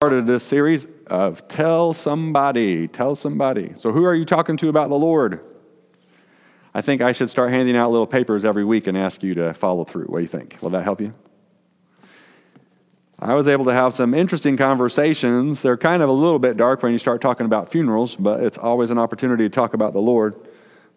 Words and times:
started 0.00 0.28
this 0.28 0.44
series 0.44 0.86
of 1.08 1.48
Tell 1.48 1.92
Somebody. 1.92 2.86
Tell 2.86 3.16
Somebody. 3.16 3.72
So, 3.74 3.90
who 3.90 4.04
are 4.04 4.14
you 4.14 4.24
talking 4.24 4.56
to 4.58 4.68
about 4.68 4.90
the 4.90 4.94
Lord? 4.94 5.44
I 6.72 6.82
think 6.82 7.02
I 7.02 7.10
should 7.10 7.30
start 7.30 7.50
handing 7.50 7.76
out 7.76 7.90
little 7.90 8.06
papers 8.06 8.44
every 8.44 8.64
week 8.64 8.86
and 8.86 8.96
ask 8.96 9.24
you 9.24 9.34
to 9.34 9.52
follow 9.54 9.84
through. 9.84 10.04
What 10.04 10.18
do 10.18 10.22
you 10.22 10.28
think? 10.28 10.56
Will 10.60 10.70
that 10.70 10.84
help 10.84 11.00
you? 11.00 11.12
I 13.18 13.34
was 13.34 13.48
able 13.48 13.64
to 13.64 13.72
have 13.72 13.92
some 13.92 14.14
interesting 14.14 14.56
conversations. 14.56 15.62
They're 15.62 15.76
kind 15.76 16.00
of 16.00 16.08
a 16.08 16.12
little 16.12 16.38
bit 16.38 16.56
dark 16.56 16.84
when 16.84 16.92
you 16.92 16.98
start 16.98 17.20
talking 17.20 17.46
about 17.46 17.68
funerals, 17.68 18.14
but 18.14 18.44
it's 18.44 18.56
always 18.56 18.90
an 18.90 18.98
opportunity 18.98 19.46
to 19.46 19.50
talk 19.50 19.74
about 19.74 19.94
the 19.94 20.00
Lord. 20.00 20.36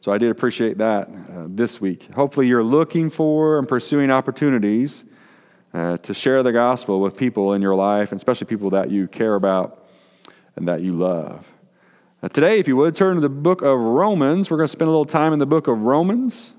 So 0.02 0.12
I 0.12 0.20
did 0.20 0.30
appreciate 0.30 0.78
that 0.78 1.10
uh, 1.10 1.48
this 1.48 1.82
week. 1.82 2.08
Hopefully, 2.14 2.46
you're 2.46 2.62
looking 2.62 3.10
for 3.10 3.58
and 3.58 3.68
pursuing 3.68 4.12
opportunities 4.12 5.06
uh, 5.74 5.98
to 5.98 6.14
share 6.14 6.44
the 6.44 6.52
gospel 6.52 7.00
with 7.00 7.16
people 7.16 7.54
in 7.54 7.62
your 7.62 7.76
life, 7.76 8.12
and 8.12 8.20
especially 8.20 8.48
people 8.48 8.70
that 8.72 8.92
you 8.92 9.08
care 9.08 9.36
about 9.36 9.86
and 10.56 10.68
that 10.68 10.82
you 10.82 10.94
love. 10.94 11.48
Uh, 12.22 12.30
today, 12.30 12.60
if 12.60 12.68
you 12.68 12.76
would, 12.76 12.96
turn 12.96 13.16
to 13.16 13.22
the 13.22 13.30
book 13.30 13.62
of 13.62 13.80
Romans. 13.80 14.52
We're 14.52 14.58
going 14.58 14.68
to 14.68 14.72
spend 14.72 14.88
a 14.88 14.92
little 14.92 15.06
time 15.06 15.34
in 15.34 15.40
the 15.40 15.46
book 15.46 15.68
of 15.68 15.84
Romans. 15.84 16.52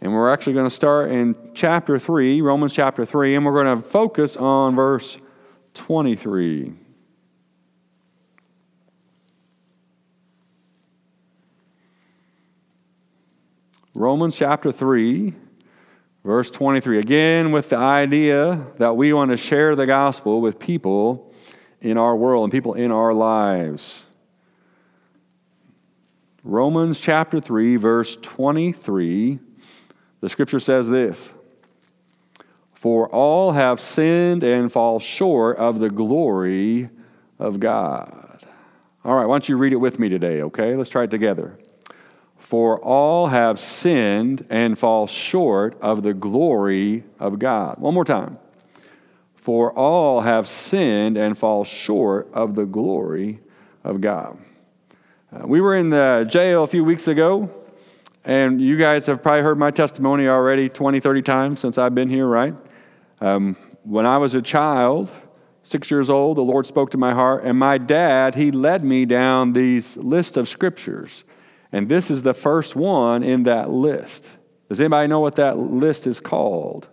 And 0.00 0.12
we're 0.12 0.32
actually 0.32 0.52
going 0.52 0.66
to 0.66 0.74
start 0.74 1.10
in 1.10 1.34
chapter 1.52 1.98
3, 1.98 2.40
Romans 2.40 2.72
chapter 2.72 3.04
3, 3.04 3.34
and 3.34 3.44
we're 3.44 3.64
going 3.64 3.82
to 3.82 3.88
focus 3.88 4.36
on 4.36 4.76
verse 4.76 5.18
23. 5.74 6.85
Romans 13.96 14.36
chapter 14.36 14.72
3, 14.72 15.32
verse 16.22 16.50
23. 16.50 16.98
Again, 16.98 17.50
with 17.50 17.70
the 17.70 17.78
idea 17.78 18.66
that 18.76 18.94
we 18.94 19.14
want 19.14 19.30
to 19.30 19.38
share 19.38 19.74
the 19.74 19.86
gospel 19.86 20.42
with 20.42 20.58
people 20.58 21.32
in 21.80 21.96
our 21.96 22.14
world 22.14 22.44
and 22.44 22.52
people 22.52 22.74
in 22.74 22.92
our 22.92 23.14
lives. 23.14 24.02
Romans 26.44 27.00
chapter 27.00 27.40
3, 27.40 27.76
verse 27.76 28.18
23, 28.20 29.38
the 30.20 30.28
scripture 30.28 30.60
says 30.60 30.90
this 30.90 31.30
For 32.74 33.08
all 33.08 33.52
have 33.52 33.80
sinned 33.80 34.42
and 34.42 34.70
fall 34.70 34.98
short 34.98 35.56
of 35.56 35.80
the 35.80 35.88
glory 35.88 36.90
of 37.38 37.60
God. 37.60 38.44
All 39.06 39.16
right, 39.16 39.24
why 39.24 39.32
don't 39.36 39.48
you 39.48 39.56
read 39.56 39.72
it 39.72 39.76
with 39.76 39.98
me 39.98 40.10
today, 40.10 40.42
okay? 40.42 40.76
Let's 40.76 40.90
try 40.90 41.04
it 41.04 41.10
together. 41.10 41.58
For 42.46 42.78
all 42.78 43.26
have 43.26 43.58
sinned 43.58 44.46
and 44.48 44.78
fall 44.78 45.08
short 45.08 45.76
of 45.82 46.04
the 46.04 46.14
glory 46.14 47.02
of 47.18 47.40
God. 47.40 47.80
One 47.80 47.92
more 47.92 48.04
time. 48.04 48.38
For 49.34 49.72
all 49.72 50.20
have 50.20 50.46
sinned 50.46 51.16
and 51.16 51.36
fall 51.36 51.64
short 51.64 52.28
of 52.32 52.54
the 52.54 52.64
glory 52.64 53.40
of 53.82 54.00
God. 54.00 54.38
Uh, 55.32 55.44
we 55.44 55.60
were 55.60 55.74
in 55.74 55.88
the 55.88 56.24
jail 56.30 56.62
a 56.62 56.68
few 56.68 56.84
weeks 56.84 57.08
ago, 57.08 57.50
and 58.24 58.60
you 58.60 58.76
guys 58.76 59.06
have 59.06 59.24
probably 59.24 59.42
heard 59.42 59.58
my 59.58 59.72
testimony 59.72 60.28
already 60.28 60.68
20, 60.68 61.00
30 61.00 61.22
times 61.22 61.58
since 61.58 61.78
I've 61.78 61.96
been 61.96 62.08
here, 62.08 62.28
right? 62.28 62.54
Um, 63.20 63.56
when 63.82 64.06
I 64.06 64.18
was 64.18 64.36
a 64.36 64.42
child, 64.42 65.10
six 65.64 65.90
years 65.90 66.08
old, 66.08 66.36
the 66.36 66.42
Lord 66.42 66.64
spoke 66.64 66.92
to 66.92 66.96
my 66.96 67.12
heart, 67.12 67.42
and 67.42 67.58
my 67.58 67.76
dad, 67.76 68.36
he 68.36 68.52
led 68.52 68.84
me 68.84 69.04
down 69.04 69.52
these 69.52 69.96
list 69.96 70.36
of 70.36 70.48
scriptures. 70.48 71.24
And 71.72 71.88
this 71.88 72.10
is 72.10 72.22
the 72.22 72.34
first 72.34 72.76
one 72.76 73.22
in 73.22 73.44
that 73.44 73.70
list. 73.70 74.28
Does 74.68 74.80
anybody 74.80 75.08
know 75.08 75.20
what 75.20 75.36
that 75.36 75.58
list 75.58 76.06
is 76.06 76.20
called? 76.20 76.88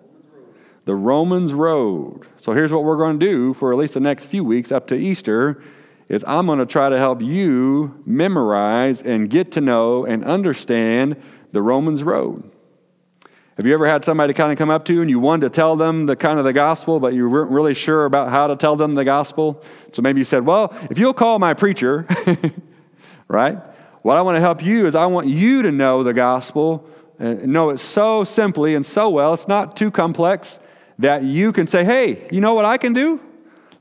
The 0.86 0.96
Romans 0.96 1.54
Road. 1.54 2.28
So 2.38 2.52
here's 2.52 2.72
what 2.72 2.84
we're 2.84 2.98
going 2.98 3.20
to 3.20 3.26
do 3.26 3.54
for 3.54 3.72
at 3.72 3.80
least 3.80 3.94
the 3.94 4.00
next 4.00 4.26
few 4.26 4.44
weeks 4.44 4.72
up 4.72 4.88
to 4.88 4.96
Easter 4.96 5.62
is 6.10 6.24
I'm 6.28 6.46
going 6.46 6.60
to 6.60 6.66
try 6.66 6.90
to 6.90 6.98
help 6.98 7.22
you 7.22 8.04
memorize 8.06 9.02
and 9.02 9.30
get 9.30 9.54
to 9.54 9.62
know 9.62 10.06
and 10.06 10.24
understand 10.26 11.16
the 11.52 11.62
Romans 11.62 12.04
Road. 12.04 12.50
Have 13.56 13.68
you 13.68 13.74
ever 13.74 13.86
had 13.86 14.04
somebody 14.04 14.34
kind 14.34 14.52
of 14.52 14.58
come 14.58 14.72
up 14.72 14.84
to 14.86 14.94
you 14.94 15.02
and 15.02 15.10
you 15.10 15.20
wanted 15.20 15.42
to 15.42 15.56
tell 15.56 15.76
them 15.76 16.08
the 16.08 16.16
kind 16.16 16.40
of 16.40 16.46
the 16.46 16.54
gospel, 16.54 17.00
but 17.00 17.14
you 17.14 17.30
weren't 17.30 17.52
really 17.52 17.76
sure 17.76 18.06
about 18.06 18.30
how 18.30 18.48
to 18.48 18.56
tell 18.56 18.76
them 18.76 18.96
the 18.96 19.06
gospel? 19.06 19.64
So 19.92 20.02
maybe 20.02 20.20
you 20.20 20.26
said, 20.26 20.46
Well, 20.46 20.76
if 20.90 20.98
you'll 20.98 21.14
call 21.14 21.38
my 21.38 21.54
preacher, 21.54 22.08
right? 23.28 23.60
What 24.04 24.18
I 24.18 24.22
want 24.22 24.36
to 24.36 24.42
help 24.42 24.62
you 24.62 24.86
is 24.86 24.96
I 24.96 25.06
want 25.06 25.28
you 25.28 25.62
to 25.62 25.72
know 25.72 26.04
the 26.04 26.14
gospel 26.14 26.86
and 27.20 27.48
know 27.48 27.70
it 27.70 27.80
so 27.80 28.26
simply 28.26 28.76
and 28.76 28.86
so 28.86 29.10
well. 29.10 29.34
It's 29.34 29.48
not 29.48 29.78
too 29.78 29.92
complex 29.92 30.60
that 31.00 31.24
you 31.24 31.54
can 31.54 31.68
say, 31.68 31.86
hey, 31.86 32.28
you 32.30 32.42
know 32.42 32.54
what 32.54 32.66
I 32.66 32.78
can 32.78 32.92
do? 32.92 33.22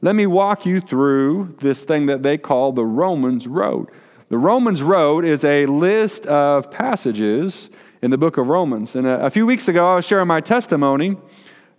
Let 0.00 0.14
me 0.14 0.26
walk 0.26 0.64
you 0.64 0.80
through 0.80 1.56
this 1.60 1.82
thing 1.82 2.06
that 2.06 2.22
they 2.22 2.38
call 2.38 2.70
the 2.70 2.84
Romans 2.84 3.48
Road. 3.48 3.88
The 4.28 4.38
Romans 4.38 4.80
Road 4.80 5.24
is 5.24 5.42
a 5.42 5.66
list 5.66 6.24
of 6.26 6.70
passages 6.70 7.68
in 8.00 8.12
the 8.12 8.18
book 8.18 8.36
of 8.36 8.46
Romans. 8.46 8.94
And 8.94 9.08
a, 9.08 9.26
a 9.26 9.30
few 9.30 9.44
weeks 9.44 9.66
ago, 9.66 9.90
I 9.90 9.96
was 9.96 10.04
sharing 10.04 10.28
my 10.28 10.40
testimony 10.40 11.16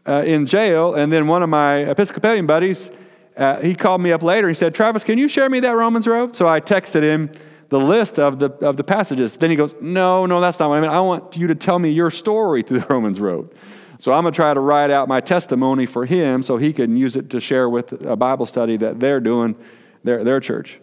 uh, 0.06 0.24
in 0.26 0.46
jail, 0.48 0.96
and 0.96 1.14
then 1.14 1.28
one 1.28 1.44
of 1.44 1.50
my 1.50 1.78
Episcopalian 1.78 2.46
buddies, 2.46 2.92
uh, 3.38 3.62
he 3.62 3.74
called 3.74 4.02
me 4.02 4.12
up 4.12 4.22
later. 4.22 4.50
He 4.50 4.54
said, 4.54 4.76
Travis, 4.76 5.06
can 5.06 5.18
you 5.18 5.30
share 5.30 5.50
me 5.50 5.62
that 5.62 5.78
Romans 5.78 6.08
Road? 6.08 6.36
So 6.36 6.46
I 6.46 6.60
texted 6.60 7.04
him 7.04 7.32
the 7.74 7.80
list 7.80 8.20
of 8.20 8.38
the, 8.38 8.52
of 8.64 8.78
the 8.78 8.84
passages. 8.84 9.36
Then 9.36 9.50
he 9.50 9.56
goes, 9.56 9.74
No, 9.82 10.28
no, 10.28 10.40
that's 10.40 10.60
not 10.60 10.70
what 10.70 10.78
I 10.78 10.82
mean. 10.82 10.92
I 10.92 11.02
want 11.02 11.36
you 11.36 11.48
to 11.48 11.56
tell 11.56 11.80
me 11.80 11.90
your 11.90 12.12
story 12.12 12.62
through 12.62 12.80
the 12.82 12.86
Romans 12.88 13.20
Road. 13.20 13.54
So 13.98 14.14
I'm 14.14 14.24
going 14.24 14.32
to 14.32 14.36
try 14.36 14.54
to 14.54 14.60
write 14.60 14.92
out 14.92 15.08
my 15.08 15.20
testimony 15.20 15.88
for 15.88 16.06
him 16.06 16.44
so 16.44 16.58
he 16.58 16.72
can 16.72 16.96
use 16.96 17.16
it 17.16 17.32
to 17.32 17.40
share 17.40 17.68
with 17.68 18.06
a 18.06 18.16
Bible 18.16 18.46
study 18.46 18.78
that 18.78 19.00
they're 19.00 19.20
doing, 19.20 19.56
their, 20.04 20.24
their 20.24 20.40
church. 20.40 20.80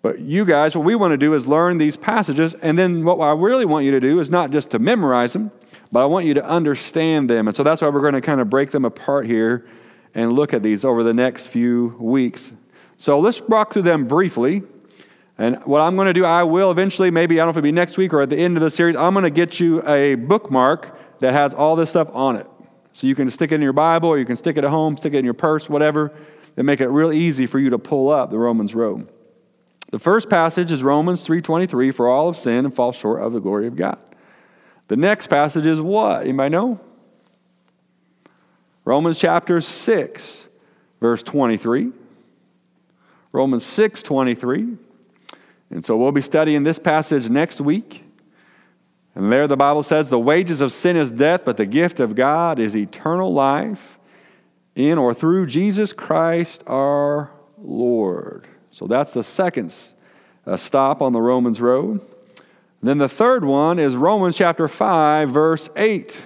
But 0.00 0.18
you 0.18 0.44
guys, 0.44 0.74
what 0.74 0.84
we 0.84 0.96
want 0.96 1.12
to 1.12 1.16
do 1.16 1.34
is 1.34 1.46
learn 1.46 1.78
these 1.78 1.96
passages, 1.96 2.54
and 2.54 2.76
then 2.76 3.04
what 3.04 3.20
I 3.20 3.34
really 3.34 3.64
want 3.64 3.84
you 3.84 3.92
to 3.92 4.00
do 4.00 4.18
is 4.18 4.28
not 4.28 4.50
just 4.50 4.70
to 4.72 4.80
memorize 4.80 5.34
them, 5.34 5.52
but 5.92 6.02
I 6.02 6.06
want 6.06 6.26
you 6.26 6.34
to 6.34 6.44
understand 6.44 7.30
them. 7.30 7.46
And 7.46 7.56
so 7.56 7.62
that's 7.62 7.82
why 7.82 7.88
we're 7.88 8.00
going 8.00 8.14
to 8.14 8.20
kind 8.20 8.40
of 8.40 8.50
break 8.50 8.72
them 8.72 8.84
apart 8.84 9.26
here 9.26 9.64
and 10.12 10.32
look 10.32 10.52
at 10.52 10.64
these 10.64 10.84
over 10.84 11.04
the 11.04 11.14
next 11.14 11.46
few 11.46 11.94
weeks. 12.00 12.52
So 12.96 13.20
let's 13.20 13.40
walk 13.42 13.74
through 13.74 13.82
them 13.82 14.08
briefly. 14.08 14.62
And 15.42 15.56
what 15.64 15.80
I'm 15.80 15.96
going 15.96 16.06
to 16.06 16.12
do, 16.12 16.24
I 16.24 16.44
will 16.44 16.70
eventually, 16.70 17.10
maybe, 17.10 17.40
I 17.40 17.44
don't 17.44 17.46
know 17.46 17.50
if 17.50 17.56
it'll 17.56 17.64
be 17.64 17.72
next 17.72 17.96
week 17.96 18.12
or 18.12 18.22
at 18.22 18.28
the 18.28 18.38
end 18.38 18.56
of 18.56 18.62
the 18.62 18.70
series, 18.70 18.94
I'm 18.94 19.12
going 19.12 19.24
to 19.24 19.30
get 19.30 19.58
you 19.58 19.84
a 19.88 20.14
bookmark 20.14 20.96
that 21.18 21.32
has 21.32 21.52
all 21.52 21.74
this 21.74 21.90
stuff 21.90 22.08
on 22.12 22.36
it. 22.36 22.46
So 22.92 23.08
you 23.08 23.16
can 23.16 23.28
stick 23.28 23.50
it 23.50 23.56
in 23.56 23.60
your 23.60 23.72
Bible 23.72 24.08
or 24.08 24.18
you 24.18 24.24
can 24.24 24.36
stick 24.36 24.56
it 24.56 24.62
at 24.62 24.70
home, 24.70 24.96
stick 24.96 25.14
it 25.14 25.18
in 25.18 25.24
your 25.24 25.34
purse, 25.34 25.68
whatever, 25.68 26.12
and 26.56 26.64
make 26.64 26.80
it 26.80 26.86
real 26.86 27.12
easy 27.12 27.46
for 27.46 27.58
you 27.58 27.70
to 27.70 27.78
pull 27.78 28.08
up 28.08 28.30
the 28.30 28.38
Romans 28.38 28.72
road. 28.72 29.10
The 29.90 29.98
first 29.98 30.30
passage 30.30 30.70
is 30.70 30.84
Romans 30.84 31.26
3.23, 31.26 31.92
for 31.92 32.08
all 32.08 32.30
have 32.30 32.40
sinned 32.40 32.64
and 32.64 32.72
fall 32.72 32.92
short 32.92 33.20
of 33.20 33.32
the 33.32 33.40
glory 33.40 33.66
of 33.66 33.74
God. 33.74 33.98
The 34.86 34.96
next 34.96 35.26
passage 35.26 35.66
is 35.66 35.80
what? 35.80 36.22
Anybody 36.22 36.50
know? 36.50 36.78
Romans 38.84 39.18
chapter 39.18 39.60
6, 39.60 40.46
verse 41.00 41.24
23. 41.24 41.90
Romans 43.32 43.66
6, 43.66 44.04
23. 44.04 44.76
And 45.72 45.84
so 45.84 45.96
we'll 45.96 46.12
be 46.12 46.20
studying 46.20 46.64
this 46.64 46.78
passage 46.78 47.30
next 47.30 47.60
week. 47.60 48.04
And 49.14 49.32
there 49.32 49.48
the 49.48 49.56
Bible 49.56 49.82
says, 49.82 50.10
The 50.10 50.18
wages 50.18 50.60
of 50.60 50.70
sin 50.70 50.96
is 50.96 51.10
death, 51.10 51.44
but 51.46 51.56
the 51.56 51.66
gift 51.66 51.98
of 51.98 52.14
God 52.14 52.58
is 52.58 52.76
eternal 52.76 53.32
life 53.32 53.98
in 54.74 54.98
or 54.98 55.14
through 55.14 55.46
Jesus 55.46 55.94
Christ 55.94 56.62
our 56.66 57.30
Lord. 57.58 58.46
So 58.70 58.86
that's 58.86 59.12
the 59.12 59.22
second 59.22 59.74
uh, 60.46 60.58
stop 60.58 61.00
on 61.00 61.14
the 61.14 61.22
Romans 61.22 61.60
road. 61.60 62.00
And 62.00 62.88
then 62.88 62.98
the 62.98 63.08
third 63.08 63.44
one 63.44 63.78
is 63.78 63.96
Romans 63.96 64.36
chapter 64.36 64.68
5, 64.68 65.30
verse 65.30 65.70
8. 65.74 66.22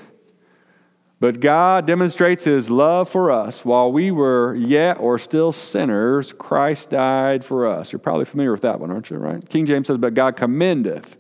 But 1.26 1.40
God 1.40 1.88
demonstrates 1.88 2.44
his 2.44 2.70
love 2.70 3.08
for 3.08 3.32
us. 3.32 3.64
While 3.64 3.90
we 3.90 4.12
were 4.12 4.55
yet 4.55 5.00
or 5.00 5.19
still 5.19 5.50
sinners, 5.50 6.32
Christ 6.32 6.90
died 6.90 7.44
for 7.44 7.67
us. 7.67 7.90
You're 7.90 7.99
probably 7.99 8.26
familiar 8.26 8.52
with 8.52 8.61
that 8.61 8.78
one, 8.78 8.93
aren't 8.93 9.11
you, 9.11 9.17
right? 9.17 9.44
King 9.49 9.67
James 9.67 9.88
says, 9.88 9.99
But 9.99 10.14
God 10.14 10.37
commendeth 10.37 11.17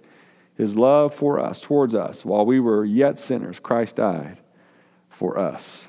his 0.54 0.76
love 0.76 1.12
for 1.12 1.40
us, 1.40 1.60
towards 1.60 1.96
us. 1.96 2.24
While 2.24 2.46
we 2.46 2.60
were 2.60 2.84
yet 2.84 3.18
sinners, 3.18 3.58
Christ 3.58 3.96
died 3.96 4.38
for 5.08 5.40
us. 5.40 5.88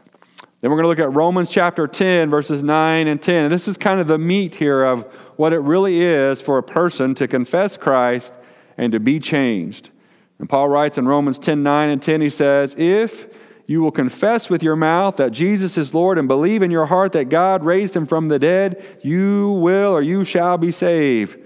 Then 0.62 0.72
we're 0.72 0.78
going 0.78 0.86
to 0.86 1.04
look 1.04 1.12
at 1.12 1.16
Romans 1.16 1.48
chapter 1.48 1.86
10, 1.86 2.32
verses 2.32 2.64
9 2.64 3.08
and 3.08 3.22
10. 3.22 3.44
And 3.44 3.54
this 3.54 3.68
is 3.68 3.78
kind 3.78 4.00
of 4.00 4.08
the 4.08 4.18
meat 4.18 4.56
here 4.56 4.84
of 4.84 5.04
what 5.36 5.54
it 5.54 5.60
really 5.60 6.02
is 6.02 6.42
for 6.42 6.58
a 6.58 6.64
person 6.64 7.14
to 7.14 7.28
confess 7.28 7.78
Christ 7.78 8.34
and 8.80 8.92
to 8.94 9.00
be 9.00 9.20
changed. 9.20 9.92
And 10.40 10.50
Paul 10.50 10.70
writes 10.70 10.98
in 10.98 11.08
Romans 11.08 11.38
10 11.38 11.62
9 11.62 11.90
and 11.92 12.02
10, 12.02 12.22
he 12.22 12.32
says, 12.32 12.74
If 12.80 13.37
you 13.68 13.82
will 13.82 13.92
confess 13.92 14.50
with 14.50 14.64
your 14.64 14.78
mouth 14.78 15.18
that 15.18 15.34
Jesus 15.34 15.78
is 15.78 15.94
Lord 15.94 16.18
and 16.18 16.28
believe 16.28 16.64
in 16.64 16.72
your 16.72 16.86
heart 16.86 17.12
that 17.12 17.26
God 17.26 17.66
raised 17.66 17.96
him 17.96 18.06
from 18.06 18.30
the 18.30 18.40
dead, 18.40 18.84
you 19.04 19.52
will 19.52 19.92
or 19.92 20.02
you 20.02 20.24
shall 20.24 20.58
be 20.58 20.72
saved. 20.72 21.38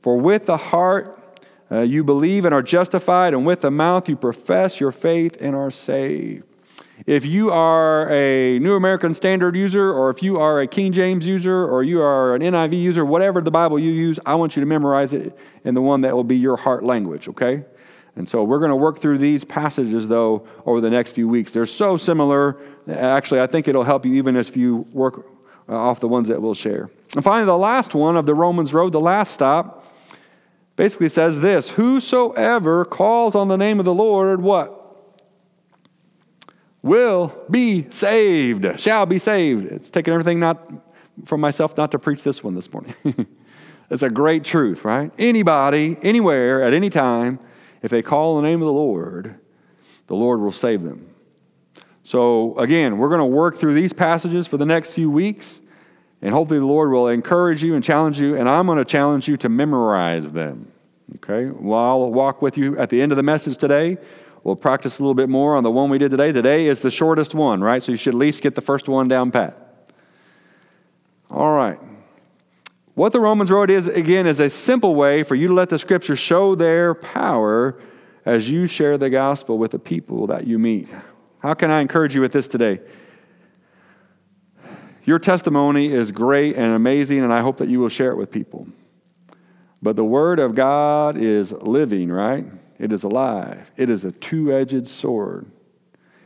For 0.00 0.16
with 0.16 0.46
the 0.46 0.56
heart 0.56 1.20
uh, 1.72 1.80
you 1.80 2.04
believe 2.04 2.44
and 2.44 2.54
are 2.54 2.62
justified, 2.62 3.34
and 3.34 3.44
with 3.44 3.62
the 3.62 3.70
mouth 3.70 4.08
you 4.08 4.14
profess 4.14 4.78
your 4.78 4.92
faith 4.92 5.36
and 5.40 5.56
are 5.56 5.70
saved. 5.70 6.44
If 7.06 7.26
you 7.26 7.50
are 7.50 8.08
a 8.12 8.58
New 8.60 8.76
American 8.76 9.12
Standard 9.12 9.56
user, 9.56 9.92
or 9.92 10.10
if 10.10 10.22
you 10.22 10.38
are 10.38 10.60
a 10.60 10.66
King 10.68 10.92
James 10.92 11.26
user, 11.26 11.66
or 11.66 11.82
you 11.82 12.00
are 12.00 12.36
an 12.36 12.42
NIV 12.42 12.80
user, 12.80 13.04
whatever 13.04 13.40
the 13.40 13.50
Bible 13.50 13.80
you 13.80 13.90
use, 13.90 14.20
I 14.24 14.36
want 14.36 14.54
you 14.54 14.60
to 14.60 14.66
memorize 14.66 15.12
it 15.12 15.36
in 15.64 15.74
the 15.74 15.82
one 15.82 16.02
that 16.02 16.14
will 16.14 16.22
be 16.22 16.36
your 16.36 16.56
heart 16.56 16.84
language, 16.84 17.28
okay? 17.28 17.64
And 18.16 18.28
so 18.28 18.44
we're 18.44 18.60
going 18.60 18.70
to 18.70 18.76
work 18.76 19.00
through 19.00 19.18
these 19.18 19.44
passages, 19.44 20.06
though, 20.08 20.46
over 20.66 20.80
the 20.80 20.90
next 20.90 21.12
few 21.12 21.26
weeks. 21.26 21.52
They're 21.52 21.66
so 21.66 21.96
similar. 21.96 22.60
Actually, 22.88 23.40
I 23.40 23.46
think 23.46 23.66
it'll 23.66 23.82
help 23.82 24.06
you 24.06 24.14
even 24.14 24.36
if 24.36 24.56
you 24.56 24.86
work 24.92 25.26
uh, 25.68 25.76
off 25.76 26.00
the 26.00 26.08
ones 26.08 26.28
that 26.28 26.40
we'll 26.40 26.54
share. 26.54 26.90
And 27.14 27.24
finally, 27.24 27.46
the 27.46 27.58
last 27.58 27.94
one 27.94 28.16
of 28.16 28.26
the 28.26 28.34
Romans 28.34 28.72
Road, 28.72 28.92
the 28.92 29.00
last 29.00 29.34
stop, 29.34 29.92
basically 30.76 31.08
says 31.08 31.40
this 31.40 31.70
Whosoever 31.70 32.84
calls 32.84 33.34
on 33.34 33.48
the 33.48 33.56
name 33.56 33.78
of 33.78 33.84
the 33.84 33.94
Lord, 33.94 34.40
what? 34.40 34.80
Will 36.82 37.32
be 37.50 37.90
saved, 37.90 38.78
shall 38.78 39.06
be 39.06 39.18
saved. 39.18 39.72
It's 39.72 39.88
taking 39.88 40.12
everything 40.12 40.38
not 40.38 40.70
from 41.24 41.40
myself 41.40 41.76
not 41.76 41.90
to 41.92 41.98
preach 41.98 42.22
this 42.22 42.44
one 42.44 42.54
this 42.54 42.70
morning. 42.70 42.94
it's 43.90 44.02
a 44.02 44.10
great 44.10 44.44
truth, 44.44 44.84
right? 44.84 45.10
Anybody, 45.18 45.96
anywhere, 46.02 46.62
at 46.62 46.74
any 46.74 46.90
time, 46.90 47.38
if 47.84 47.90
they 47.90 48.00
call 48.00 48.36
on 48.36 48.42
the 48.42 48.48
name 48.48 48.62
of 48.62 48.66
the 48.66 48.72
Lord, 48.72 49.38
the 50.06 50.14
Lord 50.14 50.40
will 50.40 50.52
save 50.52 50.82
them. 50.82 51.06
So, 52.02 52.56
again, 52.58 52.96
we're 52.96 53.10
going 53.10 53.18
to 53.18 53.26
work 53.26 53.58
through 53.58 53.74
these 53.74 53.92
passages 53.92 54.46
for 54.46 54.56
the 54.56 54.64
next 54.64 54.94
few 54.94 55.10
weeks, 55.10 55.60
and 56.22 56.32
hopefully, 56.32 56.60
the 56.60 56.64
Lord 56.64 56.90
will 56.90 57.08
encourage 57.08 57.62
you 57.62 57.74
and 57.74 57.84
challenge 57.84 58.18
you, 58.18 58.36
and 58.36 58.48
I'm 58.48 58.64
going 58.64 58.78
to 58.78 58.86
challenge 58.86 59.28
you 59.28 59.36
to 59.36 59.50
memorize 59.50 60.30
them. 60.30 60.72
Okay? 61.16 61.50
Well, 61.50 61.78
I'll 61.78 62.10
walk 62.10 62.40
with 62.40 62.56
you 62.56 62.78
at 62.78 62.88
the 62.88 63.02
end 63.02 63.12
of 63.12 63.16
the 63.16 63.22
message 63.22 63.58
today. 63.58 63.98
We'll 64.44 64.56
practice 64.56 64.98
a 64.98 65.02
little 65.02 65.14
bit 65.14 65.28
more 65.28 65.54
on 65.54 65.62
the 65.62 65.70
one 65.70 65.90
we 65.90 65.98
did 65.98 66.10
today. 66.10 66.32
Today 66.32 66.66
is 66.66 66.80
the 66.80 66.90
shortest 66.90 67.34
one, 67.34 67.60
right? 67.60 67.82
So, 67.82 67.92
you 67.92 67.98
should 67.98 68.14
at 68.14 68.18
least 68.18 68.40
get 68.40 68.54
the 68.54 68.62
first 68.62 68.88
one 68.88 69.08
down 69.08 69.30
pat. 69.30 69.58
All 71.30 71.54
right. 71.54 71.78
What 72.94 73.12
the 73.12 73.20
Romans 73.20 73.50
Road 73.50 73.70
is, 73.70 73.88
again, 73.88 74.26
is 74.26 74.38
a 74.38 74.48
simple 74.48 74.94
way 74.94 75.24
for 75.24 75.34
you 75.34 75.48
to 75.48 75.54
let 75.54 75.68
the 75.68 75.78
Scripture 75.78 76.14
show 76.14 76.54
their 76.54 76.94
power 76.94 77.76
as 78.24 78.48
you 78.48 78.68
share 78.68 78.96
the 78.96 79.10
gospel 79.10 79.58
with 79.58 79.72
the 79.72 79.80
people 79.80 80.28
that 80.28 80.46
you 80.46 80.60
meet. 80.60 80.88
How 81.40 81.54
can 81.54 81.70
I 81.70 81.80
encourage 81.80 82.14
you 82.14 82.20
with 82.20 82.32
this 82.32 82.46
today? 82.46 82.80
Your 85.04 85.18
testimony 85.18 85.92
is 85.92 86.12
great 86.12 86.56
and 86.56 86.72
amazing, 86.72 87.22
and 87.24 87.32
I 87.32 87.40
hope 87.40 87.56
that 87.58 87.68
you 87.68 87.80
will 87.80 87.88
share 87.88 88.12
it 88.12 88.16
with 88.16 88.30
people. 88.30 88.68
But 89.82 89.96
the 89.96 90.04
Word 90.04 90.38
of 90.38 90.54
God 90.54 91.16
is 91.18 91.52
living, 91.52 92.10
right? 92.10 92.46
It 92.78 92.92
is 92.92 93.02
alive. 93.02 93.70
It 93.76 93.90
is 93.90 94.04
a 94.04 94.12
two 94.12 94.52
edged 94.52 94.86
sword. 94.86 95.50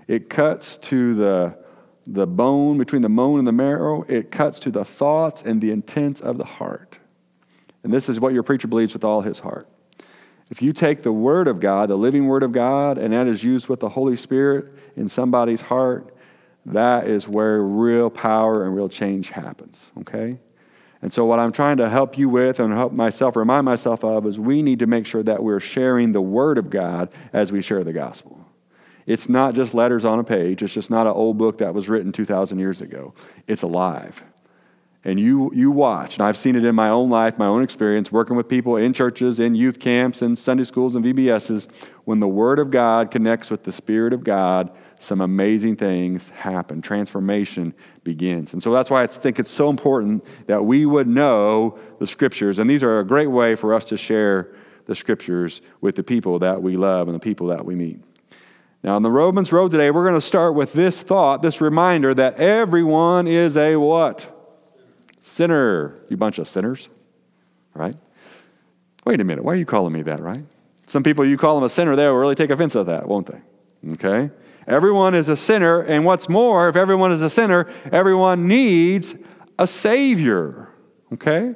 It 0.06 0.28
cuts 0.28 0.76
to 0.76 1.14
the, 1.14 1.58
the 2.10 2.26
bone, 2.26 2.78
between 2.78 3.02
the 3.02 3.08
bone 3.08 3.38
and 3.38 3.46
the 3.46 3.52
marrow. 3.52 4.02
It 4.08 4.30
cuts 4.30 4.58
to 4.60 4.70
the 4.70 4.84
thoughts 4.84 5.42
and 5.42 5.60
the 5.60 5.70
intents 5.70 6.20
of 6.20 6.38
the 6.38 6.44
heart. 6.44 6.98
And 7.84 7.92
this 7.92 8.08
is 8.08 8.18
what 8.18 8.32
your 8.32 8.42
preacher 8.42 8.66
believes 8.66 8.94
with 8.94 9.04
all 9.04 9.20
his 9.20 9.40
heart. 9.40 9.68
If 10.50 10.62
you 10.62 10.72
take 10.72 11.02
the 11.02 11.12
Word 11.12 11.46
of 11.46 11.60
God, 11.60 11.90
the 11.90 11.96
living 11.96 12.26
Word 12.26 12.42
of 12.42 12.52
God, 12.52 12.96
and 12.96 13.12
that 13.12 13.26
is 13.26 13.44
used 13.44 13.68
with 13.68 13.80
the 13.80 13.90
Holy 13.90 14.16
Spirit 14.16 14.72
in 14.96 15.08
somebody's 15.08 15.60
heart, 15.60 16.14
that 16.64 17.06
is 17.06 17.28
where 17.28 17.60
real 17.62 18.08
power 18.08 18.64
and 18.64 18.74
real 18.74 18.88
change 18.88 19.28
happens, 19.28 19.86
okay? 20.00 20.38
And 21.02 21.12
so, 21.12 21.26
what 21.26 21.38
I'm 21.38 21.52
trying 21.52 21.76
to 21.76 21.88
help 21.88 22.18
you 22.18 22.28
with 22.28 22.58
and 22.58 22.72
help 22.72 22.92
myself 22.92 23.36
remind 23.36 23.66
myself 23.66 24.02
of 24.02 24.26
is 24.26 24.38
we 24.38 24.62
need 24.62 24.78
to 24.80 24.86
make 24.86 25.06
sure 25.06 25.22
that 25.22 25.42
we're 25.42 25.60
sharing 25.60 26.12
the 26.12 26.20
Word 26.20 26.58
of 26.58 26.70
God 26.70 27.10
as 27.32 27.52
we 27.52 27.60
share 27.60 27.84
the 27.84 27.92
gospel. 27.92 28.37
It's 29.08 29.28
not 29.28 29.54
just 29.54 29.74
letters 29.74 30.04
on 30.04 30.20
a 30.20 30.24
page, 30.24 30.62
it's 30.62 30.72
just 30.72 30.90
not 30.90 31.08
an 31.08 31.14
old 31.14 31.36
book 31.36 31.58
that 31.58 31.74
was 31.74 31.88
written 31.88 32.12
2,000 32.12 32.60
years 32.60 32.80
ago. 32.80 33.14
It's 33.48 33.62
alive 33.62 34.22
and 35.04 35.18
you, 35.18 35.50
you 35.54 35.70
watch, 35.70 36.18
and 36.18 36.26
I've 36.26 36.36
seen 36.36 36.56
it 36.56 36.64
in 36.64 36.74
my 36.74 36.88
own 36.88 37.08
life, 37.08 37.38
my 37.38 37.46
own 37.46 37.62
experience, 37.62 38.10
working 38.10 38.36
with 38.36 38.48
people 38.48 38.76
in 38.76 38.92
churches, 38.92 39.38
in 39.38 39.54
youth 39.54 39.78
camps, 39.78 40.22
in 40.22 40.34
Sunday 40.34 40.64
schools, 40.64 40.96
and 40.96 41.04
VBSs, 41.04 41.68
when 42.04 42.20
the 42.20 42.28
Word 42.28 42.58
of 42.58 42.70
God 42.70 43.10
connects 43.10 43.48
with 43.48 43.62
the 43.62 43.70
Spirit 43.70 44.12
of 44.12 44.24
God, 44.24 44.70
some 44.98 45.20
amazing 45.20 45.76
things 45.76 46.28
happen. 46.30 46.82
Transformation 46.82 47.74
begins. 48.02 48.52
And 48.52 48.62
so 48.62 48.72
that's 48.72 48.90
why 48.90 49.04
I 49.04 49.06
think 49.06 49.38
it's 49.38 49.50
so 49.50 49.70
important 49.70 50.24
that 50.46 50.64
we 50.64 50.84
would 50.84 51.06
know 51.06 51.78
the 52.00 52.06
Scriptures. 52.06 52.58
And 52.58 52.68
these 52.68 52.82
are 52.82 52.98
a 52.98 53.06
great 53.06 53.28
way 53.28 53.54
for 53.54 53.72
us 53.74 53.84
to 53.86 53.96
share 53.96 54.52
the 54.86 54.96
Scriptures 54.96 55.62
with 55.80 55.94
the 55.94 56.02
people 56.02 56.40
that 56.40 56.60
we 56.60 56.76
love 56.76 57.06
and 57.06 57.14
the 57.14 57.20
people 57.20 57.46
that 57.48 57.64
we 57.64 57.76
meet. 57.76 58.00
Now, 58.82 58.94
on 58.94 59.02
the 59.02 59.10
Romans 59.10 59.52
Road 59.52 59.72
today, 59.72 59.90
we're 59.90 60.04
going 60.04 60.14
to 60.14 60.20
start 60.20 60.54
with 60.54 60.72
this 60.72 61.02
thought, 61.02 61.42
this 61.42 61.60
reminder 61.60 62.14
that 62.14 62.36
everyone 62.36 63.26
is 63.26 63.56
a 63.56 63.76
what? 63.76 64.34
Sinner, 65.20 66.00
you 66.08 66.16
bunch 66.16 66.38
of 66.38 66.46
sinners, 66.46 66.88
right? 67.74 67.96
Wait 69.04 69.20
a 69.20 69.24
minute, 69.24 69.42
why 69.42 69.52
are 69.52 69.56
you 69.56 69.66
calling 69.66 69.92
me 69.92 70.02
that, 70.02 70.20
right? 70.20 70.44
Some 70.86 71.02
people, 71.02 71.26
you 71.26 71.36
call 71.36 71.56
them 71.56 71.64
a 71.64 71.68
sinner, 71.68 71.96
they'll 71.96 72.12
really 72.12 72.36
take 72.36 72.50
offense 72.50 72.76
at 72.76 72.86
that, 72.86 73.08
won't 73.08 73.26
they? 73.26 73.92
Okay? 73.94 74.30
Everyone 74.66 75.14
is 75.14 75.28
a 75.28 75.36
sinner, 75.36 75.80
and 75.80 76.04
what's 76.04 76.28
more, 76.28 76.68
if 76.68 76.76
everyone 76.76 77.10
is 77.10 77.20
a 77.20 77.30
sinner, 77.30 77.68
everyone 77.90 78.46
needs 78.46 79.16
a 79.58 79.66
Savior. 79.66 80.68
Okay? 81.12 81.54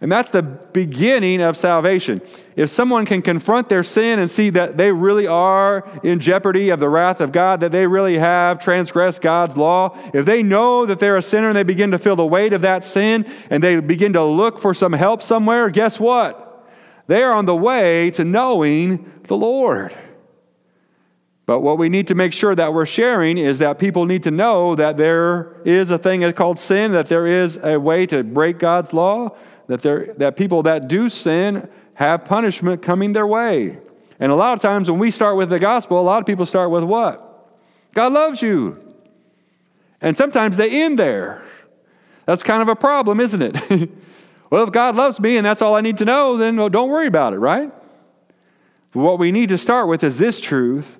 And 0.00 0.12
that's 0.12 0.28
the 0.28 0.42
beginning 0.42 1.40
of 1.40 1.56
salvation. 1.56 2.20
If 2.54 2.70
someone 2.70 3.06
can 3.06 3.22
confront 3.22 3.70
their 3.70 3.82
sin 3.82 4.18
and 4.18 4.30
see 4.30 4.50
that 4.50 4.76
they 4.76 4.92
really 4.92 5.26
are 5.26 5.88
in 6.02 6.20
jeopardy 6.20 6.68
of 6.68 6.80
the 6.80 6.88
wrath 6.88 7.22
of 7.22 7.32
God, 7.32 7.60
that 7.60 7.72
they 7.72 7.86
really 7.86 8.18
have 8.18 8.58
transgressed 8.58 9.22
God's 9.22 9.56
law, 9.56 9.96
if 10.12 10.26
they 10.26 10.42
know 10.42 10.84
that 10.84 10.98
they're 10.98 11.16
a 11.16 11.22
sinner 11.22 11.48
and 11.48 11.56
they 11.56 11.62
begin 11.62 11.92
to 11.92 11.98
feel 11.98 12.14
the 12.14 12.26
weight 12.26 12.52
of 12.52 12.62
that 12.62 12.84
sin 12.84 13.26
and 13.48 13.62
they 13.62 13.80
begin 13.80 14.12
to 14.12 14.24
look 14.24 14.58
for 14.58 14.74
some 14.74 14.92
help 14.92 15.22
somewhere, 15.22 15.70
guess 15.70 15.98
what? 15.98 16.68
They 17.06 17.22
are 17.22 17.32
on 17.32 17.46
the 17.46 17.56
way 17.56 18.10
to 18.12 18.24
knowing 18.24 19.10
the 19.24 19.36
Lord. 19.36 19.96
But 21.46 21.60
what 21.60 21.78
we 21.78 21.88
need 21.88 22.08
to 22.08 22.16
make 22.16 22.32
sure 22.32 22.54
that 22.54 22.74
we're 22.74 22.86
sharing 22.86 23.38
is 23.38 23.60
that 23.60 23.78
people 23.78 24.04
need 24.04 24.24
to 24.24 24.32
know 24.32 24.74
that 24.74 24.96
there 24.96 25.62
is 25.64 25.90
a 25.90 25.98
thing 25.98 26.30
called 26.32 26.58
sin, 26.58 26.92
that 26.92 27.06
there 27.06 27.26
is 27.26 27.58
a 27.62 27.78
way 27.78 28.04
to 28.06 28.24
break 28.24 28.58
God's 28.58 28.92
law, 28.92 29.36
that, 29.68 29.82
there, 29.82 30.14
that 30.18 30.36
people 30.36 30.62
that 30.64 30.88
do 30.88 31.08
sin 31.08 31.68
have 31.94 32.24
punishment 32.24 32.82
coming 32.82 33.12
their 33.12 33.26
way. 33.26 33.78
And 34.18 34.32
a 34.32 34.34
lot 34.34 34.54
of 34.54 34.60
times 34.60 34.90
when 34.90 34.98
we 34.98 35.10
start 35.10 35.36
with 35.36 35.48
the 35.48 35.58
gospel, 35.58 36.00
a 36.00 36.02
lot 36.02 36.20
of 36.20 36.26
people 36.26 36.46
start 36.46 36.70
with 36.70 36.84
what? 36.84 37.22
God 37.94 38.12
loves 38.12 38.42
you. 38.42 38.76
And 40.00 40.16
sometimes 40.16 40.56
they 40.56 40.82
end 40.82 40.98
there. 40.98 41.44
That's 42.26 42.42
kind 42.42 42.62
of 42.62 42.68
a 42.68 42.76
problem, 42.76 43.20
isn't 43.20 43.42
it? 43.42 43.90
well, 44.50 44.64
if 44.64 44.72
God 44.72 44.96
loves 44.96 45.20
me 45.20 45.36
and 45.36 45.46
that's 45.46 45.62
all 45.62 45.74
I 45.74 45.80
need 45.80 45.98
to 45.98 46.04
know, 46.04 46.36
then 46.36 46.56
well, 46.56 46.68
don't 46.68 46.90
worry 46.90 47.06
about 47.06 47.32
it, 47.32 47.38
right? 47.38 47.72
But 48.92 49.00
what 49.00 49.18
we 49.18 49.32
need 49.32 49.48
to 49.50 49.58
start 49.58 49.88
with 49.88 50.02
is 50.04 50.18
this 50.18 50.40
truth 50.40 50.98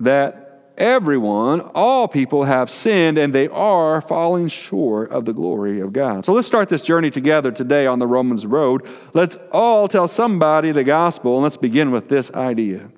that 0.00 0.43
everyone, 0.76 1.60
all 1.74 2.08
people 2.08 2.44
have 2.44 2.70
sinned 2.70 3.18
and 3.18 3.34
they 3.34 3.48
are 3.48 4.00
falling 4.00 4.48
short 4.48 5.10
of 5.10 5.24
the 5.24 5.32
glory 5.32 5.80
of 5.80 5.92
God. 5.92 6.24
So 6.24 6.32
let's 6.32 6.46
start 6.46 6.68
this 6.68 6.82
journey 6.82 7.10
together 7.10 7.50
today 7.52 7.86
on 7.86 7.98
the 7.98 8.06
Romans 8.06 8.46
road. 8.46 8.86
Let's 9.12 9.36
all 9.52 9.88
tell 9.88 10.08
somebody 10.08 10.72
the 10.72 10.84
gospel 10.84 11.34
and 11.34 11.42
let's 11.42 11.56
begin 11.56 11.90
with 11.90 12.08
this 12.08 12.30
idea. 12.32 12.90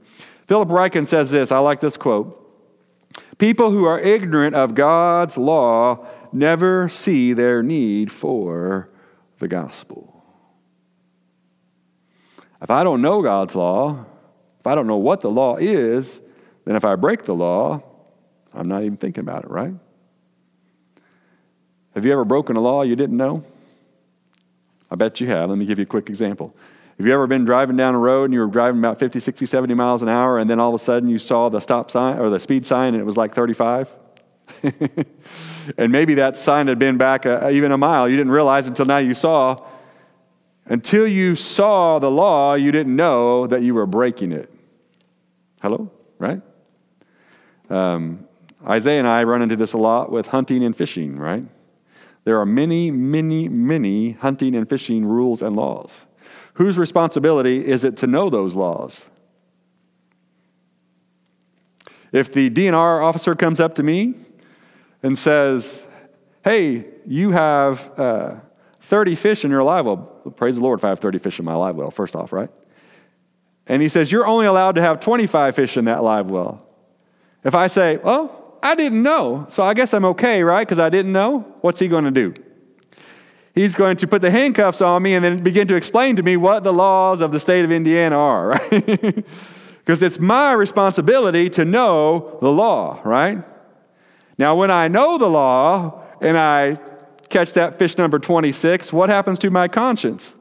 Philip 0.46 0.68
Ryken 0.68 1.06
says 1.06 1.30
this, 1.30 1.52
I 1.52 1.58
like 1.58 1.80
this 1.80 1.96
quote. 1.96 2.42
People 3.38 3.70
who 3.70 3.84
are 3.84 3.98
ignorant 3.98 4.54
of 4.54 4.74
God's 4.74 5.36
law 5.36 6.06
never 6.32 6.88
see 6.88 7.32
their 7.32 7.62
need 7.62 8.10
for 8.10 8.88
the 9.38 9.48
gospel. 9.48 10.24
If 12.62 12.70
I 12.70 12.82
don't 12.84 13.02
know 13.02 13.22
God's 13.22 13.54
law, 13.54 14.06
if 14.60 14.66
I 14.66 14.74
don't 14.74 14.86
know 14.86 14.96
what 14.96 15.20
the 15.20 15.30
law 15.30 15.56
is, 15.56 16.20
then 16.66 16.76
if 16.76 16.84
I 16.84 16.96
break 16.96 17.24
the 17.24 17.34
law, 17.34 17.82
I'm 18.52 18.68
not 18.68 18.82
even 18.82 18.96
thinking 18.96 19.22
about 19.22 19.44
it, 19.44 19.50
right? 19.50 19.72
Have 21.94 22.04
you 22.04 22.12
ever 22.12 22.24
broken 22.24 22.56
a 22.56 22.60
law 22.60 22.82
you 22.82 22.96
didn't 22.96 23.16
know? 23.16 23.44
I 24.90 24.96
bet 24.96 25.20
you 25.20 25.28
have. 25.28 25.48
Let 25.48 25.56
me 25.58 25.64
give 25.64 25.78
you 25.78 25.84
a 25.84 25.86
quick 25.86 26.10
example. 26.10 26.54
Have 26.98 27.06
you 27.06 27.12
ever 27.12 27.26
been 27.26 27.44
driving 27.44 27.76
down 27.76 27.94
a 27.94 27.98
road 27.98 28.24
and 28.24 28.34
you 28.34 28.40
were 28.40 28.46
driving 28.46 28.80
about 28.80 28.98
50, 28.98 29.20
60, 29.20 29.46
70 29.46 29.74
miles 29.74 30.02
an 30.02 30.08
hour 30.08 30.38
and 30.38 30.50
then 30.50 30.58
all 30.58 30.74
of 30.74 30.80
a 30.80 30.84
sudden 30.84 31.08
you 31.08 31.18
saw 31.18 31.48
the 31.48 31.60
stop 31.60 31.90
sign 31.90 32.18
or 32.18 32.28
the 32.30 32.40
speed 32.40 32.66
sign 32.66 32.94
and 32.94 33.00
it 33.00 33.04
was 33.04 33.16
like 33.16 33.34
35? 33.34 33.88
and 35.78 35.92
maybe 35.92 36.14
that 36.14 36.36
sign 36.36 36.66
had 36.66 36.78
been 36.78 36.96
back 36.96 37.26
a, 37.26 37.50
even 37.50 37.70
a 37.70 37.78
mile. 37.78 38.08
You 38.08 38.16
didn't 38.16 38.32
realize 38.32 38.66
until 38.66 38.86
now 38.86 38.98
you 38.98 39.14
saw. 39.14 39.64
Until 40.64 41.06
you 41.06 41.36
saw 41.36 41.98
the 41.98 42.10
law, 42.10 42.54
you 42.54 42.72
didn't 42.72 42.96
know 42.96 43.46
that 43.46 43.62
you 43.62 43.74
were 43.74 43.86
breaking 43.86 44.32
it. 44.32 44.52
Hello? 45.62 45.90
Right? 46.18 46.40
Um, 47.70 48.26
Isaiah 48.66 48.98
and 48.98 49.08
I 49.08 49.24
run 49.24 49.42
into 49.42 49.56
this 49.56 49.72
a 49.72 49.78
lot 49.78 50.10
with 50.10 50.28
hunting 50.28 50.64
and 50.64 50.76
fishing, 50.76 51.16
right? 51.18 51.44
There 52.24 52.40
are 52.40 52.46
many, 52.46 52.90
many, 52.90 53.48
many 53.48 54.12
hunting 54.12 54.54
and 54.54 54.68
fishing 54.68 55.04
rules 55.04 55.42
and 55.42 55.54
laws. 55.54 56.00
Whose 56.54 56.78
responsibility 56.78 57.64
is 57.64 57.84
it 57.84 57.96
to 57.98 58.06
know 58.06 58.30
those 58.30 58.54
laws? 58.54 59.04
If 62.12 62.32
the 62.32 62.50
DNR 62.50 63.04
officer 63.04 63.34
comes 63.34 63.60
up 63.60 63.74
to 63.76 63.82
me 63.82 64.14
and 65.02 65.18
says, 65.18 65.82
Hey, 66.44 66.88
you 67.06 67.32
have 67.32 67.90
uh, 67.98 68.36
30 68.80 69.14
fish 69.16 69.44
in 69.44 69.50
your 69.50 69.62
live 69.62 69.84
well, 69.84 69.98
praise 70.36 70.56
the 70.56 70.62
Lord 70.62 70.80
if 70.80 70.84
I 70.84 70.88
have 70.88 70.98
30 70.98 71.18
fish 71.18 71.38
in 71.38 71.44
my 71.44 71.54
live 71.54 71.76
well, 71.76 71.90
first 71.90 72.16
off, 72.16 72.32
right? 72.32 72.50
And 73.66 73.82
he 73.82 73.88
says, 73.88 74.10
You're 74.10 74.26
only 74.26 74.46
allowed 74.46 74.76
to 74.76 74.82
have 74.82 75.00
25 75.00 75.54
fish 75.54 75.76
in 75.76 75.84
that 75.86 76.02
live 76.02 76.30
well. 76.30 76.66
If 77.46 77.54
I 77.54 77.68
say, 77.68 78.00
Oh, 78.02 78.58
I 78.60 78.74
didn't 78.74 79.02
know, 79.02 79.46
so 79.50 79.62
I 79.62 79.72
guess 79.72 79.94
I'm 79.94 80.04
okay, 80.06 80.42
right? 80.42 80.66
Because 80.66 80.80
I 80.80 80.88
didn't 80.88 81.12
know, 81.12 81.46
what's 81.60 81.78
he 81.78 81.86
going 81.86 82.04
to 82.04 82.10
do? 82.10 82.34
He's 83.54 83.76
going 83.76 83.96
to 83.98 84.08
put 84.08 84.20
the 84.20 84.30
handcuffs 84.30 84.82
on 84.82 85.02
me 85.02 85.14
and 85.14 85.24
then 85.24 85.42
begin 85.42 85.68
to 85.68 85.76
explain 85.76 86.16
to 86.16 86.22
me 86.24 86.36
what 86.36 86.64
the 86.64 86.72
laws 86.72 87.20
of 87.20 87.30
the 87.30 87.38
state 87.38 87.64
of 87.64 87.70
Indiana 87.70 88.18
are, 88.18 88.48
right? 88.70 89.24
Because 89.78 90.02
it's 90.02 90.18
my 90.18 90.52
responsibility 90.52 91.48
to 91.50 91.64
know 91.64 92.36
the 92.42 92.50
law, 92.50 93.00
right? 93.04 93.44
Now, 94.36 94.56
when 94.56 94.72
I 94.72 94.88
know 94.88 95.16
the 95.16 95.28
law 95.28 96.02
and 96.20 96.36
I 96.36 96.80
catch 97.28 97.52
that 97.52 97.78
fish 97.78 97.96
number 97.96 98.18
26, 98.18 98.92
what 98.92 99.08
happens 99.08 99.38
to 99.38 99.50
my 99.50 99.68
conscience? 99.68 100.34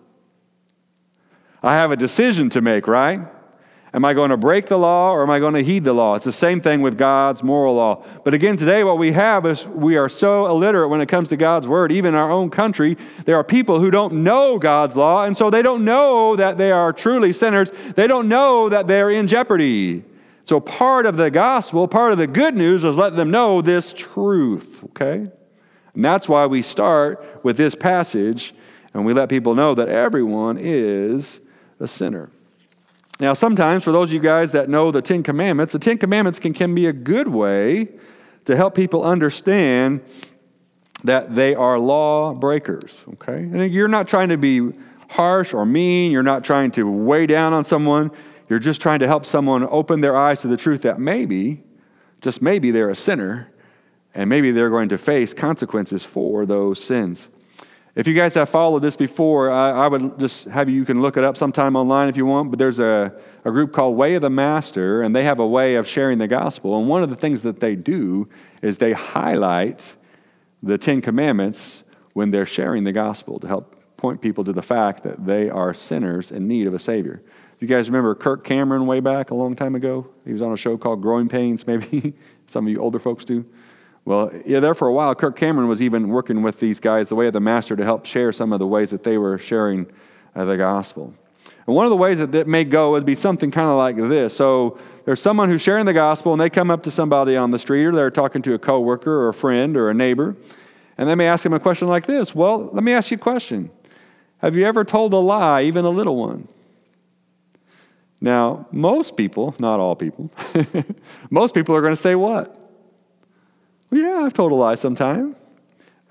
I 1.62 1.74
have 1.74 1.92
a 1.92 1.96
decision 1.96 2.50
to 2.50 2.62
make, 2.62 2.88
right? 2.88 3.22
Am 3.96 4.04
I 4.04 4.14
going 4.14 4.30
to 4.30 4.36
break 4.36 4.66
the 4.66 4.78
law 4.78 5.14
or 5.14 5.24
am 5.24 5.30
I 5.30 5.40
going 5.40 5.54
to 5.54 5.64
heed 5.64 5.86
the 5.86 5.94
law? 5.94 6.16
It's 6.16 6.26
the 6.26 6.34
same 6.34 6.60
thing 6.60 6.82
with 6.82 6.98
God's 6.98 7.42
moral 7.42 7.76
law. 7.76 8.04
But 8.26 8.34
again, 8.34 8.58
today 8.58 8.84
what 8.84 8.98
we 8.98 9.14
have 9.14 9.46
is 9.46 9.66
we 9.68 9.96
are 9.96 10.10
so 10.10 10.48
illiterate 10.48 10.90
when 10.90 11.00
it 11.00 11.08
comes 11.08 11.30
to 11.30 11.38
God's 11.38 11.66
word. 11.66 11.94
Even 11.94 12.14
in 12.14 12.20
our 12.20 12.30
own 12.30 12.50
country, 12.50 12.98
there 13.24 13.38
are 13.38 13.44
people 13.44 13.80
who 13.80 13.90
don't 13.90 14.16
know 14.16 14.60
God's 14.60 14.98
law, 14.98 15.24
and 15.24 15.38
so 15.38 15.50
they 15.50 15.62
don't 15.62 15.86
know 15.86 16.36
that 16.36 16.58
they 16.58 16.74
are 16.74 16.92
truly 16.92 17.32
sinners. 17.32 17.72
They 17.96 18.06
don't 18.06 18.28
know 18.28 18.68
that 18.68 18.86
they're 18.86 19.12
in 19.12 19.30
jeopardy. 19.30 20.04
So 20.44 20.60
part 20.60 21.06
of 21.06 21.16
the 21.16 21.32
gospel, 21.32 21.88
part 21.88 22.12
of 22.12 22.18
the 22.18 22.28
good 22.28 22.58
news 22.58 22.84
is 22.84 22.98
let 22.98 23.16
them 23.16 23.32
know 23.32 23.62
this 23.62 23.94
truth, 23.94 24.84
okay? 24.88 25.26
And 25.94 26.04
that's 26.04 26.28
why 26.28 26.48
we 26.48 26.62
start 26.64 27.26
with 27.44 27.56
this 27.56 27.76
passage 27.76 28.54
and 28.94 29.06
we 29.06 29.14
let 29.14 29.30
people 29.30 29.56
know 29.56 29.74
that 29.74 29.88
everyone 29.88 30.58
is 30.60 31.40
a 31.80 31.88
sinner. 31.88 32.30
Now, 33.20 33.34
sometimes 33.34 33.84
for 33.84 33.92
those 33.92 34.10
of 34.10 34.14
you 34.14 34.20
guys 34.20 34.52
that 34.52 34.70
know 34.70 34.92
the 34.92 35.02
Ten 35.02 35.24
Commandments, 35.24 35.72
the 35.74 35.80
Ten 35.80 35.98
Commandments 35.98 36.38
can, 36.38 36.54
can 36.54 36.76
be 36.76 36.88
a 36.88 36.94
good 36.94 37.28
way 37.28 37.88
to 38.46 38.56
help 38.56 38.76
people 38.76 39.04
understand 39.04 40.02
that 41.04 41.36
they 41.36 41.56
are 41.56 41.80
law 41.80 42.34
breakers, 42.34 43.04
okay? 43.14 43.38
And 43.38 43.72
you're 43.72 43.88
not 43.88 44.08
trying 44.08 44.30
to 44.30 44.38
be 44.38 44.72
harsh 45.10 45.54
or 45.54 45.66
mean, 45.66 46.12
you're 46.12 46.24
not 46.24 46.44
trying 46.44 46.72
to 46.72 46.90
weigh 46.90 47.26
down 47.26 47.54
on 47.54 47.64
someone, 47.64 48.12
you're 48.50 48.60
just 48.60 48.82
trying 48.82 49.00
to 49.00 49.08
help 49.08 49.26
someone 49.26 49.68
open 49.70 50.02
their 50.02 50.16
eyes 50.16 50.42
to 50.42 50.48
the 50.48 50.58
truth 50.58 50.82
that 50.82 51.00
maybe, 51.00 51.64
just 52.22 52.42
maybe, 52.42 52.72
they're 52.72 52.90
a 52.90 52.96
sinner 52.96 53.52
and 54.14 54.30
maybe 54.30 54.52
they're 54.52 54.70
going 54.70 54.90
to 54.90 54.98
face 54.98 55.34
consequences 55.34 56.04
for 56.04 56.46
those 56.46 56.84
sins. 56.84 57.30
If 57.96 58.08
you 58.08 58.14
guys 58.14 58.34
have 58.34 58.50
followed 58.50 58.82
this 58.82 58.98
before, 58.98 59.50
I, 59.50 59.72
I, 59.72 59.88
would 59.88 60.20
just 60.20 60.46
have 60.46 60.68
you, 60.68 60.76
you 60.76 60.84
can 60.84 61.02
look 61.02 61.16
it 61.16 61.24
up 61.24 61.38
sometime 61.38 61.78
online 61.78 62.10
if 62.10 62.18
you 62.18 62.26
want, 62.26 62.50
but 62.50 62.60
there's 62.60 62.80
a, 62.80 63.16
a 63.46 63.52
group 63.52 63.72
called 63.72 63.96
Way 63.96 64.16
of 64.16 64.22
the 64.22 64.30
Master, 64.30 65.02
and 65.02 65.16
they 65.16 65.24
have 65.24 65.40
a 65.40 65.48
way 65.48 65.76
of 65.76 65.88
sharing 65.88 66.18
the 66.18 66.28
gospel. 66.28 66.78
And 66.78 66.90
one 66.90 67.04
of 67.04 67.10
the 67.10 67.16
things 67.16 67.42
that 67.44 67.62
they 67.62 67.74
do 67.74 68.28
is 68.62 68.78
they 68.78 68.92
highlight 68.92 69.96
the 70.62 70.78
Ten 70.78 71.00
Commandments 71.00 71.86
when 72.12 72.32
they're 72.32 72.46
sharing 72.46 72.84
the 72.84 72.92
gospel 72.92 73.40
to 73.40 73.48
help 73.48 73.78
point 73.96 74.20
people 74.20 74.44
to 74.44 74.52
the 74.52 74.62
fact 74.62 75.04
that 75.04 75.26
they 75.26 75.50
are 75.50 75.74
sinners 75.74 76.34
in 76.34 76.50
need 76.50 76.68
of 76.68 76.74
a 76.74 76.80
Savior. 76.80 77.24
You 77.62 77.68
guys 77.70 77.88
remember 77.88 78.14
Kirk 78.14 78.44
Cameron 78.44 78.88
way 78.88 79.00
back 79.00 79.32
a 79.32 79.36
long 79.36 79.56
time 79.56 79.74
ago? 79.74 80.06
He 80.26 80.34
was 80.34 80.42
on 80.42 80.52
a 80.52 80.58
show 80.58 80.78
called 80.78 81.02
Growing 81.02 81.30
Pains, 81.30 81.66
maybe 81.66 82.14
some 82.48 82.68
of 82.68 82.72
you 82.72 82.82
older 82.82 83.00
folks 83.00 83.24
do. 83.24 83.46
Well, 84.06 84.32
yeah, 84.46 84.60
there 84.60 84.76
for 84.76 84.88
a 84.88 84.94
while, 84.94 85.16
Kirk 85.16 85.36
Cameron 85.36 85.68
was 85.68 85.82
even 85.82 86.10
working 86.10 86.44
with 86.44 86.60
these 86.60 86.80
guys, 86.80 87.10
the 87.10 87.16
way 87.16 87.26
of 87.26 87.34
the 87.34 87.40
master, 87.40 87.76
to 87.76 87.84
help 87.84 88.06
share 88.06 88.32
some 88.32 88.54
of 88.54 88.60
the 88.60 88.68
ways 88.68 88.92
that 88.92 89.04
they 89.04 89.18
were 89.18 89.40
sharing 89.40 89.88
uh, 90.36 90.46
the 90.46 90.58
gospel. 90.58 91.12
And 91.66 91.76
one 91.76 91.88
of 91.88 91.90
the 91.90 91.98
ways 91.98 92.20
that 92.20 92.32
that 92.34 92.48
may 92.48 92.64
go 92.64 92.92
would 92.92 93.06
be 93.06 93.16
something 93.16 93.50
kind 93.50 93.68
of 93.68 93.78
like 93.78 93.96
this. 93.96 94.36
So 94.36 94.78
there's 95.06 95.20
someone 95.20 95.50
who's 95.50 95.64
sharing 95.64 95.88
the 95.88 95.94
gospel, 95.94 96.34
and 96.34 96.40
they 96.40 96.52
come 96.52 96.70
up 96.70 96.84
to 96.84 96.92
somebody 96.92 97.36
on 97.36 97.50
the 97.50 97.58
street, 97.58 97.86
or 97.86 97.92
they're 97.94 98.12
talking 98.12 98.44
to 98.44 98.54
a 98.54 98.60
coworker 98.60 99.12
or 99.12 99.30
a 99.30 99.34
friend 99.34 99.76
or 99.76 99.90
a 99.90 99.94
neighbor, 99.94 100.36
and 101.00 101.10
they 101.10 101.16
may 101.16 101.26
ask 101.26 101.44
him 101.44 101.54
a 101.54 101.60
question 101.60 101.88
like 101.88 102.06
this. 102.06 102.36
Well, 102.36 102.70
let 102.74 102.84
me 102.84 102.94
ask 102.94 103.10
you 103.10 103.16
a 103.16 103.20
question. 103.20 103.72
Have 104.38 104.56
you 104.56 104.66
ever 104.66 104.84
told 104.84 105.14
a 105.14 105.18
lie, 105.18 105.64
even 105.64 105.84
a 105.84 105.90
little 105.90 106.16
one? 106.16 106.48
Now, 108.22 108.68
most 108.72 109.18
people, 109.18 109.56
not 109.58 109.80
all 109.80 109.96
people, 109.96 110.32
most 111.32 111.56
people 111.56 111.76
are 111.76 111.82
going 111.82 111.96
to 111.96 112.02
say 112.02 112.14
what? 112.14 112.65
Yeah, 113.96 114.24
I've 114.26 114.34
told 114.34 114.52
a 114.52 114.56
lie 114.56 114.76
sometime. 114.76 115.38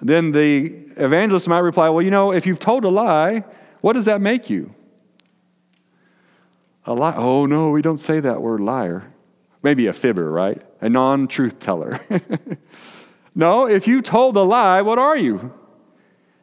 Then 0.01 0.33
the 0.33 0.65
evangelist 0.97 1.47
might 1.49 1.59
reply, 1.59 1.91
Well, 1.91 2.03
you 2.03 2.11
know, 2.11 2.33
if 2.33 2.47
you've 2.47 2.59
told 2.59 2.85
a 2.85 2.89
lie, 2.89 3.45
what 3.83 3.93
does 3.93 4.07
that 4.07 4.23
make 4.23 4.49
you? 4.49 4.75
A 6.87 6.95
lie? 6.95 7.15
Oh, 7.15 7.45
no, 7.45 7.71
we 7.71 7.83
don't 7.83 7.99
say 7.99 8.21
that 8.21 8.41
word 8.41 8.61
liar. 8.61 9.13
Maybe 9.63 9.87
a 9.87 9.93
fibber, 9.93 10.31
right? 10.31 10.63
A 10.81 10.89
non 10.89 11.29
truth 11.29 11.59
teller. 11.59 12.01
no, 13.35 13.67
if 13.67 13.87
you 13.87 14.01
told 14.01 14.37
a 14.37 14.43
lie, 14.43 14.81
what 14.81 14.99
are 14.99 15.17
you? 15.17 15.53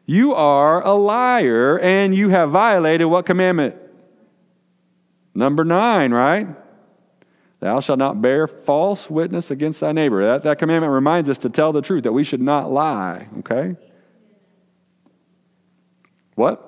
You 0.05 0.35
are 0.35 0.85
a 0.85 0.93
liar 0.93 1.79
and 1.79 2.13
you 2.13 2.29
have 2.29 2.51
violated 2.51 3.07
what 3.07 3.25
commandment? 3.25 3.75
Number 5.33 5.63
nine, 5.63 6.13
right? 6.13 6.47
Thou 7.61 7.79
shalt 7.79 7.99
not 7.99 8.23
bear 8.23 8.47
false 8.47 9.07
witness 9.07 9.51
against 9.51 9.79
thy 9.79 9.91
neighbor. 9.91 10.23
That, 10.23 10.43
that 10.43 10.57
commandment 10.57 10.91
reminds 10.91 11.29
us 11.29 11.37
to 11.39 11.49
tell 11.49 11.71
the 11.71 11.81
truth, 11.81 12.03
that 12.03 12.11
we 12.11 12.23
should 12.23 12.41
not 12.41 12.71
lie, 12.71 13.27
okay? 13.39 13.77
What? 16.33 16.67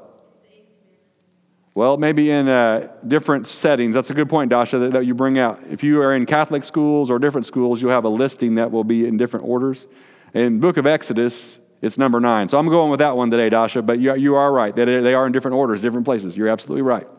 Well, 1.74 1.98
maybe 1.98 2.30
in 2.30 2.48
uh, 2.48 2.90
different 3.08 3.48
settings. 3.48 3.96
That's 3.96 4.12
a 4.12 4.14
good 4.14 4.30
point, 4.30 4.52
Dasha, 4.52 4.78
that, 4.78 4.94
that, 4.94 5.06
you 5.08 5.16
bring 5.16 5.40
out. 5.40 5.60
If 5.72 5.84
you 5.84 6.00
are 6.04 6.14
in 6.14 6.28
Catholic 6.28 6.64
schools 6.64 7.10
or 7.10 7.18
different 7.18 7.48
schools, 7.48 7.82
you'll 7.82 7.90
have 7.90 8.06
a 8.06 8.10
listing 8.10 8.56
that 8.56 8.70
will 8.70 8.84
be 8.84 9.08
in 9.08 9.18
different 9.18 9.48
orders. 9.48 9.88
In 10.36 10.60
book 10.60 10.78
of 10.78 10.86
Exodus, 10.86 11.58
it's 11.82 11.98
number 11.98 12.20
nine. 12.20 12.50
So 12.50 12.60
I'm 12.60 12.70
going 12.70 12.92
with 12.92 13.00
that 13.00 13.18
one 13.18 13.32
today, 13.32 13.50
Dasha, 13.50 13.82
but 13.82 13.98
you, 13.98 14.14
you 14.14 14.36
are 14.36 14.54
right. 14.54 14.76
They, 14.76 14.86
they 14.86 15.16
are 15.16 15.26
in 15.26 15.32
different 15.32 15.58
orders, 15.58 15.82
different 15.82 16.06
places. 16.06 16.38
You're 16.38 16.50
absolutely 16.50 16.84
right. 16.84 17.10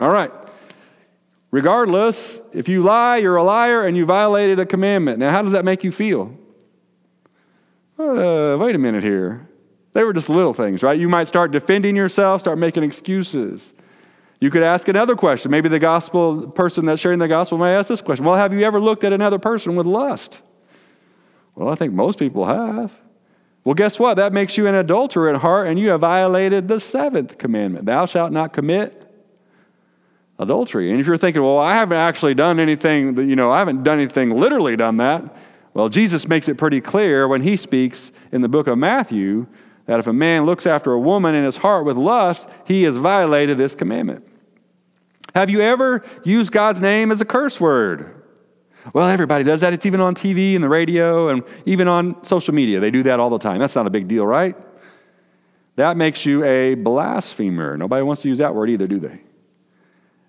All 0.00 0.10
right. 0.10 0.30
Regardless, 1.52 2.40
if 2.52 2.66
you 2.66 2.82
lie, 2.82 3.18
you're 3.18 3.36
a 3.36 3.44
liar 3.44 3.86
and 3.86 3.94
you 3.94 4.06
violated 4.06 4.58
a 4.58 4.66
commandment. 4.66 5.18
Now, 5.18 5.30
how 5.30 5.42
does 5.42 5.52
that 5.52 5.66
make 5.66 5.84
you 5.84 5.92
feel? 5.92 6.34
Uh, 7.98 8.56
wait 8.58 8.74
a 8.74 8.78
minute 8.78 9.04
here. 9.04 9.46
They 9.92 10.02
were 10.02 10.14
just 10.14 10.30
little 10.30 10.54
things, 10.54 10.82
right? 10.82 10.98
You 10.98 11.10
might 11.10 11.28
start 11.28 11.50
defending 11.50 11.94
yourself, 11.94 12.40
start 12.40 12.56
making 12.58 12.82
excuses. 12.82 13.74
You 14.40 14.50
could 14.50 14.62
ask 14.62 14.88
another 14.88 15.14
question. 15.14 15.50
Maybe 15.50 15.68
the 15.68 15.78
gospel 15.78 16.48
person 16.48 16.86
that's 16.86 17.02
sharing 17.02 17.18
the 17.18 17.28
gospel 17.28 17.58
may 17.58 17.74
ask 17.74 17.88
this 17.88 18.00
question 18.00 18.24
Well, 18.24 18.34
have 18.36 18.54
you 18.54 18.62
ever 18.62 18.80
looked 18.80 19.04
at 19.04 19.12
another 19.12 19.38
person 19.38 19.76
with 19.76 19.86
lust? 19.86 20.40
Well, 21.54 21.68
I 21.68 21.74
think 21.74 21.92
most 21.92 22.18
people 22.18 22.46
have. 22.46 22.90
Well, 23.62 23.74
guess 23.74 23.98
what? 23.98 24.14
That 24.14 24.32
makes 24.32 24.56
you 24.56 24.66
an 24.66 24.74
adulterer 24.74 25.28
at 25.28 25.42
heart, 25.42 25.68
and 25.68 25.78
you 25.78 25.90
have 25.90 26.00
violated 26.00 26.66
the 26.66 26.80
seventh 26.80 27.36
commandment 27.36 27.84
Thou 27.84 28.06
shalt 28.06 28.32
not 28.32 28.54
commit 28.54 29.11
adultery. 30.42 30.90
And 30.90 31.00
if 31.00 31.06
you're 31.06 31.16
thinking, 31.16 31.42
well, 31.42 31.58
I 31.58 31.74
haven't 31.74 31.96
actually 31.96 32.34
done 32.34 32.60
anything, 32.60 33.16
you 33.28 33.36
know, 33.36 33.50
I 33.50 33.58
haven't 33.58 33.82
done 33.82 33.98
anything 33.98 34.30
literally 34.30 34.76
done 34.76 34.98
that. 34.98 35.36
Well, 35.74 35.88
Jesus 35.88 36.28
makes 36.28 36.48
it 36.48 36.58
pretty 36.58 36.80
clear 36.80 37.26
when 37.26 37.42
he 37.42 37.56
speaks 37.56 38.12
in 38.30 38.42
the 38.42 38.48
book 38.48 38.66
of 38.66 38.76
Matthew 38.78 39.46
that 39.86 39.98
if 39.98 40.06
a 40.06 40.12
man 40.12 40.44
looks 40.44 40.66
after 40.66 40.92
a 40.92 41.00
woman 41.00 41.34
in 41.34 41.44
his 41.44 41.56
heart 41.56 41.84
with 41.84 41.96
lust, 41.96 42.48
he 42.66 42.82
has 42.82 42.96
violated 42.96 43.56
this 43.56 43.74
commandment. 43.74 44.26
Have 45.34 45.48
you 45.48 45.60
ever 45.60 46.04
used 46.24 46.52
God's 46.52 46.80
name 46.80 47.10
as 47.10 47.20
a 47.20 47.24
curse 47.24 47.60
word? 47.60 48.22
Well, 48.92 49.08
everybody 49.08 49.44
does 49.44 49.60
that. 49.62 49.72
It's 49.72 49.86
even 49.86 50.00
on 50.00 50.14
TV 50.14 50.54
and 50.54 50.62
the 50.62 50.68
radio 50.68 51.28
and 51.28 51.42
even 51.66 51.88
on 51.88 52.22
social 52.24 52.52
media. 52.52 52.80
They 52.80 52.90
do 52.90 53.04
that 53.04 53.20
all 53.20 53.30
the 53.30 53.38
time. 53.38 53.58
That's 53.58 53.74
not 53.74 53.86
a 53.86 53.90
big 53.90 54.08
deal, 54.08 54.26
right? 54.26 54.56
That 55.76 55.96
makes 55.96 56.26
you 56.26 56.44
a 56.44 56.74
blasphemer. 56.74 57.76
Nobody 57.76 58.02
wants 58.02 58.22
to 58.22 58.28
use 58.28 58.38
that 58.38 58.54
word 58.54 58.68
either, 58.68 58.86
do 58.86 58.98
they? 58.98 59.20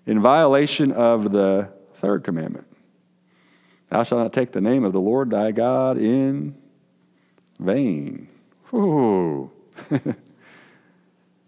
In 0.06 0.20
violation 0.20 0.92
of 0.92 1.32
the 1.32 1.68
third 1.94 2.24
commandment 2.24 2.66
Thou 3.94 4.02
shalt 4.02 4.22
not 4.22 4.32
take 4.32 4.50
the 4.50 4.60
name 4.60 4.82
of 4.82 4.92
the 4.92 5.00
Lord 5.00 5.30
thy 5.30 5.52
God 5.52 5.98
in 5.98 6.56
vain. 7.60 8.28
Do 8.72 9.38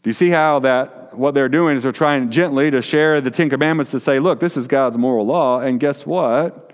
you 0.04 0.12
see 0.12 0.30
how 0.30 0.60
that 0.60 1.16
what 1.16 1.34
they're 1.34 1.48
doing 1.48 1.76
is 1.76 1.82
they're 1.82 1.90
trying 1.90 2.30
gently 2.30 2.70
to 2.70 2.80
share 2.82 3.20
the 3.20 3.32
Ten 3.32 3.50
Commandments 3.50 3.90
to 3.90 3.98
say, 3.98 4.20
look, 4.20 4.38
this 4.38 4.56
is 4.56 4.68
God's 4.68 4.96
moral 4.96 5.26
law, 5.26 5.60
and 5.60 5.80
guess 5.80 6.06
what? 6.06 6.72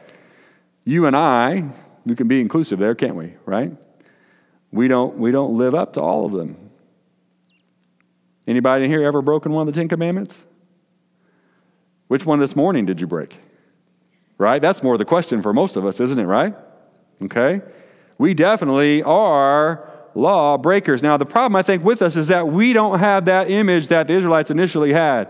You 0.84 1.06
and 1.06 1.16
I, 1.16 1.70
we 2.04 2.16
can 2.16 2.28
be 2.28 2.40
inclusive 2.42 2.78
there, 2.78 2.94
can't 2.94 3.14
we? 3.14 3.32
Right? 3.46 3.72
We 4.72 4.88
don't 4.88 5.16
we 5.16 5.30
don't 5.30 5.56
live 5.56 5.74
up 5.74 5.94
to 5.94 6.02
all 6.02 6.26
of 6.26 6.32
them. 6.32 6.70
Anybody 8.46 8.84
in 8.84 8.90
here 8.90 9.04
ever 9.04 9.22
broken 9.22 9.52
one 9.52 9.66
of 9.66 9.72
the 9.72 9.80
Ten 9.80 9.88
Commandments? 9.88 10.44
Which 12.12 12.26
one 12.26 12.40
this 12.40 12.54
morning 12.54 12.84
did 12.84 13.00
you 13.00 13.06
break? 13.06 13.34
Right? 14.36 14.60
That's 14.60 14.82
more 14.82 14.98
the 14.98 15.04
question 15.06 15.40
for 15.40 15.54
most 15.54 15.76
of 15.76 15.86
us, 15.86 15.98
isn't 15.98 16.18
it, 16.18 16.26
right? 16.26 16.54
Okay? 17.22 17.62
We 18.18 18.34
definitely 18.34 19.02
are 19.02 19.88
law 20.14 20.58
breakers. 20.58 21.02
Now, 21.02 21.16
the 21.16 21.24
problem 21.24 21.56
I 21.56 21.62
think 21.62 21.82
with 21.82 22.02
us 22.02 22.16
is 22.16 22.28
that 22.28 22.48
we 22.48 22.74
don't 22.74 22.98
have 22.98 23.24
that 23.24 23.50
image 23.50 23.88
that 23.88 24.08
the 24.08 24.12
Israelites 24.12 24.50
initially 24.50 24.92
had. 24.92 25.26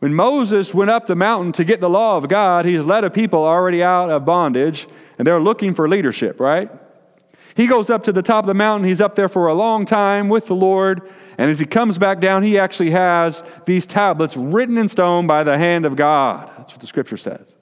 When 0.00 0.12
Moses 0.12 0.74
went 0.74 0.90
up 0.90 1.06
the 1.06 1.14
mountain 1.14 1.52
to 1.52 1.62
get 1.62 1.80
the 1.80 1.88
law 1.88 2.16
of 2.16 2.26
God, 2.26 2.64
he's 2.64 2.84
led 2.84 3.04
a 3.04 3.10
people 3.10 3.44
already 3.44 3.80
out 3.80 4.10
of 4.10 4.24
bondage, 4.24 4.88
and 5.16 5.24
they're 5.24 5.40
looking 5.40 5.74
for 5.74 5.88
leadership, 5.88 6.40
right? 6.40 6.68
He 7.54 7.68
goes 7.68 7.88
up 7.88 8.02
to 8.04 8.12
the 8.12 8.22
top 8.22 8.42
of 8.42 8.48
the 8.48 8.54
mountain. 8.54 8.88
He's 8.88 9.00
up 9.00 9.14
there 9.14 9.28
for 9.28 9.46
a 9.46 9.54
long 9.54 9.86
time 9.86 10.28
with 10.28 10.46
the 10.46 10.56
Lord. 10.56 11.08
And 11.40 11.50
as 11.50 11.58
he 11.58 11.64
comes 11.64 11.96
back 11.96 12.20
down, 12.20 12.42
he 12.42 12.58
actually 12.58 12.90
has 12.90 13.42
these 13.64 13.86
tablets 13.86 14.36
written 14.36 14.76
in 14.76 14.90
stone 14.90 15.26
by 15.26 15.42
the 15.42 15.56
hand 15.56 15.86
of 15.86 15.96
God. 15.96 16.52
That's 16.58 16.74
what 16.74 16.82
the 16.82 16.86
scripture 16.86 17.16
says. 17.16 17.56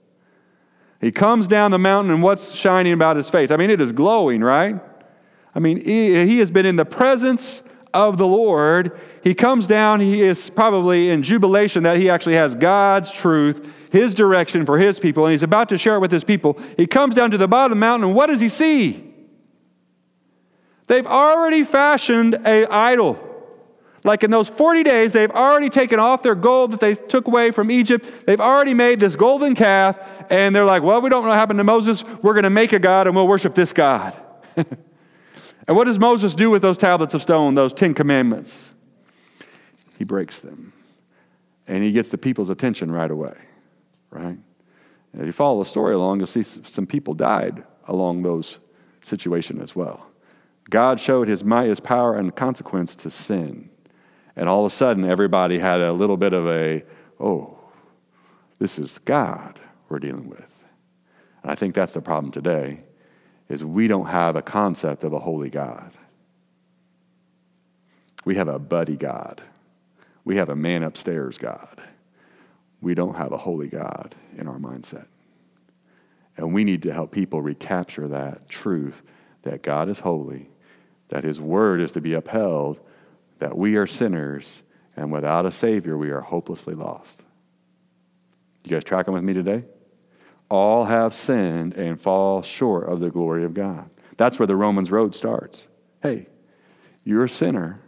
He 1.00 1.12
comes 1.12 1.46
down 1.46 1.70
the 1.70 1.78
mountain, 1.78 2.12
and 2.12 2.20
what's 2.20 2.52
shining 2.56 2.92
about 2.92 3.16
his 3.16 3.30
face? 3.30 3.52
I 3.52 3.56
mean, 3.56 3.70
it 3.70 3.80
is 3.80 3.92
glowing, 3.92 4.40
right? 4.40 4.80
I 5.54 5.60
mean, 5.60 5.80
he, 5.80 6.38
has 6.38 6.50
been 6.50 6.66
in 6.66 6.74
the 6.74 6.84
presence 6.84 7.62
of 7.94 8.18
the 8.18 8.26
Lord. 8.26 8.98
He 9.22 9.32
comes 9.32 9.68
down, 9.68 10.00
he 10.00 10.24
is 10.24 10.50
probably 10.50 11.10
in 11.10 11.22
jubilation 11.22 11.84
that 11.84 11.98
he 11.98 12.10
actually 12.10 12.34
has 12.34 12.56
God's 12.56 13.12
truth, 13.12 13.72
his 13.92 14.12
direction 14.12 14.66
for 14.66 14.76
his 14.76 14.98
people, 14.98 15.24
and 15.24 15.30
he's 15.30 15.44
about 15.44 15.68
to 15.68 15.78
share 15.78 15.94
it 15.94 16.00
with 16.00 16.10
his 16.10 16.24
people. 16.24 16.58
He 16.76 16.88
comes 16.88 17.14
down 17.14 17.30
to 17.30 17.38
the 17.38 17.46
bottom 17.46 17.70
of 17.70 17.76
the 17.76 17.80
mountain, 17.80 18.08
and 18.08 18.16
what 18.16 18.26
does 18.26 18.40
he 18.40 18.48
see? 18.48 19.04
They've 20.88 21.06
already 21.06 21.62
fashioned 21.62 22.34
a 22.44 22.66
idol. 22.66 23.27
Like 24.04 24.22
in 24.22 24.30
those 24.30 24.48
40 24.48 24.84
days, 24.84 25.12
they've 25.12 25.30
already 25.30 25.68
taken 25.68 25.98
off 25.98 26.22
their 26.22 26.34
gold 26.34 26.70
that 26.72 26.80
they 26.80 26.94
took 26.94 27.26
away 27.26 27.50
from 27.50 27.70
Egypt. 27.70 28.26
They've 28.26 28.40
already 28.40 28.74
made 28.74 29.00
this 29.00 29.16
golden 29.16 29.54
calf, 29.54 29.98
and 30.30 30.54
they're 30.54 30.64
like, 30.64 30.82
well, 30.82 31.00
we 31.00 31.10
don't 31.10 31.22
know 31.22 31.30
what 31.30 31.36
happened 31.36 31.58
to 31.58 31.64
Moses. 31.64 32.04
We're 32.22 32.34
going 32.34 32.44
to 32.44 32.50
make 32.50 32.72
a 32.72 32.78
God 32.78 33.06
and 33.06 33.16
we'll 33.16 33.26
worship 33.26 33.54
this 33.54 33.72
God. 33.72 34.16
and 34.56 35.76
what 35.76 35.84
does 35.84 35.98
Moses 35.98 36.34
do 36.34 36.50
with 36.50 36.62
those 36.62 36.78
tablets 36.78 37.14
of 37.14 37.22
stone, 37.22 37.54
those 37.54 37.72
Ten 37.72 37.94
Commandments? 37.94 38.72
He 39.98 40.04
breaks 40.04 40.38
them. 40.38 40.72
And 41.66 41.82
he 41.82 41.92
gets 41.92 42.08
the 42.08 42.18
people's 42.18 42.50
attention 42.50 42.90
right 42.90 43.10
away, 43.10 43.34
right? 44.10 44.38
And 45.12 45.20
if 45.20 45.26
you 45.26 45.32
follow 45.32 45.62
the 45.62 45.68
story 45.68 45.94
along, 45.94 46.20
you'll 46.20 46.26
see 46.26 46.42
some 46.42 46.86
people 46.86 47.14
died 47.14 47.64
along 47.86 48.22
those 48.22 48.58
situations 49.02 49.60
as 49.60 49.74
well. 49.74 50.06
God 50.70 51.00
showed 51.00 51.28
his 51.28 51.42
might, 51.42 51.68
his 51.68 51.80
power, 51.80 52.14
and 52.14 52.34
consequence 52.34 52.94
to 52.96 53.10
sin. 53.10 53.70
And 54.38 54.48
all 54.48 54.64
of 54.64 54.72
a 54.72 54.74
sudden, 54.74 55.04
everybody 55.04 55.58
had 55.58 55.80
a 55.80 55.92
little 55.92 56.16
bit 56.16 56.32
of 56.32 56.46
a, 56.46 56.84
oh, 57.18 57.58
this 58.60 58.78
is 58.78 58.98
God 59.00 59.58
we're 59.88 59.98
dealing 59.98 60.30
with. 60.30 60.64
And 61.42 61.50
I 61.50 61.56
think 61.56 61.74
that's 61.74 61.92
the 61.92 62.00
problem 62.00 62.30
today, 62.30 62.78
is 63.48 63.64
we 63.64 63.88
don't 63.88 64.06
have 64.06 64.36
a 64.36 64.42
concept 64.42 65.02
of 65.02 65.12
a 65.12 65.18
holy 65.18 65.50
God. 65.50 65.90
We 68.24 68.36
have 68.36 68.46
a 68.46 68.60
buddy 68.60 68.96
God. 68.96 69.42
We 70.24 70.36
have 70.36 70.50
a 70.50 70.56
man 70.56 70.84
upstairs 70.84 71.36
God. 71.36 71.82
We 72.80 72.94
don't 72.94 73.16
have 73.16 73.32
a 73.32 73.38
holy 73.38 73.66
God 73.66 74.14
in 74.36 74.46
our 74.46 74.58
mindset. 74.58 75.06
And 76.36 76.54
we 76.54 76.62
need 76.62 76.82
to 76.82 76.92
help 76.92 77.10
people 77.10 77.42
recapture 77.42 78.06
that 78.06 78.48
truth 78.48 79.02
that 79.42 79.64
God 79.64 79.88
is 79.88 79.98
holy, 79.98 80.48
that 81.08 81.24
his 81.24 81.40
word 81.40 81.80
is 81.80 81.90
to 81.92 82.00
be 82.00 82.12
upheld, 82.12 82.78
that 83.38 83.56
we 83.56 83.76
are 83.76 83.86
sinners, 83.86 84.62
and 84.96 85.12
without 85.12 85.46
a 85.46 85.52
Savior, 85.52 85.96
we 85.96 86.10
are 86.10 86.20
hopelessly 86.20 86.74
lost. 86.74 87.22
You 88.64 88.70
guys 88.70 88.84
tracking 88.84 89.14
with 89.14 89.22
me 89.22 89.32
today? 89.32 89.64
All 90.50 90.84
have 90.84 91.14
sinned 91.14 91.74
and 91.74 92.00
fall 92.00 92.42
short 92.42 92.88
of 92.88 93.00
the 93.00 93.10
glory 93.10 93.44
of 93.44 93.54
God. 93.54 93.90
That's 94.16 94.38
where 94.38 94.46
the 94.46 94.56
Romans 94.56 94.90
road 94.90 95.14
starts. 95.14 95.66
Hey, 96.02 96.26
you're 97.04 97.24
a 97.24 97.28
sinner. 97.28 97.80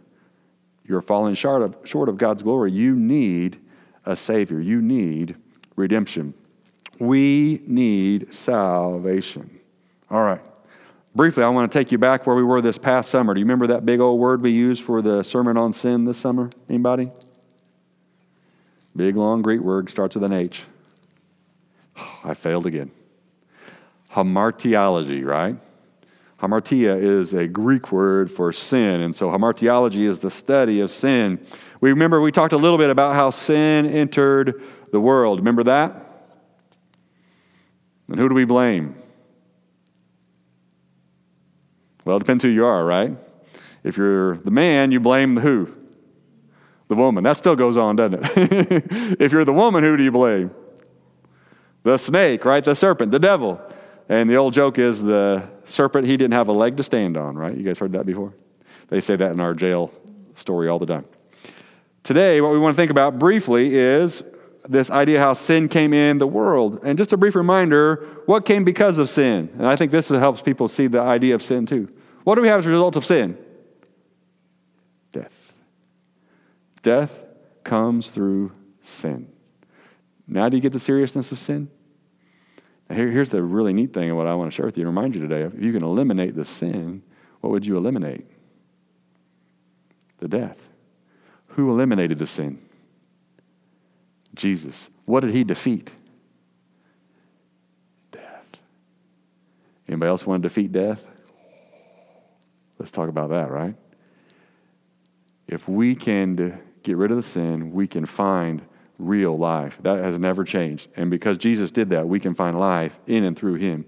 You're 0.85 1.01
falling 1.01 1.35
short 1.35 1.61
of, 1.61 1.75
short 1.83 2.09
of 2.09 2.17
God's 2.17 2.43
glory. 2.43 2.71
You 2.71 2.95
need 2.95 3.59
a 4.05 4.15
Savior. 4.15 4.59
You 4.59 4.81
need 4.81 5.35
redemption. 5.75 6.33
We 6.99 7.61
need 7.65 8.33
salvation. 8.33 9.59
All 10.09 10.23
right. 10.23 10.41
Briefly, 11.13 11.43
I 11.43 11.49
want 11.49 11.69
to 11.69 11.77
take 11.77 11.91
you 11.91 11.97
back 11.97 12.25
where 12.25 12.37
we 12.37 12.43
were 12.43 12.61
this 12.61 12.77
past 12.77 13.09
summer. 13.09 13.33
Do 13.33 13.41
you 13.41 13.45
remember 13.45 13.67
that 13.67 13.85
big 13.85 13.99
old 13.99 14.17
word 14.17 14.41
we 14.41 14.51
used 14.51 14.81
for 14.81 15.01
the 15.01 15.23
sermon 15.23 15.57
on 15.57 15.73
sin 15.73 16.05
this 16.05 16.17
summer? 16.17 16.49
Anybody? 16.69 17.11
Big 18.95 19.17
long 19.17 19.41
Greek 19.41 19.59
word 19.59 19.89
starts 19.89 20.15
with 20.15 20.23
an 20.23 20.31
H. 20.31 20.63
I 22.23 22.33
failed 22.33 22.65
again. 22.65 22.91
Hamartiology, 24.11 25.25
right? 25.25 25.57
Hamartia 26.41 27.01
is 27.01 27.33
a 27.33 27.45
Greek 27.45 27.91
word 27.91 28.31
for 28.31 28.53
sin, 28.53 29.01
and 29.01 29.13
so 29.13 29.29
hamartiology 29.29 30.07
is 30.07 30.19
the 30.19 30.31
study 30.31 30.79
of 30.79 30.89
sin. 30.89 31.45
We 31.81 31.89
remember 31.89 32.21
we 32.21 32.31
talked 32.31 32.53
a 32.53 32.57
little 32.57 32.77
bit 32.77 32.89
about 32.89 33.15
how 33.15 33.31
sin 33.31 33.85
entered 33.85 34.61
the 34.91 34.99
world. 34.99 35.39
Remember 35.39 35.63
that? 35.63 36.07
And 38.07 38.17
who 38.17 38.29
do 38.29 38.33
we 38.33 38.45
blame? 38.45 39.00
Well, 42.05 42.17
it 42.17 42.19
depends 42.19 42.43
who 42.43 42.49
you 42.49 42.65
are, 42.65 42.83
right? 42.83 43.15
If 43.83 43.97
you're 43.97 44.37
the 44.37 44.51
man, 44.51 44.91
you 44.91 44.99
blame 44.99 45.35
the 45.35 45.41
who? 45.41 45.73
The 46.87 46.95
woman. 46.95 47.23
That 47.23 47.37
still 47.37 47.55
goes 47.55 47.77
on, 47.77 47.95
doesn't 47.95 48.23
it? 48.23 48.31
if 49.19 49.31
you're 49.31 49.45
the 49.45 49.53
woman, 49.53 49.83
who 49.83 49.97
do 49.97 50.03
you 50.03 50.11
blame? 50.11 50.51
The 51.83 51.97
snake, 51.97 52.45
right? 52.45 52.63
The 52.63 52.75
serpent, 52.75 53.11
the 53.11 53.19
devil. 53.19 53.61
And 54.09 54.29
the 54.29 54.35
old 54.35 54.53
joke 54.53 54.77
is 54.77 55.01
the 55.01 55.47
serpent, 55.65 56.05
he 56.05 56.17
didn't 56.17 56.33
have 56.33 56.49
a 56.49 56.53
leg 56.53 56.77
to 56.77 56.83
stand 56.83 57.17
on, 57.17 57.35
right? 57.35 57.55
You 57.55 57.63
guys 57.63 57.79
heard 57.79 57.93
that 57.93 58.05
before? 58.05 58.33
They 58.89 58.99
say 58.99 59.15
that 59.15 59.31
in 59.31 59.39
our 59.39 59.53
jail 59.53 59.91
story 60.35 60.67
all 60.67 60.79
the 60.79 60.85
time. 60.85 61.05
Today, 62.03 62.41
what 62.41 62.51
we 62.51 62.59
want 62.59 62.75
to 62.75 62.77
think 62.81 62.91
about 62.91 63.19
briefly 63.19 63.73
is 63.75 64.21
this 64.67 64.91
idea 64.91 65.19
how 65.19 65.33
sin 65.33 65.67
came 65.67 65.93
in 65.93 66.17
the 66.17 66.27
world. 66.27 66.79
And 66.83 66.97
just 66.97 67.13
a 67.13 67.17
brief 67.17 67.35
reminder 67.35 68.07
what 68.25 68.45
came 68.45 68.63
because 68.63 68.99
of 68.99 69.09
sin? 69.09 69.49
And 69.53 69.67
I 69.67 69.75
think 69.75 69.91
this 69.91 70.09
helps 70.09 70.41
people 70.41 70.67
see 70.67 70.87
the 70.87 71.01
idea 71.01 71.35
of 71.35 71.43
sin 71.43 71.65
too. 71.65 71.89
What 72.23 72.35
do 72.35 72.41
we 72.41 72.47
have 72.47 72.59
as 72.59 72.65
a 72.65 72.69
result 72.69 72.95
of 72.95 73.05
sin? 73.05 73.37
Death. 75.11 75.53
Death 76.81 77.19
comes 77.63 78.09
through 78.09 78.51
sin. 78.79 79.31
Now, 80.27 80.47
do 80.49 80.55
you 80.55 80.61
get 80.61 80.73
the 80.73 80.79
seriousness 80.79 81.31
of 81.31 81.39
sin? 81.39 81.69
Here, 82.89 83.09
here's 83.09 83.29
the 83.29 83.41
really 83.41 83.73
neat 83.73 83.93
thing, 83.93 84.09
and 84.09 84.17
what 84.17 84.27
I 84.27 84.35
want 84.35 84.51
to 84.51 84.55
share 84.55 84.65
with 84.65 84.77
you 84.77 84.87
and 84.87 84.95
remind 84.95 85.15
you 85.15 85.21
today. 85.21 85.43
If 85.43 85.61
you 85.61 85.73
can 85.73 85.83
eliminate 85.83 86.35
the 86.35 86.45
sin, 86.45 87.03
what 87.39 87.51
would 87.51 87.65
you 87.65 87.77
eliminate? 87.77 88.25
The 90.19 90.27
death. 90.27 90.69
Who 91.47 91.69
eliminated 91.71 92.19
the 92.19 92.27
sin? 92.27 92.61
Jesus. 94.35 94.89
What 95.05 95.21
did 95.21 95.33
he 95.33 95.43
defeat? 95.43 95.91
Death. 98.11 98.45
Anybody 99.87 100.09
else 100.09 100.25
want 100.25 100.43
to 100.43 100.49
defeat 100.49 100.71
death? 100.71 101.01
Let's 102.79 102.91
talk 102.91 103.09
about 103.09 103.29
that, 103.29 103.51
right? 103.51 103.75
If 105.47 105.67
we 105.67 105.95
can 105.95 106.59
get 106.83 106.97
rid 106.97 107.11
of 107.11 107.17
the 107.17 107.23
sin, 107.23 107.71
we 107.73 107.87
can 107.87 108.05
find 108.05 108.61
real 108.97 109.37
life. 109.37 109.77
That 109.83 109.99
has 109.99 110.17
never 110.17 110.43
changed. 110.43 110.87
And 110.95 111.11
because 111.11 111.37
Jesus 111.37 111.71
did 111.71 111.89
that, 111.89 112.07
we 112.07 112.19
can 112.19 112.33
find 112.33 112.59
life 112.59 112.99
in 113.07 113.23
and 113.23 113.37
through 113.37 113.55
him. 113.55 113.85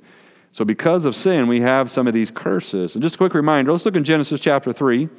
So, 0.52 0.64
because 0.64 1.06
of 1.06 1.16
sin, 1.16 1.48
we 1.48 1.62
have 1.62 1.90
some 1.90 2.08
of 2.08 2.14
these 2.14 2.30
curses. 2.30 2.96
And 2.96 3.02
just 3.02 3.16
a 3.16 3.18
quick 3.18 3.34
reminder 3.34 3.72
let's 3.72 3.86
look 3.86 3.96
in 3.96 4.04
Genesis 4.04 4.40
chapter 4.40 4.72
3. 4.72 5.10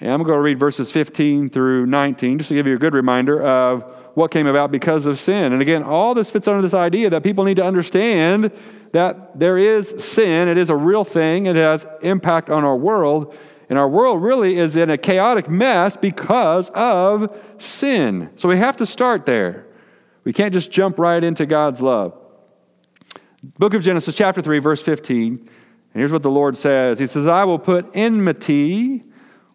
And 0.00 0.10
I'm 0.10 0.22
going 0.22 0.36
to 0.36 0.42
read 0.42 0.58
verses 0.58 0.90
15 0.90 1.50
through 1.50 1.86
19, 1.86 2.38
just 2.38 2.48
to 2.48 2.54
give 2.54 2.66
you 2.66 2.74
a 2.74 2.78
good 2.78 2.94
reminder 2.94 3.42
of 3.42 3.90
what 4.14 4.30
came 4.30 4.46
about 4.46 4.70
because 4.70 5.06
of 5.06 5.18
sin. 5.18 5.52
And 5.52 5.60
again, 5.62 5.82
all 5.82 6.14
this 6.14 6.30
fits 6.30 6.46
under 6.48 6.62
this 6.62 6.74
idea 6.74 7.10
that 7.10 7.22
people 7.22 7.44
need 7.44 7.56
to 7.56 7.64
understand 7.64 8.52
that 8.92 9.38
there 9.38 9.58
is 9.58 9.94
sin. 9.98 10.48
It 10.48 10.56
is 10.56 10.70
a 10.70 10.76
real 10.76 11.04
thing. 11.04 11.46
It 11.46 11.56
has 11.56 11.86
impact 12.02 12.50
on 12.50 12.64
our 12.64 12.76
world. 12.76 13.36
And 13.68 13.78
our 13.78 13.88
world 13.88 14.22
really 14.22 14.56
is 14.56 14.76
in 14.76 14.90
a 14.90 14.98
chaotic 14.98 15.48
mess 15.48 15.96
because 15.96 16.70
of 16.70 17.36
sin. 17.58 18.30
So 18.36 18.48
we 18.48 18.56
have 18.56 18.76
to 18.76 18.86
start 18.86 19.26
there. 19.26 19.66
We 20.22 20.32
can't 20.32 20.52
just 20.52 20.70
jump 20.70 20.98
right 20.98 21.22
into 21.22 21.46
God's 21.46 21.80
love. 21.80 22.16
Book 23.58 23.74
of 23.74 23.82
Genesis, 23.82 24.14
chapter 24.14 24.40
3, 24.40 24.58
verse 24.58 24.80
15. 24.80 25.32
And 25.38 25.48
here's 26.00 26.12
what 26.12 26.22
the 26.22 26.30
Lord 26.30 26.56
says 26.56 26.98
He 26.98 27.06
says, 27.06 27.26
I 27.26 27.44
will 27.44 27.58
put 27.58 27.90
enmity, 27.94 29.04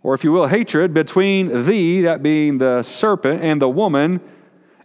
or 0.01 0.13
if 0.13 0.23
you 0.23 0.31
will, 0.31 0.47
hatred, 0.47 0.93
between 0.93 1.65
thee, 1.65 2.01
that 2.01 2.23
being 2.23 2.57
the 2.57 2.83
serpent, 2.83 3.43
and 3.43 3.61
the 3.61 3.69
woman 3.69 4.21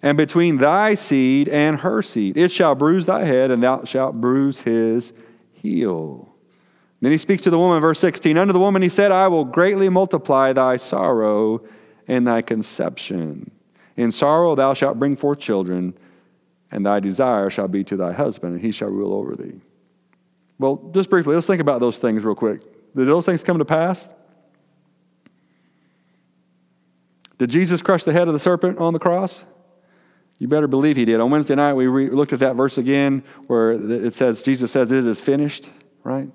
and 0.04 0.18
between 0.18 0.58
thy 0.58 0.92
seed 0.92 1.48
and 1.48 1.78
her 1.78 2.02
seed. 2.02 2.36
It 2.36 2.50
shall 2.50 2.74
bruise 2.74 3.06
thy 3.06 3.24
head, 3.24 3.50
and 3.50 3.62
thou 3.62 3.84
shalt 3.84 4.20
bruise 4.20 4.60
his 4.60 5.14
heel. 5.52 6.28
Then 7.00 7.10
he 7.10 7.16
speaks 7.16 7.42
to 7.44 7.50
the 7.50 7.58
woman, 7.58 7.80
verse 7.80 7.98
16. 8.00 8.36
Unto 8.36 8.52
the 8.52 8.58
woman 8.58 8.82
he 8.82 8.90
said, 8.90 9.12
I 9.12 9.28
will 9.28 9.46
greatly 9.46 9.88
multiply 9.88 10.52
thy 10.52 10.76
sorrow 10.76 11.62
and 12.06 12.26
thy 12.26 12.42
conception. 12.42 13.50
In 13.96 14.12
sorrow 14.12 14.54
thou 14.54 14.74
shalt 14.74 14.98
bring 14.98 15.16
forth 15.16 15.38
children, 15.38 15.94
and 16.70 16.84
thy 16.84 17.00
desire 17.00 17.48
shall 17.48 17.68
be 17.68 17.82
to 17.84 17.96
thy 17.96 18.12
husband, 18.12 18.54
and 18.54 18.62
he 18.62 18.72
shall 18.72 18.90
rule 18.90 19.14
over 19.14 19.34
thee. 19.36 19.60
Well, 20.58 20.90
just 20.92 21.08
briefly, 21.08 21.34
let's 21.34 21.46
think 21.46 21.62
about 21.62 21.80
those 21.80 21.96
things 21.96 22.24
real 22.24 22.34
quick. 22.34 22.60
Did 22.94 23.08
those 23.08 23.24
things 23.24 23.42
come 23.42 23.56
to 23.58 23.64
pass? 23.64 24.08
Did 27.38 27.50
Jesus 27.50 27.82
crush 27.82 28.04
the 28.04 28.12
head 28.12 28.28
of 28.28 28.34
the 28.34 28.40
serpent 28.40 28.78
on 28.78 28.92
the 28.92 28.98
cross? 28.98 29.44
You 30.38 30.48
better 30.48 30.66
believe 30.66 30.96
he 30.96 31.04
did. 31.04 31.20
On 31.20 31.30
Wednesday 31.30 31.54
night, 31.54 31.74
we 31.74 31.86
re- 31.86 32.10
looked 32.10 32.32
at 32.32 32.40
that 32.40 32.56
verse 32.56 32.78
again 32.78 33.22
where 33.46 33.72
it 33.72 34.14
says, 34.14 34.42
Jesus 34.42 34.70
says, 34.70 34.90
It 34.92 35.06
is 35.06 35.20
finished, 35.20 35.70
right? 36.02 36.28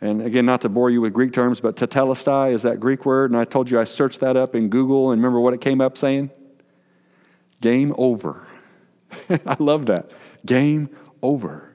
And 0.00 0.22
again, 0.22 0.44
not 0.44 0.62
to 0.62 0.68
bore 0.68 0.90
you 0.90 1.00
with 1.00 1.12
Greek 1.12 1.32
terms, 1.32 1.60
but 1.60 1.76
tetelestai 1.76 2.52
is 2.52 2.62
that 2.62 2.80
Greek 2.80 3.06
word. 3.06 3.30
And 3.30 3.38
I 3.38 3.44
told 3.44 3.70
you 3.70 3.78
I 3.78 3.84
searched 3.84 4.20
that 4.20 4.36
up 4.36 4.54
in 4.54 4.68
Google, 4.68 5.12
and 5.12 5.20
remember 5.20 5.40
what 5.40 5.54
it 5.54 5.60
came 5.60 5.80
up 5.80 5.96
saying? 5.96 6.30
Game 7.60 7.94
over. 7.96 8.46
I 9.30 9.56
love 9.60 9.86
that. 9.86 10.10
Game 10.44 10.90
over. 11.22 11.72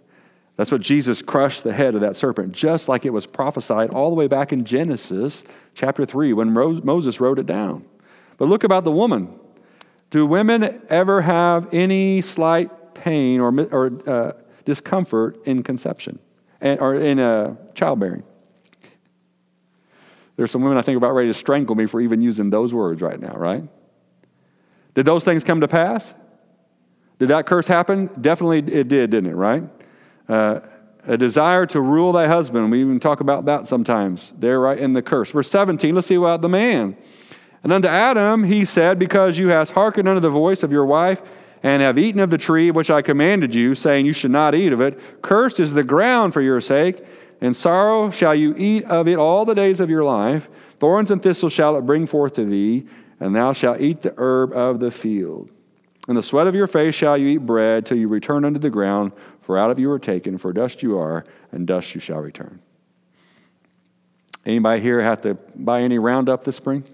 That's 0.58 0.72
what 0.72 0.82
Jesus 0.82 1.22
crushed 1.22 1.64
the 1.64 1.72
head 1.72 1.96
of 1.96 2.02
that 2.02 2.18
serpent, 2.18 2.52
just 2.52 2.90
like 2.90 3.06
it 3.06 3.12
was 3.12 3.26
prophesied 3.26 3.92
all 3.92 4.10
the 4.10 4.16
way 4.16 4.28
back 4.28 4.52
in 4.52 4.66
Genesis 4.66 5.44
chapter 5.76 6.06
3 6.06 6.34
when 6.34 6.52
Moses 6.52 7.22
wrote 7.22 7.40
it 7.40 7.46
down. 7.46 7.86
But 8.38 8.48
look 8.48 8.64
about 8.64 8.84
the 8.84 8.92
woman. 8.92 9.40
Do 10.10 10.26
women 10.26 10.82
ever 10.90 11.22
have 11.22 11.74
any 11.74 12.22
slight 12.22 12.94
pain 12.94 13.40
or, 13.40 13.52
or 13.72 14.10
uh, 14.10 14.32
discomfort 14.66 15.46
in 15.46 15.64
conception 15.64 16.20
and, 16.62 16.80
or 16.80 16.96
in 16.96 17.20
uh, 17.20 17.56
childbearing? 17.74 18.24
There's 20.38 20.52
some 20.52 20.62
women 20.62 20.78
I 20.78 20.82
think 20.84 20.98
about 20.98 21.14
ready 21.14 21.30
to 21.30 21.34
strangle 21.34 21.76
me 21.76 21.88
for 21.88 22.00
even 22.00 22.22
using 22.22 22.52
those 22.52 22.74
words 22.74 23.02
right 23.02 23.20
now, 23.20 23.34
right? 23.34 23.68
Did 24.94 25.06
those 25.06 25.24
things 25.24 25.44
come 25.44 25.62
to 25.62 25.68
pass? 25.68 26.14
Did 27.20 27.30
that 27.30 27.48
curse 27.48 27.68
happen? 27.68 28.10
Definitely 28.22 28.60
it 28.60 28.88
did, 28.88 29.10
didn't 29.10 29.32
it, 29.32 29.36
right? 29.36 29.64
Uh, 30.30 30.60
a 31.08 31.18
desire 31.18 31.66
to 31.68 31.82
rule 31.82 32.12
thy 32.12 32.28
husband. 32.28 32.70
We 32.70 32.82
even 32.82 33.00
talk 33.00 33.20
about 33.20 33.46
that 33.46 33.66
sometimes. 33.66 34.34
There, 34.38 34.60
right 34.60 34.78
in 34.78 34.94
the 34.94 35.02
curse. 35.02 35.32
Verse 35.32 35.50
17, 35.50 35.96
let's 35.96 36.08
see 36.08 36.16
about 36.16 36.42
the 36.42 36.50
man. 36.50 36.98
And 37.68 37.74
unto 37.74 37.90
Adam 37.90 38.46
he 38.46 38.64
said, 38.64 38.98
Because 38.98 39.38
you 39.38 39.50
hast 39.50 39.74
hearkened 39.74 40.08
unto 40.08 40.22
the 40.22 40.30
voice 40.30 40.64
of 40.64 40.72
your 40.72 40.86
wife, 40.86 41.22
and 41.62 41.82
have 41.82 41.98
eaten 41.98 42.22
of 42.22 42.30
the 42.30 42.38
tree 42.38 42.72
which 42.72 42.90
I 42.90 43.02
commanded 43.02 43.54
you, 43.54 43.76
saying, 43.76 44.06
You 44.06 44.14
should 44.14 44.32
not 44.32 44.56
eat 44.56 44.72
of 44.72 44.80
it, 44.80 44.98
cursed 45.22 45.60
is 45.60 45.74
the 45.74 45.84
ground 45.84 46.34
for 46.34 46.40
your 46.40 46.62
sake, 46.62 47.06
and 47.42 47.54
sorrow 47.54 48.10
shall 48.10 48.34
you 48.34 48.56
eat 48.56 48.86
of 48.86 49.10
it 49.10 49.18
all 49.18 49.44
the 49.44 49.54
days 49.54 49.82
of 49.82 49.90
your 49.90 50.06
life. 50.06 50.48
Thorns 50.80 51.12
and 51.12 51.22
thistles 51.22 51.52
shall 51.52 51.76
it 51.76 51.82
bring 51.82 52.08
forth 52.08 52.36
to 52.36 52.46
thee, 52.46 52.88
and 53.20 53.36
thou 53.36 53.52
shalt 53.52 53.82
eat 53.82 54.02
the 54.02 54.14
herb 54.16 54.54
of 54.54 54.80
the 54.80 54.90
field. 54.90 55.50
In 56.08 56.16
the 56.16 56.24
sweat 56.24 56.48
of 56.48 56.56
your 56.56 56.68
face 56.68 56.96
shall 56.96 57.18
you 57.18 57.28
eat 57.28 57.46
bread 57.46 57.86
till 57.86 57.98
you 57.98 58.08
return 58.08 58.46
unto 58.46 58.62
the 58.62 58.70
ground, 58.70 59.12
for 59.42 59.58
out 59.58 59.72
of 59.72 59.78
you 59.78 59.92
are 59.92 60.00
taken, 60.00 60.38
for 60.38 60.54
dust 60.54 60.82
you 60.82 60.98
are, 60.98 61.26
and 61.52 61.68
dust 61.68 61.94
you 61.94 62.00
shall 62.00 62.20
return. 62.20 62.62
Anybody 64.46 64.82
here 64.82 65.02
have 65.02 65.20
to 65.24 65.34
buy 65.54 65.82
any 65.82 66.00
Roundup 66.00 66.46
this 66.46 66.56
spring? 66.56 66.86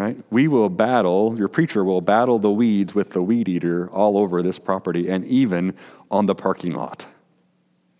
Right? 0.00 0.18
We 0.30 0.48
will 0.48 0.70
battle, 0.70 1.36
your 1.36 1.48
preacher 1.48 1.84
will 1.84 2.00
battle 2.00 2.38
the 2.38 2.50
weeds 2.50 2.94
with 2.94 3.10
the 3.10 3.20
weed 3.20 3.50
eater 3.50 3.90
all 3.90 4.16
over 4.16 4.42
this 4.42 4.58
property 4.58 5.10
and 5.10 5.26
even 5.26 5.74
on 6.10 6.24
the 6.24 6.34
parking 6.34 6.72
lot. 6.72 7.04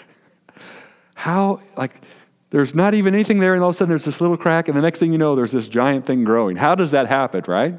How, 1.15 1.59
like, 1.75 2.01
there's 2.49 2.73
not 2.73 2.93
even 2.93 3.13
anything 3.13 3.39
there, 3.39 3.55
and 3.55 3.61
all 3.61 3.71
of 3.71 3.75
a 3.75 3.77
sudden 3.77 3.89
there's 3.89 4.05
this 4.05 4.21
little 4.21 4.37
crack, 4.37 4.69
and 4.69 4.77
the 4.77 4.81
next 4.81 4.99
thing 4.99 5.11
you 5.11 5.17
know, 5.17 5.35
there's 5.35 5.51
this 5.51 5.67
giant 5.67 6.05
thing 6.05 6.23
growing. 6.23 6.55
How 6.55 6.75
does 6.75 6.91
that 6.91 7.07
happen, 7.07 7.43
right? 7.45 7.77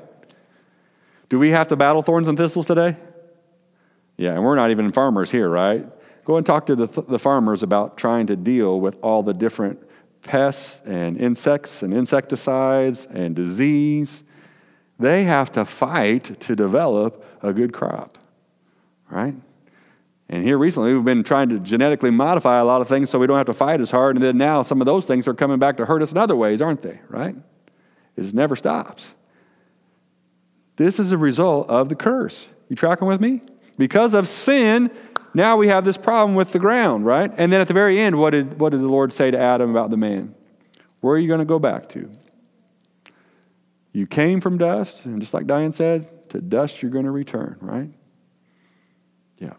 Do 1.30 1.38
we 1.38 1.48
have 1.52 1.68
to 1.68 1.76
battle 1.76 2.02
thorns 2.02 2.28
and 2.28 2.36
thistles 2.36 2.66
today? 2.66 2.98
Yeah, 4.18 4.34
and 4.34 4.44
we're 4.44 4.56
not 4.56 4.70
even 4.70 4.92
farmers 4.92 5.30
here, 5.30 5.48
right? 5.48 5.86
Go 6.26 6.36
and 6.36 6.44
talk 6.44 6.66
to 6.66 6.76
the, 6.76 6.86
the 6.86 7.18
farmers 7.18 7.62
about 7.62 7.96
trying 7.96 8.26
to 8.26 8.36
deal 8.36 8.78
with 8.78 8.98
all 9.00 9.22
the 9.22 9.32
different 9.32 9.82
pests 10.22 10.82
and 10.84 11.18
insects 11.18 11.82
and 11.82 11.92
insecticides 11.92 13.06
and 13.10 13.34
disease. 13.34 14.22
They 14.98 15.24
have 15.24 15.52
to 15.52 15.64
fight 15.64 16.40
to 16.40 16.56
develop 16.56 17.24
a 17.42 17.52
good 17.52 17.72
crop, 17.72 18.18
right? 19.10 19.34
And 20.28 20.44
here 20.44 20.56
recently, 20.56 20.94
we've 20.94 21.04
been 21.04 21.24
trying 21.24 21.50
to 21.50 21.58
genetically 21.58 22.10
modify 22.10 22.58
a 22.58 22.64
lot 22.64 22.80
of 22.80 22.88
things 22.88 23.10
so 23.10 23.18
we 23.18 23.26
don't 23.26 23.36
have 23.36 23.46
to 23.46 23.52
fight 23.52 23.80
as 23.80 23.90
hard. 23.90 24.16
And 24.16 24.24
then 24.24 24.38
now 24.38 24.62
some 24.62 24.80
of 24.80 24.86
those 24.86 25.06
things 25.06 25.28
are 25.28 25.34
coming 25.34 25.58
back 25.58 25.76
to 25.76 25.84
hurt 25.84 26.00
us 26.00 26.12
in 26.12 26.18
other 26.18 26.36
ways, 26.36 26.62
aren't 26.62 26.82
they? 26.82 27.00
Right? 27.08 27.36
It 28.16 28.32
never 28.32 28.56
stops. 28.56 29.06
This 30.76 30.98
is 30.98 31.12
a 31.12 31.18
result 31.18 31.68
of 31.68 31.88
the 31.88 31.94
curse. 31.94 32.48
You 32.68 32.76
tracking 32.76 33.06
with 33.06 33.20
me? 33.20 33.42
Because 33.76 34.14
of 34.14 34.26
sin, 34.26 34.90
now 35.34 35.56
we 35.56 35.68
have 35.68 35.84
this 35.84 35.96
problem 35.96 36.34
with 36.34 36.52
the 36.52 36.58
ground, 36.58 37.06
right? 37.06 37.32
And 37.36 37.52
then 37.52 37.60
at 37.60 37.68
the 37.68 37.74
very 37.74 37.98
end, 37.98 38.18
what 38.18 38.30
did, 38.30 38.58
what 38.58 38.70
did 38.70 38.80
the 38.80 38.88
Lord 38.88 39.12
say 39.12 39.30
to 39.30 39.38
Adam 39.38 39.70
about 39.70 39.90
the 39.90 39.96
man? 39.96 40.34
Where 41.00 41.14
are 41.14 41.18
you 41.18 41.28
going 41.28 41.40
to 41.40 41.46
go 41.46 41.58
back 41.58 41.88
to? 41.90 42.10
You 43.92 44.06
came 44.06 44.40
from 44.40 44.58
dust, 44.58 45.04
and 45.04 45.20
just 45.20 45.34
like 45.34 45.46
Diane 45.46 45.72
said, 45.72 46.30
to 46.30 46.40
dust 46.40 46.82
you're 46.82 46.90
going 46.90 47.04
to 47.04 47.10
return, 47.10 47.56
right? 47.60 47.90
Yeah. 49.38 49.54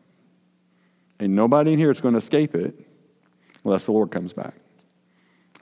And 1.20 1.36
nobody 1.36 1.74
in 1.74 1.80
here 1.80 1.92
is 1.92 2.02
going 2.02 2.14
to 2.14 2.18
escape 2.18 2.56
it 2.56 2.80
unless 3.64 3.86
the 3.86 3.92
Lord 3.92 4.12
comes 4.12 4.34
back. 4.34 4.56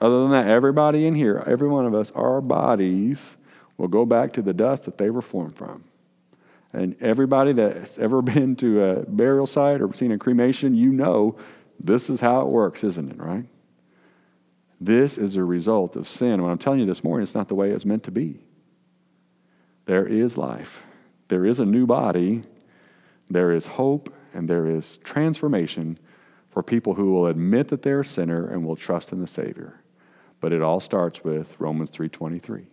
Other 0.00 0.22
than 0.22 0.30
that, 0.32 0.48
everybody 0.48 1.06
in 1.06 1.14
here, 1.14 1.44
every 1.46 1.68
one 1.68 1.86
of 1.86 1.94
us, 1.94 2.10
our 2.12 2.40
bodies 2.40 3.36
will 3.76 3.88
go 3.88 4.04
back 4.04 4.32
to 4.34 4.42
the 4.42 4.52
dust 4.52 4.84
that 4.84 4.98
they 4.98 5.10
were 5.10 5.22
formed 5.22 5.56
from. 5.56 5.84
And 6.72 6.96
everybody 7.00 7.52
that's 7.52 7.98
ever 7.98 8.22
been 8.22 8.56
to 8.56 8.82
a 8.82 8.94
burial 9.06 9.46
site 9.46 9.80
or 9.80 9.92
seen 9.92 10.12
a 10.12 10.18
cremation, 10.18 10.74
you 10.74 10.92
know 10.92 11.36
this 11.78 12.08
is 12.08 12.20
how 12.20 12.42
it 12.42 12.48
works, 12.48 12.84
isn't 12.84 13.10
it, 13.10 13.18
right? 13.18 13.44
This 14.80 15.18
is 15.18 15.36
a 15.36 15.44
result 15.44 15.96
of 15.96 16.08
sin. 16.08 16.42
When 16.42 16.50
I'm 16.50 16.58
telling 16.58 16.80
you 16.80 16.86
this 16.86 17.04
morning, 17.04 17.22
it's 17.22 17.34
not 17.34 17.48
the 17.48 17.54
way 17.54 17.70
it's 17.70 17.84
meant 17.84 18.04
to 18.04 18.10
be. 18.10 18.40
There 19.84 20.06
is 20.06 20.36
life, 20.36 20.82
there 21.28 21.44
is 21.44 21.58
a 21.58 21.64
new 21.64 21.86
body, 21.86 22.42
there 23.28 23.52
is 23.52 23.66
hope, 23.66 24.14
and 24.32 24.48
there 24.48 24.66
is 24.66 24.98
transformation 24.98 25.98
for 26.50 26.62
people 26.62 26.94
who 26.94 27.12
will 27.12 27.26
admit 27.26 27.68
that 27.68 27.82
they're 27.82 28.00
a 28.00 28.04
sinner 28.04 28.46
and 28.46 28.64
will 28.64 28.76
trust 28.76 29.12
in 29.12 29.20
the 29.20 29.26
Savior. 29.26 29.80
But 30.40 30.52
it 30.52 30.62
all 30.62 30.80
starts 30.80 31.24
with 31.24 31.58
Romans 31.58 31.90
3:23. 31.90 32.66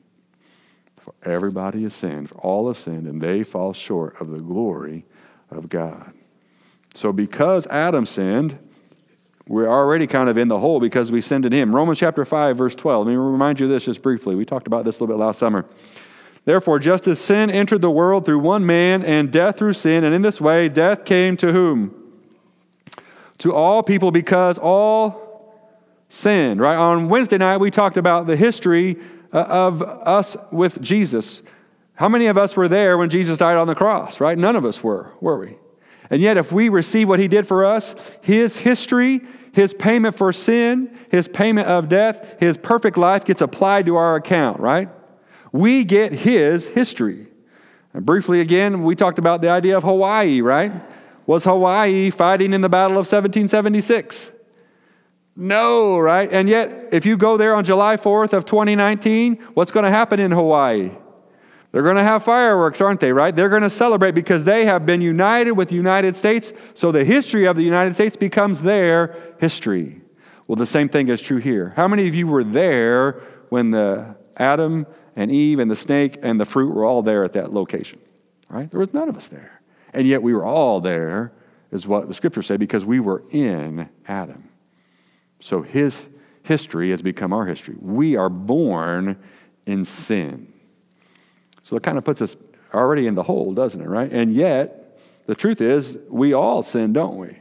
For 0.99 1.13
everybody 1.23 1.83
has 1.83 1.93
sinned, 1.93 2.29
for 2.29 2.35
all 2.37 2.67
have 2.67 2.77
sinned, 2.77 3.07
and 3.07 3.21
they 3.21 3.43
fall 3.43 3.73
short 3.73 4.19
of 4.19 4.29
the 4.29 4.39
glory 4.39 5.05
of 5.49 5.69
God. 5.69 6.13
So, 6.93 7.13
because 7.13 7.67
Adam 7.67 8.05
sinned, 8.05 8.57
we're 9.47 9.69
already 9.69 10.05
kind 10.05 10.29
of 10.29 10.37
in 10.37 10.47
the 10.47 10.59
hole 10.59 10.79
because 10.79 11.11
we 11.11 11.21
sinned 11.21 11.45
in 11.45 11.51
him. 11.51 11.73
Romans 11.73 11.97
chapter 11.97 12.23
5, 12.25 12.57
verse 12.57 12.75
12. 12.75 13.07
Let 13.07 13.11
me 13.11 13.17
remind 13.17 13.59
you 13.59 13.65
of 13.65 13.71
this 13.71 13.85
just 13.85 14.03
briefly. 14.03 14.35
We 14.35 14.45
talked 14.45 14.67
about 14.67 14.85
this 14.85 14.99
a 14.99 15.03
little 15.03 15.15
bit 15.15 15.23
last 15.23 15.39
summer. 15.39 15.65
Therefore, 16.45 16.79
just 16.79 17.07
as 17.07 17.19
sin 17.19 17.49
entered 17.49 17.81
the 17.81 17.91
world 17.91 18.25
through 18.25 18.39
one 18.39 18.65
man, 18.65 19.03
and 19.03 19.31
death 19.31 19.57
through 19.57 19.73
sin, 19.73 20.03
and 20.03 20.13
in 20.13 20.21
this 20.21 20.39
way 20.39 20.69
death 20.69 21.05
came 21.05 21.37
to 21.37 21.51
whom? 21.51 21.95
To 23.39 23.53
all 23.53 23.83
people 23.83 24.11
because 24.11 24.57
all 24.57 25.55
sinned, 26.09 26.59
right? 26.59 26.75
On 26.75 27.07
Wednesday 27.07 27.37
night, 27.37 27.57
we 27.57 27.71
talked 27.71 27.97
about 27.97 28.27
the 28.27 28.35
history 28.35 28.97
Uh, 29.31 29.41
of 29.41 29.83
us 29.83 30.35
with 30.51 30.81
Jesus. 30.81 31.43
How 31.93 32.09
many 32.09 32.25
of 32.27 32.37
us 32.37 32.57
were 32.57 32.67
there 32.67 32.97
when 32.97 33.11
Jesus 33.11 33.37
died 33.37 33.57
on 33.57 33.67
the 33.67 33.75
cross, 33.75 34.19
right? 34.19 34.35
None 34.35 34.55
of 34.55 34.65
us 34.65 34.83
were, 34.83 35.11
were 35.21 35.37
we? 35.37 35.57
And 36.09 36.19
yet, 36.19 36.37
if 36.37 36.51
we 36.51 36.69
receive 36.69 37.07
what 37.07 37.19
he 37.19 37.27
did 37.27 37.47
for 37.47 37.63
us, 37.63 37.93
his 38.21 38.57
history, 38.57 39.21
his 39.51 39.71
payment 39.73 40.15
for 40.15 40.33
sin, 40.33 40.97
his 41.11 41.27
payment 41.27 41.67
of 41.67 41.89
death, 41.89 42.37
his 42.39 42.57
perfect 42.57 42.97
life 42.97 43.23
gets 43.23 43.41
applied 43.41 43.85
to 43.85 43.97
our 43.97 44.15
account, 44.15 44.59
right? 44.59 44.89
We 45.51 45.83
get 45.83 46.11
his 46.11 46.65
history. 46.65 47.27
And 47.93 48.03
briefly 48.03 48.41
again, 48.41 48.81
we 48.83 48.95
talked 48.95 49.19
about 49.19 49.41
the 49.41 49.49
idea 49.49 49.77
of 49.77 49.83
Hawaii, 49.83 50.41
right? 50.41 50.71
Was 51.27 51.43
Hawaii 51.43 52.09
fighting 52.09 52.53
in 52.53 52.61
the 52.61 52.69
Battle 52.69 52.97
of 52.97 53.05
1776? 53.05 54.31
No, 55.39 55.97
right? 55.97 56.29
And 56.29 56.49
yet, 56.49 56.89
if 56.91 57.05
you 57.05 57.15
go 57.15 57.37
there 57.37 57.55
on 57.55 57.63
July 57.63 57.95
4th 57.95 58.33
of 58.33 58.43
2019, 58.43 59.37
what's 59.53 59.71
going 59.71 59.85
to 59.85 59.89
happen 59.89 60.19
in 60.19 60.31
Hawaii? 60.31 60.91
They're 61.71 61.83
going 61.83 61.95
to 61.95 62.03
have 62.03 62.25
fireworks, 62.25 62.81
aren't 62.81 62.99
they, 62.99 63.13
right? 63.13 63.33
They're 63.33 63.47
going 63.47 63.61
to 63.61 63.69
celebrate 63.69 64.11
because 64.11 64.43
they 64.43 64.65
have 64.65 64.85
been 64.85 64.99
united 64.99 65.53
with 65.53 65.69
the 65.69 65.75
United 65.75 66.17
States, 66.17 66.51
so 66.73 66.91
the 66.91 67.05
history 67.05 67.47
of 67.47 67.55
the 67.55 67.63
United 67.63 67.93
States 67.93 68.17
becomes 68.17 68.61
their 68.61 69.15
history. 69.39 70.01
Well, 70.47 70.57
the 70.57 70.65
same 70.65 70.89
thing 70.89 71.07
is 71.07 71.21
true 71.21 71.37
here. 71.37 71.71
How 71.77 71.87
many 71.87 72.09
of 72.09 72.15
you 72.15 72.27
were 72.27 72.43
there 72.43 73.21
when 73.47 73.71
the 73.71 74.17
Adam 74.35 74.87
and 75.15 75.31
Eve 75.31 75.59
and 75.59 75.71
the 75.71 75.75
snake 75.77 76.17
and 76.21 76.37
the 76.37 76.45
fruit 76.45 76.73
were 76.73 76.83
all 76.83 77.01
there 77.01 77.23
at 77.23 77.31
that 77.33 77.53
location? 77.53 77.99
Right? 78.49 78.69
There 78.69 78.79
was 78.81 78.93
none 78.93 79.07
of 79.07 79.15
us 79.15 79.29
there. 79.29 79.61
And 79.93 80.05
yet 80.05 80.21
we 80.21 80.33
were 80.33 80.45
all 80.45 80.81
there, 80.81 81.31
is 81.71 81.87
what 81.87 82.09
the 82.09 82.13
scriptures 82.13 82.47
say, 82.47 82.57
because 82.57 82.83
we 82.83 82.99
were 82.99 83.23
in 83.29 83.87
Adam. 84.05 84.48
So 85.39 85.61
his 85.61 86.05
history 86.43 86.91
has 86.91 87.01
become 87.01 87.33
our 87.33 87.45
history. 87.45 87.75
We 87.79 88.15
are 88.15 88.29
born 88.29 89.17
in 89.65 89.85
sin. 89.85 90.51
So 91.61 91.75
it 91.77 91.83
kind 91.83 91.97
of 91.97 92.03
puts 92.03 92.21
us 92.21 92.35
already 92.73 93.07
in 93.07 93.15
the 93.15 93.23
hole, 93.23 93.53
doesn't 93.53 93.81
it, 93.81 93.87
right? 93.87 94.11
And 94.11 94.33
yet, 94.33 94.99
the 95.27 95.35
truth 95.35 95.61
is, 95.61 95.97
we 96.09 96.33
all 96.33 96.63
sin, 96.63 96.93
don't 96.93 97.17
we? 97.17 97.37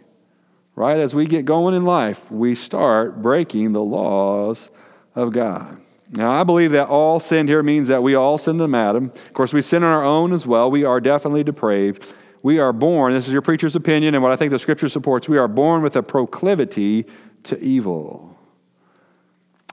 Right? 0.74 0.98
As 0.98 1.14
we 1.14 1.26
get 1.26 1.44
going 1.44 1.74
in 1.74 1.84
life, 1.84 2.30
we 2.30 2.54
start 2.54 3.22
breaking 3.22 3.72
the 3.72 3.82
laws 3.82 4.68
of 5.14 5.32
God. 5.32 5.80
Now, 6.10 6.30
I 6.30 6.44
believe 6.44 6.72
that 6.72 6.88
all 6.88 7.20
sin 7.20 7.48
here 7.48 7.62
means 7.62 7.88
that 7.88 8.02
we 8.02 8.14
all 8.14 8.38
sin 8.38 8.60
in 8.60 8.74
Adam. 8.74 9.06
Of 9.06 9.32
course, 9.32 9.52
we 9.52 9.60
sin 9.60 9.82
on 9.82 9.90
our 9.90 10.04
own 10.04 10.32
as 10.32 10.46
well. 10.46 10.70
We 10.70 10.84
are 10.84 11.00
definitely 11.00 11.44
depraved. 11.44 12.04
We 12.42 12.58
are 12.60 12.72
born, 12.72 13.12
this 13.12 13.26
is 13.26 13.32
your 13.32 13.42
preacher's 13.42 13.74
opinion, 13.74 14.14
and 14.14 14.22
what 14.22 14.32
I 14.32 14.36
think 14.36 14.52
the 14.52 14.58
scripture 14.58 14.88
supports, 14.88 15.28
we 15.28 15.38
are 15.38 15.48
born 15.48 15.82
with 15.82 15.96
a 15.96 16.02
proclivity 16.02 17.04
to 17.44 17.58
evil. 17.60 18.36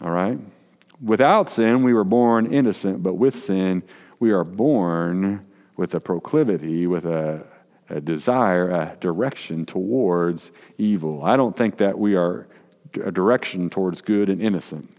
All 0.01 0.11
right? 0.11 0.39
Without 1.01 1.49
sin, 1.49 1.83
we 1.83 1.93
were 1.93 2.03
born 2.03 2.53
innocent, 2.53 3.03
but 3.03 3.15
with 3.15 3.35
sin, 3.35 3.83
we 4.19 4.31
are 4.31 4.43
born 4.43 5.45
with 5.77 5.93
a 5.93 5.99
proclivity, 5.99 6.87
with 6.87 7.05
a, 7.05 7.45
a 7.89 7.99
desire, 7.99 8.69
a 8.71 8.95
direction 8.99 9.65
towards 9.65 10.51
evil. 10.77 11.23
I 11.23 11.35
don't 11.35 11.55
think 11.55 11.77
that 11.77 11.97
we 11.99 12.15
are 12.15 12.47
a 13.03 13.11
direction 13.11 13.69
towards 13.69 14.01
good 14.01 14.29
and 14.29 14.41
innocent. 14.41 14.89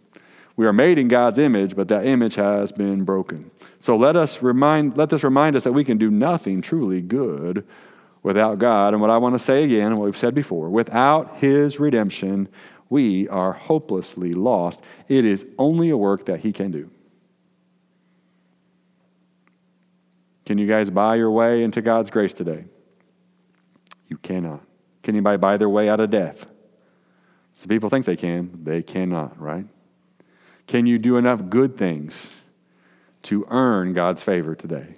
We 0.56 0.66
are 0.66 0.72
made 0.72 0.98
in 0.98 1.08
God's 1.08 1.38
image, 1.38 1.76
but 1.76 1.88
that 1.88 2.06
image 2.06 2.34
has 2.36 2.72
been 2.72 3.04
broken. 3.04 3.50
So 3.78 3.96
let 3.96 4.16
us 4.16 4.42
remind 4.42 4.96
let 4.96 5.10
this 5.10 5.22
remind 5.22 5.54
us 5.54 5.64
that 5.64 5.72
we 5.72 5.84
can 5.84 5.98
do 5.98 6.10
nothing 6.10 6.62
truly 6.62 7.00
good 7.00 7.66
without 8.22 8.58
God. 8.58 8.94
And 8.94 9.00
what 9.00 9.10
I 9.10 9.18
want 9.18 9.34
to 9.34 9.38
say 9.38 9.64
again, 9.64 9.88
and 9.88 9.98
what 9.98 10.06
we've 10.06 10.16
said 10.16 10.34
before, 10.34 10.68
without 10.68 11.36
his 11.38 11.78
redemption, 11.78 12.48
we 12.88 13.28
are 13.28 13.52
hopelessly 13.52 14.32
lost. 14.32 14.82
It 15.08 15.24
is 15.24 15.46
only 15.58 15.90
a 15.90 15.96
work 15.96 16.26
that 16.26 16.40
he 16.40 16.52
can 16.52 16.70
do. 16.70 16.90
Can 20.44 20.58
you 20.58 20.66
guys 20.66 20.90
buy 20.90 21.16
your 21.16 21.30
way 21.30 21.64
into 21.64 21.82
God's 21.82 22.10
grace 22.10 22.32
today? 22.32 22.64
You 24.08 24.16
cannot. 24.18 24.60
Can 25.02 25.14
anybody 25.14 25.36
buy 25.38 25.56
their 25.56 25.68
way 25.68 25.88
out 25.88 25.98
of 25.98 26.10
death? 26.10 26.46
Some 27.52 27.68
people 27.68 27.90
think 27.90 28.06
they 28.06 28.16
can, 28.16 28.50
they 28.64 28.82
cannot, 28.82 29.40
right? 29.40 29.66
Can 30.66 30.86
you 30.86 30.98
do 30.98 31.16
enough 31.16 31.48
good 31.48 31.76
things 31.76 32.30
to 33.22 33.46
earn 33.50 33.92
God's 33.92 34.22
favor 34.22 34.54
today? 34.54 34.94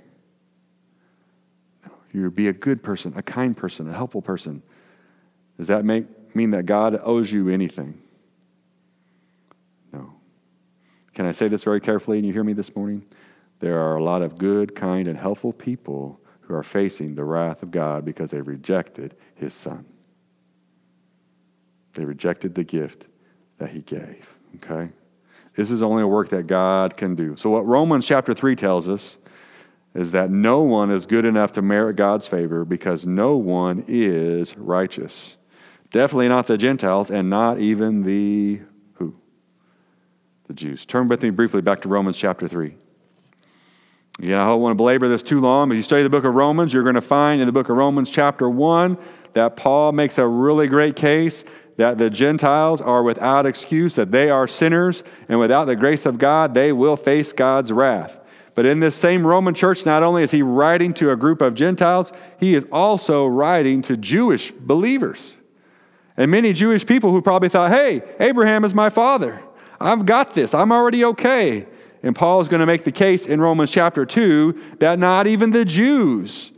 You 2.13 2.31
be 2.31 2.49
a 2.49 2.53
good 2.53 2.83
person, 2.83 3.13
a 3.17 3.23
kind 3.23 3.57
person, 3.57 3.89
a 3.89 3.93
helpful 3.93 4.23
person. 4.23 4.63
Does 5.59 5.69
that 5.69 5.85
make, 5.85 6.07
mean 6.35 6.53
that 6.53 6.67
God 6.67 7.01
owes 7.03 7.31
you 7.31 7.49
anything? 7.49 8.01
No. 9.93 10.13
Can 11.15 11.27
I 11.27 11.33
say 11.33 11.49
this 11.49 11.65
very 11.65 11.81
carefully 11.81 12.19
and 12.19 12.27
you 12.27 12.33
hear 12.33 12.45
me 12.45 12.53
this 12.53 12.75
morning? 12.75 13.05
There 13.61 13.79
are 13.79 13.97
a 13.97 14.03
lot 14.03 14.23
of 14.23 14.39
good, 14.39 14.75
kind, 14.75 15.09
and 15.09 15.19
helpful 15.19 15.53
people 15.53 16.21
who 16.41 16.55
are 16.55 16.63
facing 16.63 17.15
the 17.15 17.25
wrath 17.25 17.63
of 17.63 17.71
God 17.71 18.05
because 18.05 18.31
they 18.31 18.41
rejected 18.41 19.15
his 19.35 19.53
son. 19.53 19.85
They 21.93 22.05
rejected 22.05 22.55
the 22.55 22.65
gift 22.65 23.05
that 23.59 23.71
he 23.71 23.81
gave. 23.81 24.27
Okay? 24.57 24.91
This 25.57 25.71
is 25.71 25.83
only 25.83 26.05
a 26.05 26.07
work 26.07 26.31
that 26.31 26.47
God 26.47 26.97
can 26.97 27.17
do. 27.17 27.37
So, 27.37 27.51
what 27.51 27.67
Romans 27.67 28.07
chapter 28.07 28.33
3 28.33 28.55
tells 28.55 28.89
us 28.89 29.18
is 29.95 30.13
that 30.13 30.31
no 30.31 30.61
one 30.61 30.91
is 30.91 31.07
good 31.07 31.25
enough 31.25 31.53
to 31.53 31.63
merit 31.63 31.97
God's 31.97 32.27
favor 32.27 32.65
because 32.65 33.07
no 33.07 33.37
one 33.37 33.85
is 33.89 34.57
righteous. 34.57 35.37
Definitely 35.91 36.29
not 36.29 36.47
the 36.47 36.59
Gentiles 36.59 37.11
and 37.11 37.31
not 37.31 37.59
even 37.59 38.03
the 38.03 38.61
who? 38.95 39.17
The 40.47 40.55
Jews. 40.55 40.85
Turn 40.85 41.09
with 41.09 41.23
me 41.23 41.31
briefly 41.31 41.63
back 41.63 41.81
to 41.83 41.89
Romans 41.89 42.19
chapter 42.19 42.47
3. 42.47 42.75
Yeah, 44.21 44.43
I 44.43 44.49
don't 44.49 44.61
want 44.61 44.73
to 44.73 44.77
belabor 44.77 45.09
this 45.09 45.23
too 45.23 45.41
long, 45.41 45.69
but 45.69 45.75
if 45.75 45.77
you 45.77 45.83
study 45.85 46.03
the 46.03 46.11
book 46.11 46.25
of 46.25 46.35
Romans, 46.35 46.75
you're 46.75 46.83
going 46.83 46.97
to 46.97 47.01
find 47.01 47.41
in 47.41 47.47
the 47.47 47.53
book 47.53 47.69
of 47.69 47.77
Romans, 47.77 48.11
chapter 48.11 48.51
1, 48.51 48.99
that 49.33 49.57
Paul 49.57 49.93
makes 49.93 50.19
a 50.19 50.27
really 50.27 50.67
great 50.67 50.97
case 50.97 51.45
that 51.77 51.99
the 51.99 52.11
Gentiles 52.11 52.81
are 52.81 53.05
without 53.05 53.47
excuse, 53.47 53.95
that 53.95 54.11
they 54.11 54.29
are 54.29 54.49
sinners, 54.49 55.05
and 55.29 55.39
without 55.39 55.67
the 55.67 55.77
grace 55.77 56.05
of 56.05 56.19
God, 56.19 56.53
they 56.53 56.73
will 56.73 56.97
face 56.97 57.33
God's 57.33 57.73
wrath. 57.73 58.19
But 58.59 58.67
in 58.67 58.81
this 58.81 58.97
same 58.97 59.25
Roman 59.25 59.55
church, 59.55 59.87
not 59.87 60.03
only 60.03 60.25
is 60.25 60.33
he 60.33 60.43
writing 60.43 60.93
to 60.95 61.13
a 61.13 61.17
group 61.17 61.43
of 61.43 61.55
Gentiles, 61.55 62.11
he 62.41 62.57
is 62.57 62.67
also 62.73 63.25
writing 63.25 63.83
to 63.83 63.97
Jewish 63.97 64.51
believers. 64.51 65.37
And 66.17 66.29
many 66.29 66.53
Jewish 66.53 66.85
people 66.85 67.13
who 67.13 67.23
probably 67.23 67.49
thought, 67.49 67.71
hey, 67.71 68.03
Abraham 68.19 68.65
is 68.65 68.75
my 68.75 68.91
father. 68.91 69.41
I've 69.81 70.05
got 70.05 70.35
this. 70.35 70.55
I'm 70.55 70.73
already 70.73 71.05
okay. 71.05 71.69
And 72.03 72.17
Paul 72.17 72.41
is 72.41 72.49
going 72.49 72.59
to 72.59 72.67
make 72.67 72.83
the 72.83 72.91
case 72.91 73.27
in 73.27 73.41
Romans 73.41 73.71
chapter 73.71 74.05
2 74.05 74.77
that 74.81 74.99
not 74.99 75.29
even 75.29 75.53
the 75.53 75.65
Jews 75.65 76.51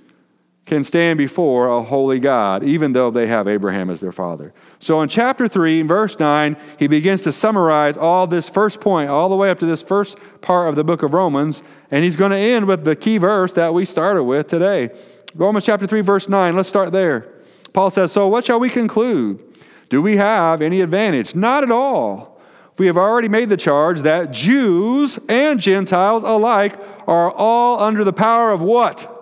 can 0.71 0.85
stand 0.85 1.19
before 1.19 1.69
a 1.69 1.83
holy 1.83 2.21
God, 2.21 2.63
even 2.63 2.93
though 2.93 3.11
they 3.11 3.27
have 3.27 3.49
Abraham 3.49 3.91
as 3.91 4.01
their 4.01 4.13
father. 4.13 4.55
So 4.79 5.03
in 5.03 5.09
chapter 5.09 5.49
3, 5.49 5.83
verse 5.83 6.17
9, 6.19 6.57
he 6.79 6.87
begins 6.87 7.25
to 7.25 7.33
summarize 7.33 7.97
all 7.97 8.29
this 8.29 8.49
first 8.49 8.81
point, 8.81 9.11
all 9.11 9.29
the 9.29 9.35
way 9.35 9.51
up 9.51 9.59
to 9.59 9.67
this 9.67 9.83
first 9.83 10.17
part 10.41 10.69
of 10.69 10.77
the 10.77 10.85
book 10.85 11.03
of 11.03 11.13
Romans, 11.13 11.65
and 11.91 12.05
he's 12.05 12.17
going 12.17 12.31
to 12.31 12.39
end 12.39 12.67
with 12.67 12.85
the 12.85 12.97
key 12.97 13.19
verse 13.19 13.53
that 13.55 13.75
we 13.75 13.85
started 13.85 14.25
with 14.25 14.49
today. 14.49 14.91
Romans 15.35 15.65
chapter 15.65 15.87
3, 15.87 16.01
verse 16.01 16.29
9. 16.29 16.57
Let's 16.57 16.69
start 16.69 16.93
there. 16.93 17.29
Paul 17.73 17.91
says, 17.91 18.13
So 18.13 18.29
what 18.29 18.45
shall 18.45 18.61
we 18.61 18.71
conclude? 18.71 19.41
Do 19.89 20.01
we 20.03 20.17
have 20.17 20.63
any 20.63 20.81
advantage? 20.81 21.35
Not 21.35 21.63
at 21.63 21.71
all. 21.71 22.41
We 22.79 22.87
have 22.87 22.97
already 22.97 23.29
made 23.29 23.51
the 23.51 23.57
charge 23.57 24.01
that 24.01 24.31
Jews 24.31 25.19
and 25.29 25.61
Gentiles 25.61 26.23
alike 26.23 26.79
are 27.07 27.31
all 27.31 27.81
under 27.81 28.05
the 28.05 28.13
power 28.13 28.53
of 28.53 28.63
what? 28.63 29.17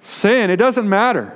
Sin. 0.00 0.50
It 0.50 0.56
doesn't 0.56 0.88
matter. 0.88 1.26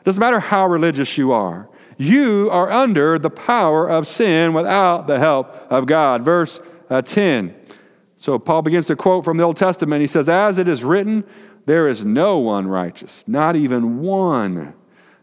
It 0.00 0.04
doesn't 0.04 0.20
matter 0.20 0.40
how 0.40 0.68
religious 0.68 1.16
you 1.16 1.32
are 1.32 1.68
you 1.98 2.50
are 2.50 2.70
under 2.70 3.18
the 3.18 3.30
power 3.30 3.88
of 3.88 4.06
sin 4.06 4.52
without 4.52 5.06
the 5.06 5.18
help 5.18 5.48
of 5.70 5.86
God. 5.86 6.24
Verse 6.24 6.60
uh, 6.90 7.02
10. 7.02 7.54
So 8.16 8.38
Paul 8.38 8.62
begins 8.62 8.86
to 8.86 8.96
quote 8.96 9.24
from 9.24 9.36
the 9.36 9.44
Old 9.44 9.56
Testament. 9.56 10.00
He 10.00 10.06
says, 10.06 10.28
As 10.28 10.58
it 10.58 10.68
is 10.68 10.84
written, 10.84 11.24
there 11.66 11.88
is 11.88 12.04
no 12.04 12.38
one 12.38 12.66
righteous, 12.66 13.24
not 13.26 13.56
even 13.56 13.98
one. 13.98 14.74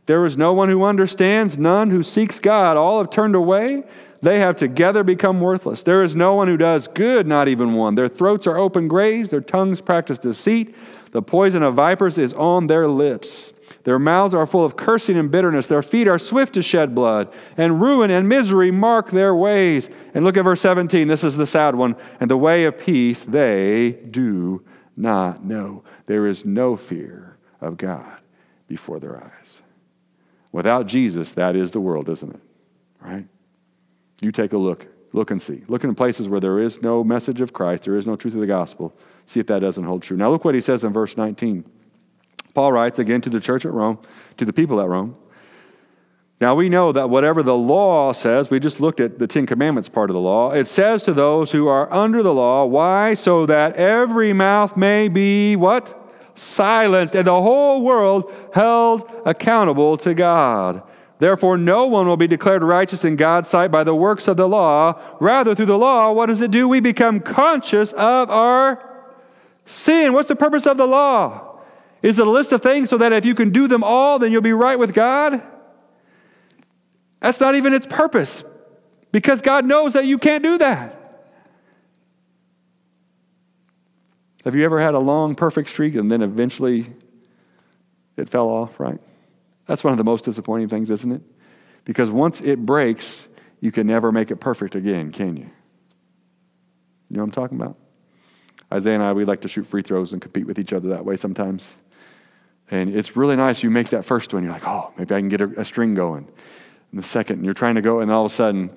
There 0.05 0.25
is 0.25 0.35
no 0.35 0.51
one 0.53 0.67
who 0.69 0.83
understands, 0.83 1.57
none 1.57 1.89
who 1.89 2.03
seeks 2.03 2.39
God. 2.39 2.75
All 2.75 2.97
have 2.97 3.09
turned 3.09 3.35
away. 3.35 3.83
They 4.21 4.39
have 4.39 4.55
together 4.55 5.03
become 5.03 5.41
worthless. 5.41 5.83
There 5.83 6.03
is 6.03 6.15
no 6.15 6.33
one 6.35 6.47
who 6.47 6.57
does 6.57 6.87
good, 6.87 7.27
not 7.27 7.47
even 7.47 7.73
one. 7.73 7.95
Their 7.95 8.07
throats 8.07 8.47
are 8.47 8.57
open 8.57 8.87
graves, 8.87 9.31
their 9.31 9.41
tongues 9.41 9.81
practice 9.81 10.19
deceit. 10.19 10.75
The 11.11 11.21
poison 11.21 11.63
of 11.63 11.75
vipers 11.75 12.17
is 12.17 12.33
on 12.33 12.67
their 12.67 12.87
lips. 12.87 13.52
Their 13.83 13.99
mouths 13.99 14.33
are 14.33 14.47
full 14.47 14.63
of 14.63 14.77
cursing 14.77 15.17
and 15.17 15.29
bitterness. 15.29 15.67
Their 15.67 15.81
feet 15.81 16.07
are 16.07 16.17
swift 16.17 16.53
to 16.53 16.61
shed 16.61 16.95
blood, 16.95 17.33
and 17.57 17.81
ruin 17.81 18.11
and 18.11 18.29
misery 18.29 18.71
mark 18.71 19.11
their 19.11 19.35
ways. 19.35 19.89
And 20.13 20.23
look 20.23 20.37
at 20.37 20.43
verse 20.43 20.61
17. 20.61 21.07
This 21.07 21.23
is 21.23 21.35
the 21.35 21.45
sad 21.45 21.75
one. 21.75 21.95
And 22.19 22.31
the 22.31 22.37
way 22.37 22.63
of 22.63 22.77
peace 22.77 23.25
they 23.25 23.91
do 24.09 24.63
not 24.95 25.43
know. 25.43 25.83
There 26.05 26.27
is 26.27 26.45
no 26.45 26.75
fear 26.75 27.37
of 27.59 27.77
God 27.77 28.19
before 28.67 28.99
their 28.99 29.21
eyes. 29.21 29.61
Without 30.51 30.87
Jesus, 30.87 31.33
that 31.33 31.55
is 31.55 31.71
the 31.71 31.81
world, 31.81 32.07
isn't 32.09 32.33
it? 32.33 32.41
Right? 33.01 33.25
You 34.21 34.31
take 34.31 34.53
a 34.53 34.57
look. 34.57 34.87
Look 35.11 35.29
and 35.29 35.41
see. 35.41 35.63
Look 35.67 35.83
in 35.83 35.93
places 35.93 36.29
where 36.29 36.39
there 36.39 36.59
is 36.59 36.81
no 36.81 37.03
message 37.03 37.41
of 37.41 37.53
Christ, 37.53 37.83
there 37.83 37.97
is 37.97 38.07
no 38.07 38.15
truth 38.15 38.33
of 38.33 38.39
the 38.39 38.47
gospel. 38.47 38.93
See 39.25 39.39
if 39.39 39.47
that 39.47 39.59
doesn't 39.59 39.83
hold 39.83 40.01
true. 40.01 40.17
Now, 40.17 40.29
look 40.29 40.43
what 40.43 40.55
he 40.55 40.61
says 40.61 40.83
in 40.83 40.93
verse 40.93 41.17
19. 41.17 41.63
Paul 42.53 42.71
writes 42.71 42.99
again 42.99 43.21
to 43.21 43.29
the 43.29 43.39
church 43.39 43.65
at 43.65 43.73
Rome, 43.73 43.99
to 44.37 44.45
the 44.45 44.53
people 44.53 44.79
at 44.79 44.87
Rome. 44.87 45.17
Now 46.41 46.55
we 46.55 46.67
know 46.67 46.91
that 46.91 47.09
whatever 47.09 47.41
the 47.41 47.55
law 47.55 48.11
says, 48.11 48.49
we 48.49 48.59
just 48.59 48.81
looked 48.81 48.99
at 48.99 49.17
the 49.17 49.27
Ten 49.27 49.45
Commandments 49.45 49.87
part 49.87 50.09
of 50.09 50.13
the 50.13 50.19
law, 50.19 50.51
it 50.51 50.67
says 50.67 51.03
to 51.03 51.13
those 51.13 51.51
who 51.51 51.67
are 51.67 51.91
under 51.91 52.21
the 52.21 52.33
law, 52.33 52.65
why? 52.65 53.13
So 53.13 53.45
that 53.45 53.75
every 53.77 54.33
mouth 54.33 54.75
may 54.75 55.07
be 55.07 55.55
what? 55.55 55.99
Silenced, 56.35 57.15
and 57.15 57.27
the 57.27 57.41
whole 57.41 57.81
world 57.81 58.33
held 58.53 59.09
accountable 59.25 59.97
to 59.97 60.13
God. 60.13 60.83
Therefore, 61.19 61.57
no 61.57 61.85
one 61.85 62.07
will 62.07 62.17
be 62.17 62.27
declared 62.27 62.63
righteous 62.63 63.05
in 63.05 63.15
God's 63.15 63.47
sight 63.47 63.71
by 63.71 63.85
the 63.85 63.95
works 63.95 64.27
of 64.27 64.35
the 64.35 64.49
law. 64.49 64.99
Rather, 65.21 65.55
through 65.55 65.67
the 65.67 65.77
law, 65.77 66.11
what 66.11 66.25
does 66.25 66.41
it 66.41 66.51
do? 66.51 66.67
We 66.67 66.81
become 66.81 67.21
conscious 67.21 67.93
of 67.93 68.29
our 68.29 69.05
sin. 69.65 70.11
What's 70.11 70.27
the 70.27 70.35
purpose 70.35 70.65
of 70.65 70.75
the 70.75 70.87
law? 70.87 71.52
Is 72.03 72.19
it 72.19 72.27
a 72.27 72.29
list 72.29 72.51
of 72.51 72.61
things 72.61 72.89
so 72.89 72.97
that 72.97 73.13
if 73.13 73.25
you 73.25 73.33
can 73.33 73.51
do 73.51 73.67
them 73.67 73.83
all, 73.83 74.19
then 74.19 74.31
you'll 74.31 74.41
be 74.41 74.53
right 74.53 74.77
with 74.77 74.93
God? 74.93 75.41
That's 77.21 77.39
not 77.39 77.55
even 77.55 77.73
its 77.73 77.87
purpose 77.87 78.43
because 79.13 79.41
God 79.41 79.65
knows 79.65 79.93
that 79.93 80.05
you 80.05 80.17
can't 80.17 80.43
do 80.43 80.57
that. 80.57 80.99
Have 84.43 84.55
you 84.55 84.65
ever 84.65 84.81
had 84.81 84.93
a 84.93 84.99
long, 84.99 85.33
perfect 85.33 85.69
streak 85.69 85.95
and 85.95 86.11
then 86.11 86.21
eventually 86.21 86.93
it 88.17 88.27
fell 88.27 88.49
off, 88.49 88.77
right? 88.81 88.99
That's 89.65 89.85
one 89.85 89.93
of 89.93 89.97
the 89.97 90.03
most 90.03 90.25
disappointing 90.25 90.67
things, 90.67 90.91
isn't 90.91 91.11
it? 91.13 91.21
Because 91.85 92.09
once 92.09 92.41
it 92.41 92.65
breaks, 92.65 93.29
you 93.61 93.71
can 93.71 93.87
never 93.87 94.11
make 94.11 94.29
it 94.29 94.37
perfect 94.37 94.75
again, 94.75 95.13
can 95.13 95.37
you? 95.37 95.49
You 97.09 97.17
know 97.17 97.23
what 97.23 97.27
I'm 97.27 97.31
talking 97.31 97.61
about? 97.61 97.77
Isaiah 98.73 98.95
and 98.95 99.03
I, 99.03 99.13
we 99.13 99.23
like 99.23 99.39
to 99.41 99.47
shoot 99.47 99.65
free 99.65 99.81
throws 99.81 100.11
and 100.11 100.21
compete 100.21 100.45
with 100.45 100.59
each 100.59 100.73
other 100.73 100.89
that 100.89 101.05
way 101.05 101.15
sometimes. 101.15 101.75
And 102.73 102.95
it's 102.95 103.15
really 103.15 103.35
nice. 103.35 103.61
You 103.61 103.69
make 103.69 103.89
that 103.89 104.03
first 104.03 104.33
one, 104.33 104.43
you're 104.43 104.51
like, 104.51 104.65
oh, 104.65 104.91
maybe 104.97 105.13
I 105.13 105.19
can 105.19 105.29
get 105.29 105.41
a, 105.41 105.61
a 105.61 105.63
string 105.63 105.93
going. 105.93 106.27
And 106.91 106.99
the 106.99 107.07
second, 107.07 107.35
and 107.35 107.45
you're 107.45 107.53
trying 107.53 107.75
to 107.75 107.83
go, 107.83 107.99
and 107.99 108.11
all 108.11 108.25
of 108.25 108.31
a 108.31 108.33
sudden, 108.33 108.69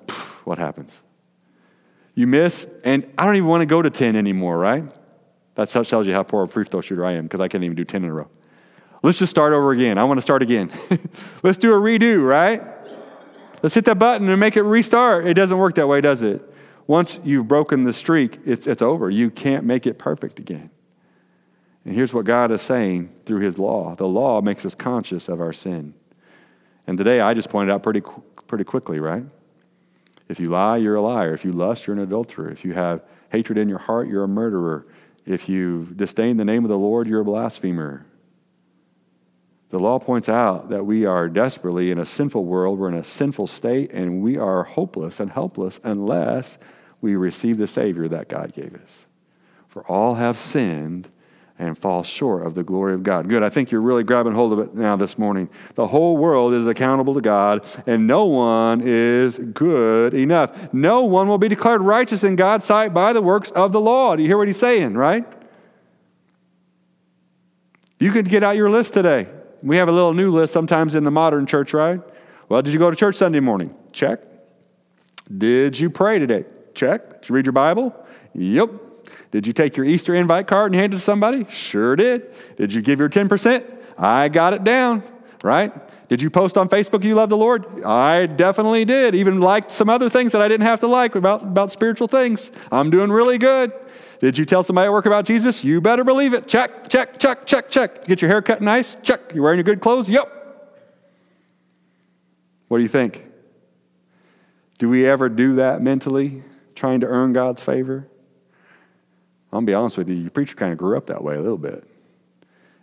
what 0.44 0.58
happens? 0.58 1.00
You 2.14 2.26
miss, 2.26 2.66
and 2.84 3.10
I 3.16 3.24
don't 3.24 3.36
even 3.36 3.48
want 3.48 3.62
to 3.62 3.66
go 3.66 3.80
to 3.80 3.88
10 3.88 4.14
anymore, 4.14 4.58
right? 4.58 4.84
That 5.54 5.70
tells 5.70 6.06
you 6.06 6.12
how 6.12 6.22
poor 6.24 6.44
a 6.44 6.48
free 6.48 6.66
throw 6.66 6.82
shooter 6.82 7.06
I 7.06 7.12
am 7.12 7.24
because 7.24 7.40
I 7.40 7.48
can't 7.48 7.64
even 7.64 7.74
do 7.74 7.86
10 7.86 8.04
in 8.04 8.10
a 8.10 8.12
row. 8.12 8.28
Let's 9.02 9.16
just 9.16 9.30
start 9.30 9.54
over 9.54 9.72
again. 9.72 9.96
I 9.96 10.04
want 10.04 10.18
to 10.18 10.22
start 10.22 10.42
again. 10.42 10.70
Let's 11.42 11.56
do 11.56 11.72
a 11.72 11.80
redo, 11.80 12.22
right? 12.22 12.62
Let's 13.62 13.74
hit 13.74 13.86
that 13.86 13.98
button 13.98 14.28
and 14.28 14.38
make 14.38 14.58
it 14.58 14.62
restart. 14.62 15.26
It 15.26 15.34
doesn't 15.34 15.56
work 15.56 15.76
that 15.76 15.86
way, 15.86 16.02
does 16.02 16.20
it? 16.20 16.42
Once 16.86 17.18
you've 17.24 17.48
broken 17.48 17.84
the 17.84 17.94
streak, 17.94 18.40
it's, 18.44 18.66
it's 18.66 18.82
over. 18.82 19.08
You 19.08 19.30
can't 19.30 19.64
make 19.64 19.86
it 19.86 19.98
perfect 19.98 20.38
again. 20.38 20.68
And 21.86 21.94
here's 21.94 22.12
what 22.12 22.24
God 22.24 22.50
is 22.50 22.62
saying 22.62 23.14
through 23.24 23.40
His 23.40 23.58
law 23.58 23.94
the 23.94 24.08
law 24.08 24.42
makes 24.42 24.66
us 24.66 24.74
conscious 24.74 25.28
of 25.28 25.40
our 25.40 25.52
sin. 25.52 25.94
And 26.86 26.98
today 26.98 27.20
I 27.20 27.32
just 27.32 27.48
pointed 27.48 27.72
out 27.72 27.82
pretty, 27.84 28.02
pretty 28.48 28.64
quickly, 28.64 28.98
right? 28.98 29.24
If 30.28 30.40
you 30.40 30.50
lie, 30.50 30.78
you're 30.78 30.96
a 30.96 31.00
liar. 31.00 31.32
If 31.32 31.44
you 31.44 31.52
lust, 31.52 31.86
you're 31.86 31.94
an 31.94 32.02
adulterer. 32.02 32.50
If 32.50 32.64
you 32.64 32.74
have 32.74 33.02
hatred 33.30 33.56
in 33.56 33.68
your 33.68 33.78
heart, 33.78 34.08
you're 34.08 34.24
a 34.24 34.28
murderer. 34.28 34.84
If 35.24 35.48
you 35.48 35.86
disdain 35.94 36.36
the 36.36 36.44
name 36.44 36.64
of 36.64 36.68
the 36.68 36.78
Lord, 36.78 37.06
you're 37.06 37.20
a 37.20 37.24
blasphemer. 37.24 38.04
The 39.70 39.78
law 39.78 40.00
points 40.00 40.28
out 40.28 40.70
that 40.70 40.84
we 40.84 41.06
are 41.06 41.28
desperately 41.28 41.92
in 41.92 41.98
a 41.98 42.06
sinful 42.06 42.44
world, 42.44 42.80
we're 42.80 42.88
in 42.88 42.94
a 42.94 43.04
sinful 43.04 43.46
state, 43.46 43.92
and 43.92 44.22
we 44.22 44.36
are 44.36 44.64
hopeless 44.64 45.20
and 45.20 45.30
helpless 45.30 45.78
unless 45.84 46.58
we 47.00 47.14
receive 47.14 47.58
the 47.58 47.66
Savior 47.68 48.08
that 48.08 48.28
God 48.28 48.52
gave 48.54 48.74
us. 48.74 49.06
For 49.68 49.86
all 49.86 50.14
have 50.14 50.38
sinned 50.38 51.10
and 51.58 51.76
fall 51.76 52.02
short 52.02 52.46
of 52.46 52.54
the 52.54 52.62
glory 52.62 52.94
of 52.94 53.02
God. 53.02 53.28
Good. 53.28 53.42
I 53.42 53.48
think 53.48 53.70
you're 53.70 53.80
really 53.80 54.04
grabbing 54.04 54.32
hold 54.32 54.52
of 54.52 54.58
it 54.58 54.74
now 54.74 54.96
this 54.96 55.16
morning. 55.16 55.48
The 55.74 55.86
whole 55.86 56.16
world 56.16 56.52
is 56.52 56.66
accountable 56.66 57.14
to 57.14 57.20
God, 57.20 57.64
and 57.86 58.06
no 58.06 58.26
one 58.26 58.82
is 58.84 59.38
good 59.38 60.12
enough. 60.12 60.72
No 60.72 61.04
one 61.04 61.28
will 61.28 61.38
be 61.38 61.48
declared 61.48 61.80
righteous 61.80 62.24
in 62.24 62.36
God's 62.36 62.64
sight 62.64 62.92
by 62.92 63.12
the 63.12 63.22
works 63.22 63.50
of 63.52 63.72
the 63.72 63.80
law. 63.80 64.16
Do 64.16 64.22
you 64.22 64.28
hear 64.28 64.38
what 64.38 64.48
he's 64.48 64.58
saying, 64.58 64.94
right? 64.94 65.24
You 67.98 68.12
could 68.12 68.28
get 68.28 68.42
out 68.42 68.56
your 68.56 68.70
list 68.70 68.92
today. 68.92 69.28
We 69.62 69.76
have 69.76 69.88
a 69.88 69.92
little 69.92 70.12
new 70.12 70.30
list 70.30 70.52
sometimes 70.52 70.94
in 70.94 71.04
the 71.04 71.10
modern 71.10 71.46
church, 71.46 71.72
right? 71.72 72.00
Well, 72.48 72.60
did 72.62 72.72
you 72.72 72.78
go 72.78 72.90
to 72.90 72.96
church 72.96 73.16
Sunday 73.16 73.40
morning? 73.40 73.74
Check. 73.92 74.20
Did 75.36 75.78
you 75.78 75.88
pray 75.88 76.18
today? 76.18 76.44
Check. 76.74 77.22
Did 77.22 77.28
you 77.30 77.34
read 77.34 77.46
your 77.46 77.54
Bible? 77.54 77.94
Yep. 78.34 78.85
Did 79.30 79.46
you 79.46 79.52
take 79.52 79.76
your 79.76 79.86
Easter 79.86 80.14
invite 80.14 80.46
card 80.46 80.72
and 80.72 80.80
hand 80.80 80.94
it 80.94 80.98
to 80.98 81.02
somebody? 81.02 81.46
Sure 81.50 81.96
did. 81.96 82.32
Did 82.56 82.72
you 82.72 82.82
give 82.82 82.98
your 82.98 83.08
10%? 83.08 83.64
I 83.98 84.28
got 84.28 84.52
it 84.52 84.64
down, 84.64 85.02
right? 85.42 85.72
Did 86.08 86.22
you 86.22 86.30
post 86.30 86.56
on 86.56 86.68
Facebook 86.68 87.02
you 87.02 87.14
love 87.14 87.30
the 87.30 87.36
Lord? 87.36 87.84
I 87.84 88.26
definitely 88.26 88.84
did. 88.84 89.14
Even 89.14 89.40
liked 89.40 89.72
some 89.72 89.88
other 89.88 90.08
things 90.08 90.32
that 90.32 90.40
I 90.40 90.48
didn't 90.48 90.66
have 90.66 90.80
to 90.80 90.86
like 90.86 91.16
about, 91.16 91.42
about 91.42 91.72
spiritual 91.72 92.06
things. 92.06 92.50
I'm 92.70 92.90
doing 92.90 93.10
really 93.10 93.38
good. 93.38 93.72
Did 94.20 94.38
you 94.38 94.44
tell 94.44 94.62
somebody 94.62 94.86
at 94.86 94.92
work 94.92 95.06
about 95.06 95.24
Jesus? 95.24 95.64
You 95.64 95.80
better 95.80 96.04
believe 96.04 96.32
it. 96.32 96.46
Check, 96.46 96.88
check, 96.88 97.18
check, 97.18 97.46
check, 97.46 97.68
check. 97.68 98.06
Get 98.06 98.22
your 98.22 98.30
hair 98.30 98.40
cut 98.40 98.62
nice? 98.62 98.96
Check. 99.02 99.34
You 99.34 99.42
wearing 99.42 99.58
your 99.58 99.64
good 99.64 99.80
clothes? 99.80 100.08
Yep. 100.08 100.32
What 102.68 102.78
do 102.78 102.82
you 102.82 102.88
think? 102.88 103.24
Do 104.78 104.88
we 104.88 105.08
ever 105.08 105.28
do 105.28 105.56
that 105.56 105.82
mentally, 105.82 106.42
trying 106.74 107.00
to 107.00 107.06
earn 107.06 107.32
God's 107.32 107.62
favor? 107.62 108.08
I'll 109.52 109.62
be 109.62 109.74
honest 109.74 109.96
with 109.96 110.08
you, 110.08 110.14
your 110.14 110.30
preacher 110.30 110.54
kind 110.54 110.72
of 110.72 110.78
grew 110.78 110.96
up 110.96 111.06
that 111.06 111.22
way 111.22 111.36
a 111.36 111.40
little 111.40 111.58
bit. 111.58 111.84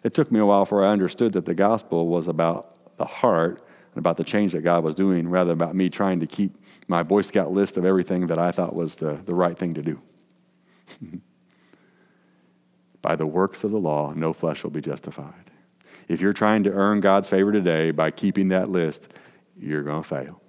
It 0.03 0.13
took 0.13 0.31
me 0.31 0.39
a 0.39 0.45
while 0.45 0.63
before 0.63 0.85
I 0.85 0.91
understood 0.91 1.33
that 1.33 1.45
the 1.45 1.53
gospel 1.53 2.07
was 2.07 2.27
about 2.27 2.97
the 2.97 3.05
heart 3.05 3.61
and 3.93 3.99
about 3.99 4.17
the 4.17 4.23
change 4.23 4.51
that 4.53 4.61
God 4.61 4.83
was 4.83 4.95
doing 4.95 5.29
rather 5.29 5.49
than 5.49 5.61
about 5.61 5.75
me 5.75 5.89
trying 5.89 6.19
to 6.19 6.27
keep 6.27 6.57
my 6.87 7.03
Boy 7.03 7.21
Scout 7.21 7.51
list 7.51 7.77
of 7.77 7.85
everything 7.85 8.27
that 8.27 8.39
I 8.39 8.51
thought 8.51 8.75
was 8.75 8.95
the, 8.95 9.19
the 9.25 9.35
right 9.35 9.57
thing 9.57 9.73
to 9.75 9.81
do. 9.81 10.01
by 13.01 13.15
the 13.15 13.27
works 13.27 13.63
of 13.63 13.71
the 13.71 13.77
law, 13.77 14.13
no 14.13 14.33
flesh 14.33 14.63
will 14.63 14.71
be 14.71 14.81
justified. 14.81 15.51
If 16.07 16.21
you're 16.21 16.33
trying 16.33 16.63
to 16.63 16.71
earn 16.71 16.99
God's 16.99 17.29
favor 17.29 17.51
today 17.51 17.91
by 17.91 18.11
keeping 18.11 18.49
that 18.49 18.69
list, 18.69 19.07
you're 19.57 19.83
going 19.83 20.03
to 20.03 20.07
fail. 20.07 20.41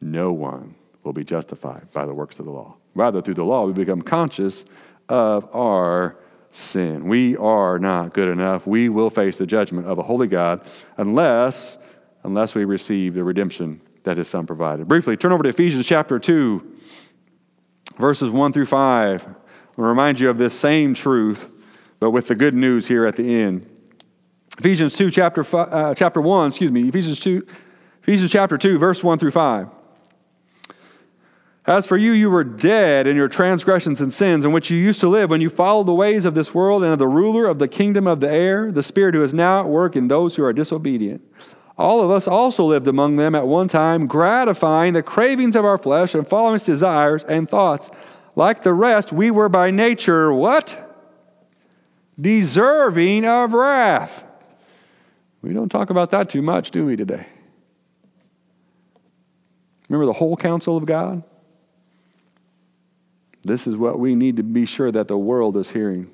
No 0.00 0.32
one 0.32 0.74
will 1.02 1.12
be 1.12 1.24
justified 1.24 1.90
by 1.92 2.06
the 2.06 2.14
works 2.14 2.38
of 2.38 2.44
the 2.44 2.52
law. 2.52 2.76
Rather, 2.94 3.22
through 3.22 3.34
the 3.34 3.44
law, 3.44 3.66
we 3.66 3.72
become 3.72 4.02
conscious 4.02 4.64
of 5.08 5.48
our 5.54 6.16
sin. 6.50 7.08
We 7.08 7.36
are 7.36 7.78
not 7.78 8.12
good 8.12 8.28
enough. 8.28 8.66
We 8.66 8.88
will 8.88 9.10
face 9.10 9.38
the 9.38 9.46
judgment 9.46 9.86
of 9.86 9.98
a 9.98 10.02
holy 10.02 10.26
God 10.26 10.60
unless, 10.96 11.78
unless 12.22 12.54
we 12.54 12.64
receive 12.64 13.14
the 13.14 13.24
redemption 13.24 13.80
that 14.04 14.18
his 14.18 14.28
son 14.28 14.46
provided. 14.46 14.88
Briefly, 14.88 15.16
turn 15.16 15.32
over 15.32 15.42
to 15.42 15.48
Ephesians 15.48 15.86
chapter 15.86 16.18
2, 16.18 16.78
verses 17.98 18.30
1 18.30 18.52
through 18.52 18.66
5. 18.66 19.26
I'll 19.26 19.84
remind 19.84 20.20
you 20.20 20.28
of 20.28 20.38
this 20.38 20.58
same 20.58 20.92
truth, 20.92 21.50
but 21.98 22.10
with 22.10 22.28
the 22.28 22.34
good 22.34 22.54
news 22.54 22.88
here 22.88 23.06
at 23.06 23.16
the 23.16 23.34
end. 23.34 23.68
Ephesians 24.58 24.94
2, 24.94 25.10
chapter, 25.10 25.42
five, 25.42 25.72
uh, 25.72 25.94
chapter 25.94 26.20
1, 26.20 26.48
excuse 26.48 26.70
me, 26.70 26.88
Ephesians 26.88 27.20
2, 27.20 27.46
Ephesians 28.02 28.30
chapter 28.30 28.58
2, 28.58 28.78
verse 28.78 29.02
1 29.02 29.18
through 29.18 29.30
5. 29.30 29.68
As 31.64 31.86
for 31.86 31.96
you, 31.96 32.10
you 32.10 32.28
were 32.28 32.42
dead 32.42 33.06
in 33.06 33.14
your 33.14 33.28
transgressions 33.28 34.00
and 34.00 34.12
sins 34.12 34.44
in 34.44 34.50
which 34.50 34.68
you 34.68 34.76
used 34.76 34.98
to 35.00 35.08
live 35.08 35.30
when 35.30 35.40
you 35.40 35.48
followed 35.48 35.86
the 35.86 35.94
ways 35.94 36.24
of 36.24 36.34
this 36.34 36.52
world 36.52 36.82
and 36.82 36.92
of 36.92 36.98
the 36.98 37.06
ruler 37.06 37.46
of 37.46 37.60
the 37.60 37.68
kingdom 37.68 38.06
of 38.08 38.18
the 38.18 38.28
air, 38.28 38.72
the 38.72 38.82
spirit 38.82 39.14
who 39.14 39.22
is 39.22 39.32
now 39.32 39.60
at 39.60 39.68
work 39.68 39.94
in 39.94 40.08
those 40.08 40.34
who 40.34 40.42
are 40.42 40.52
disobedient. 40.52 41.22
All 41.78 42.00
of 42.00 42.10
us 42.10 42.26
also 42.26 42.64
lived 42.64 42.88
among 42.88 43.16
them 43.16 43.34
at 43.36 43.46
one 43.46 43.68
time, 43.68 44.08
gratifying 44.08 44.92
the 44.92 45.04
cravings 45.04 45.54
of 45.54 45.64
our 45.64 45.78
flesh 45.78 46.14
and 46.14 46.26
following 46.26 46.56
its 46.56 46.66
desires 46.66 47.22
and 47.24 47.48
thoughts. 47.48 47.90
Like 48.34 48.62
the 48.62 48.74
rest, 48.74 49.12
we 49.12 49.30
were 49.30 49.48
by 49.48 49.70
nature 49.70 50.32
what? 50.32 50.78
Deserving 52.20 53.24
of 53.24 53.52
wrath. 53.52 54.24
We 55.42 55.52
don't 55.54 55.68
talk 55.68 55.90
about 55.90 56.10
that 56.10 56.28
too 56.28 56.42
much, 56.42 56.72
do 56.72 56.86
we, 56.86 56.96
today? 56.96 57.26
Remember 59.88 60.06
the 60.06 60.12
whole 60.12 60.36
counsel 60.36 60.76
of 60.76 60.86
God? 60.86 61.22
This 63.44 63.66
is 63.66 63.76
what 63.76 63.98
we 63.98 64.14
need 64.14 64.36
to 64.36 64.42
be 64.42 64.66
sure 64.66 64.92
that 64.92 65.08
the 65.08 65.18
world 65.18 65.56
is 65.56 65.70
hearing. 65.70 66.10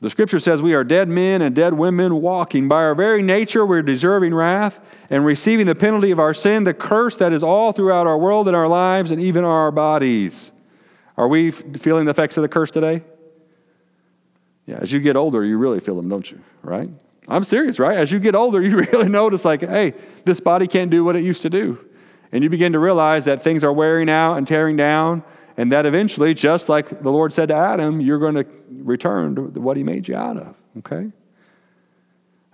The 0.00 0.10
scripture 0.10 0.38
says 0.38 0.62
we 0.62 0.74
are 0.74 0.84
dead 0.84 1.08
men 1.08 1.42
and 1.42 1.54
dead 1.54 1.74
women 1.74 2.20
walking. 2.20 2.68
By 2.68 2.84
our 2.84 2.94
very 2.94 3.22
nature, 3.22 3.66
we're 3.66 3.82
deserving 3.82 4.32
wrath 4.32 4.78
and 5.10 5.24
receiving 5.24 5.66
the 5.66 5.74
penalty 5.74 6.12
of 6.12 6.20
our 6.20 6.34
sin, 6.34 6.64
the 6.64 6.74
curse 6.74 7.16
that 7.16 7.32
is 7.32 7.42
all 7.42 7.72
throughout 7.72 8.06
our 8.06 8.18
world 8.18 8.46
and 8.46 8.56
our 8.56 8.68
lives 8.68 9.10
and 9.10 9.20
even 9.20 9.44
our 9.44 9.72
bodies. 9.72 10.52
Are 11.16 11.26
we 11.26 11.50
feeling 11.50 12.04
the 12.04 12.12
effects 12.12 12.36
of 12.36 12.42
the 12.42 12.48
curse 12.48 12.70
today? 12.70 13.02
Yeah, 14.66 14.78
as 14.80 14.92
you 14.92 15.00
get 15.00 15.16
older, 15.16 15.42
you 15.42 15.58
really 15.58 15.80
feel 15.80 15.96
them, 15.96 16.08
don't 16.08 16.30
you? 16.30 16.40
Right? 16.62 16.88
I'm 17.26 17.42
serious, 17.42 17.80
right? 17.80 17.96
As 17.96 18.12
you 18.12 18.20
get 18.20 18.36
older, 18.36 18.62
you 18.62 18.76
really 18.76 19.08
notice, 19.08 19.44
like, 19.44 19.62
hey, 19.62 19.94
this 20.24 20.38
body 20.38 20.68
can't 20.68 20.90
do 20.90 21.02
what 21.02 21.16
it 21.16 21.24
used 21.24 21.42
to 21.42 21.50
do. 21.50 21.84
And 22.30 22.44
you 22.44 22.50
begin 22.50 22.72
to 22.74 22.78
realize 22.78 23.24
that 23.24 23.42
things 23.42 23.64
are 23.64 23.72
wearing 23.72 24.08
out 24.08 24.36
and 24.36 24.46
tearing 24.46 24.76
down 24.76 25.24
and 25.58 25.72
that 25.72 25.86
eventually, 25.86 26.34
just 26.34 26.68
like 26.68 27.02
the 27.02 27.10
Lord 27.10 27.32
said 27.32 27.48
to 27.48 27.54
Adam, 27.56 28.00
you're 28.00 28.20
going 28.20 28.36
to 28.36 28.46
return 28.70 29.34
to 29.34 29.60
what 29.60 29.76
he 29.76 29.82
made 29.82 30.06
you 30.06 30.14
out 30.14 30.36
of, 30.36 30.54
okay? 30.78 31.10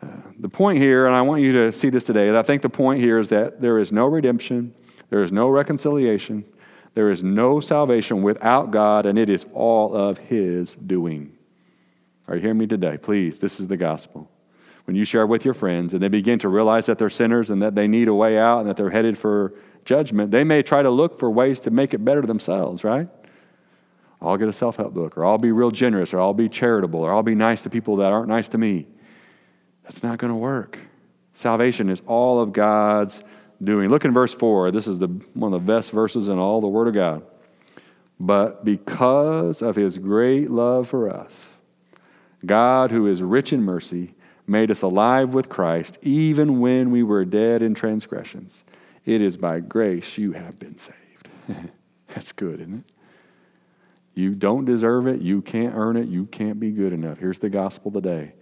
Uh, 0.02 0.06
the 0.40 0.48
point 0.48 0.78
here, 0.78 1.04
and 1.04 1.14
I 1.14 1.20
want 1.20 1.42
you 1.42 1.52
to 1.52 1.70
see 1.70 1.90
this 1.90 2.02
today, 2.02 2.28
and 2.28 2.36
I 2.36 2.42
think 2.42 2.62
the 2.62 2.70
point 2.70 3.00
here 3.00 3.18
is 3.18 3.28
that 3.28 3.60
there 3.60 3.78
is 3.78 3.92
no 3.92 4.06
redemption, 4.06 4.74
there 5.10 5.22
is 5.22 5.30
no 5.30 5.50
reconciliation, 5.50 6.46
there 6.94 7.10
is 7.10 7.22
no 7.22 7.60
salvation 7.60 8.22
without 8.22 8.70
God, 8.70 9.04
and 9.04 9.18
it 9.18 9.28
is 9.28 9.44
all 9.52 9.94
of 9.94 10.16
His 10.16 10.74
doing. 10.74 11.36
Are 12.26 12.36
you 12.36 12.40
hearing 12.40 12.56
me 12.56 12.66
today? 12.66 12.96
Please, 12.96 13.38
this 13.38 13.60
is 13.60 13.68
the 13.68 13.76
gospel. 13.76 14.30
When 14.86 14.96
you 14.96 15.04
share 15.04 15.26
with 15.26 15.44
your 15.44 15.54
friends 15.54 15.92
and 15.92 16.02
they 16.02 16.08
begin 16.08 16.38
to 16.38 16.48
realize 16.48 16.86
that 16.86 16.98
they're 16.98 17.10
sinners 17.10 17.50
and 17.50 17.60
that 17.62 17.74
they 17.74 17.88
need 17.88 18.08
a 18.08 18.14
way 18.14 18.38
out 18.38 18.60
and 18.60 18.68
that 18.68 18.76
they're 18.78 18.90
headed 18.90 19.16
for 19.18 19.54
judgment, 19.84 20.30
they 20.30 20.44
may 20.44 20.62
try 20.62 20.82
to 20.82 20.90
look 20.90 21.18
for 21.18 21.30
ways 21.30 21.60
to 21.60 21.70
make 21.70 21.94
it 21.94 22.04
better 22.04 22.22
themselves, 22.22 22.84
right? 22.84 23.08
I'll 24.20 24.36
get 24.36 24.48
a 24.48 24.52
self 24.52 24.76
help 24.76 24.94
book, 24.94 25.16
or 25.16 25.24
I'll 25.24 25.38
be 25.38 25.52
real 25.52 25.70
generous, 25.70 26.14
or 26.14 26.20
I'll 26.20 26.34
be 26.34 26.48
charitable, 26.48 27.00
or 27.00 27.12
I'll 27.12 27.22
be 27.22 27.34
nice 27.34 27.62
to 27.62 27.70
people 27.70 27.96
that 27.96 28.12
aren't 28.12 28.28
nice 28.28 28.48
to 28.48 28.58
me. 28.58 28.86
That's 29.82 30.02
not 30.02 30.18
going 30.18 30.32
to 30.32 30.36
work. 30.36 30.78
Salvation 31.34 31.90
is 31.90 32.00
all 32.06 32.40
of 32.40 32.52
God's 32.52 33.22
doing. 33.62 33.90
Look 33.90 34.04
in 34.04 34.12
verse 34.12 34.32
4. 34.32 34.70
This 34.70 34.86
is 34.86 34.98
the, 34.98 35.08
one 35.34 35.52
of 35.52 35.64
the 35.64 35.72
best 35.72 35.90
verses 35.90 36.28
in 36.28 36.38
all 36.38 36.60
the 36.60 36.68
Word 36.68 36.88
of 36.88 36.94
God. 36.94 37.22
But 38.18 38.64
because 38.64 39.60
of 39.60 39.76
his 39.76 39.98
great 39.98 40.48
love 40.48 40.88
for 40.88 41.10
us, 41.10 41.54
God, 42.46 42.90
who 42.90 43.06
is 43.06 43.22
rich 43.22 43.52
in 43.52 43.62
mercy, 43.62 44.14
made 44.46 44.70
us 44.70 44.82
alive 44.82 45.34
with 45.34 45.48
Christ 45.48 45.98
even 46.02 46.60
when 46.60 46.90
we 46.90 47.02
were 47.02 47.24
dead 47.24 47.62
in 47.62 47.74
transgressions. 47.74 48.64
It 49.04 49.20
is 49.20 49.36
by 49.36 49.60
grace 49.60 50.16
you 50.16 50.32
have 50.32 50.58
been 50.58 50.76
saved. 50.76 51.28
That's 52.08 52.32
good, 52.32 52.60
isn't 52.60 52.78
it? 52.78 52.92
You 54.14 54.34
don't 54.34 54.64
deserve 54.64 55.06
it. 55.06 55.20
You 55.20 55.42
can't 55.42 55.74
earn 55.74 55.96
it. 55.96 56.08
You 56.08 56.26
can't 56.26 56.60
be 56.60 56.70
good 56.70 56.92
enough. 56.92 57.18
Here's 57.18 57.38
the 57.38 57.50
gospel 57.50 57.90
today 57.90 58.32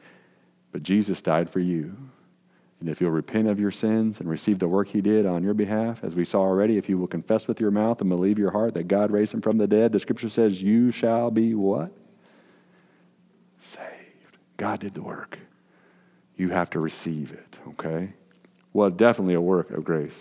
but 0.72 0.82
Jesus 0.82 1.22
died 1.22 1.50
for 1.50 1.60
you. 1.60 1.96
And 2.80 2.88
if 2.88 3.00
you'll 3.00 3.12
repent 3.12 3.46
of 3.46 3.60
your 3.60 3.70
sins 3.70 4.18
and 4.18 4.28
receive 4.28 4.58
the 4.58 4.66
work 4.66 4.88
he 4.88 5.00
did 5.00 5.24
on 5.24 5.44
your 5.44 5.54
behalf, 5.54 6.02
as 6.02 6.16
we 6.16 6.24
saw 6.24 6.40
already, 6.40 6.78
if 6.78 6.88
you 6.88 6.98
will 6.98 7.06
confess 7.06 7.46
with 7.46 7.60
your 7.60 7.70
mouth 7.70 8.00
and 8.00 8.10
believe 8.10 8.40
your 8.40 8.50
heart 8.50 8.74
that 8.74 8.88
God 8.88 9.12
raised 9.12 9.32
him 9.32 9.40
from 9.40 9.58
the 9.58 9.68
dead, 9.68 9.92
the 9.92 10.00
scripture 10.00 10.28
says, 10.28 10.60
you 10.60 10.90
shall 10.90 11.30
be 11.30 11.54
what? 11.54 11.92
Saved. 13.70 14.38
God 14.56 14.80
did 14.80 14.94
the 14.94 15.02
work. 15.02 15.38
You 16.36 16.48
have 16.48 16.70
to 16.70 16.80
receive 16.80 17.30
it, 17.30 17.58
okay? 17.68 18.14
Well, 18.72 18.90
definitely 18.90 19.34
a 19.34 19.40
work 19.40 19.70
of 19.70 19.84
grace. 19.84 20.18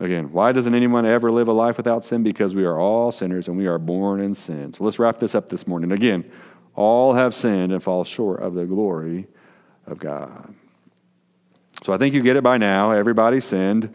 Again, 0.00 0.30
why 0.32 0.52
doesn't 0.52 0.74
anyone 0.74 1.04
ever 1.06 1.32
live 1.32 1.48
a 1.48 1.52
life 1.52 1.76
without 1.76 2.04
sin? 2.04 2.22
Because 2.22 2.54
we 2.54 2.64
are 2.64 2.78
all 2.78 3.10
sinners 3.10 3.48
and 3.48 3.56
we 3.56 3.66
are 3.66 3.78
born 3.78 4.20
in 4.20 4.32
sin. 4.32 4.72
So 4.72 4.84
let's 4.84 4.98
wrap 4.98 5.18
this 5.18 5.34
up 5.34 5.48
this 5.48 5.66
morning. 5.66 5.90
Again, 5.90 6.30
all 6.74 7.14
have 7.14 7.34
sinned 7.34 7.72
and 7.72 7.82
fall 7.82 8.04
short 8.04 8.40
of 8.40 8.54
the 8.54 8.64
glory 8.64 9.26
of 9.86 9.98
God. 9.98 10.54
So 11.82 11.92
I 11.92 11.98
think 11.98 12.14
you 12.14 12.22
get 12.22 12.36
it 12.36 12.44
by 12.44 12.58
now. 12.58 12.92
Everybody 12.92 13.40
sinned. 13.40 13.92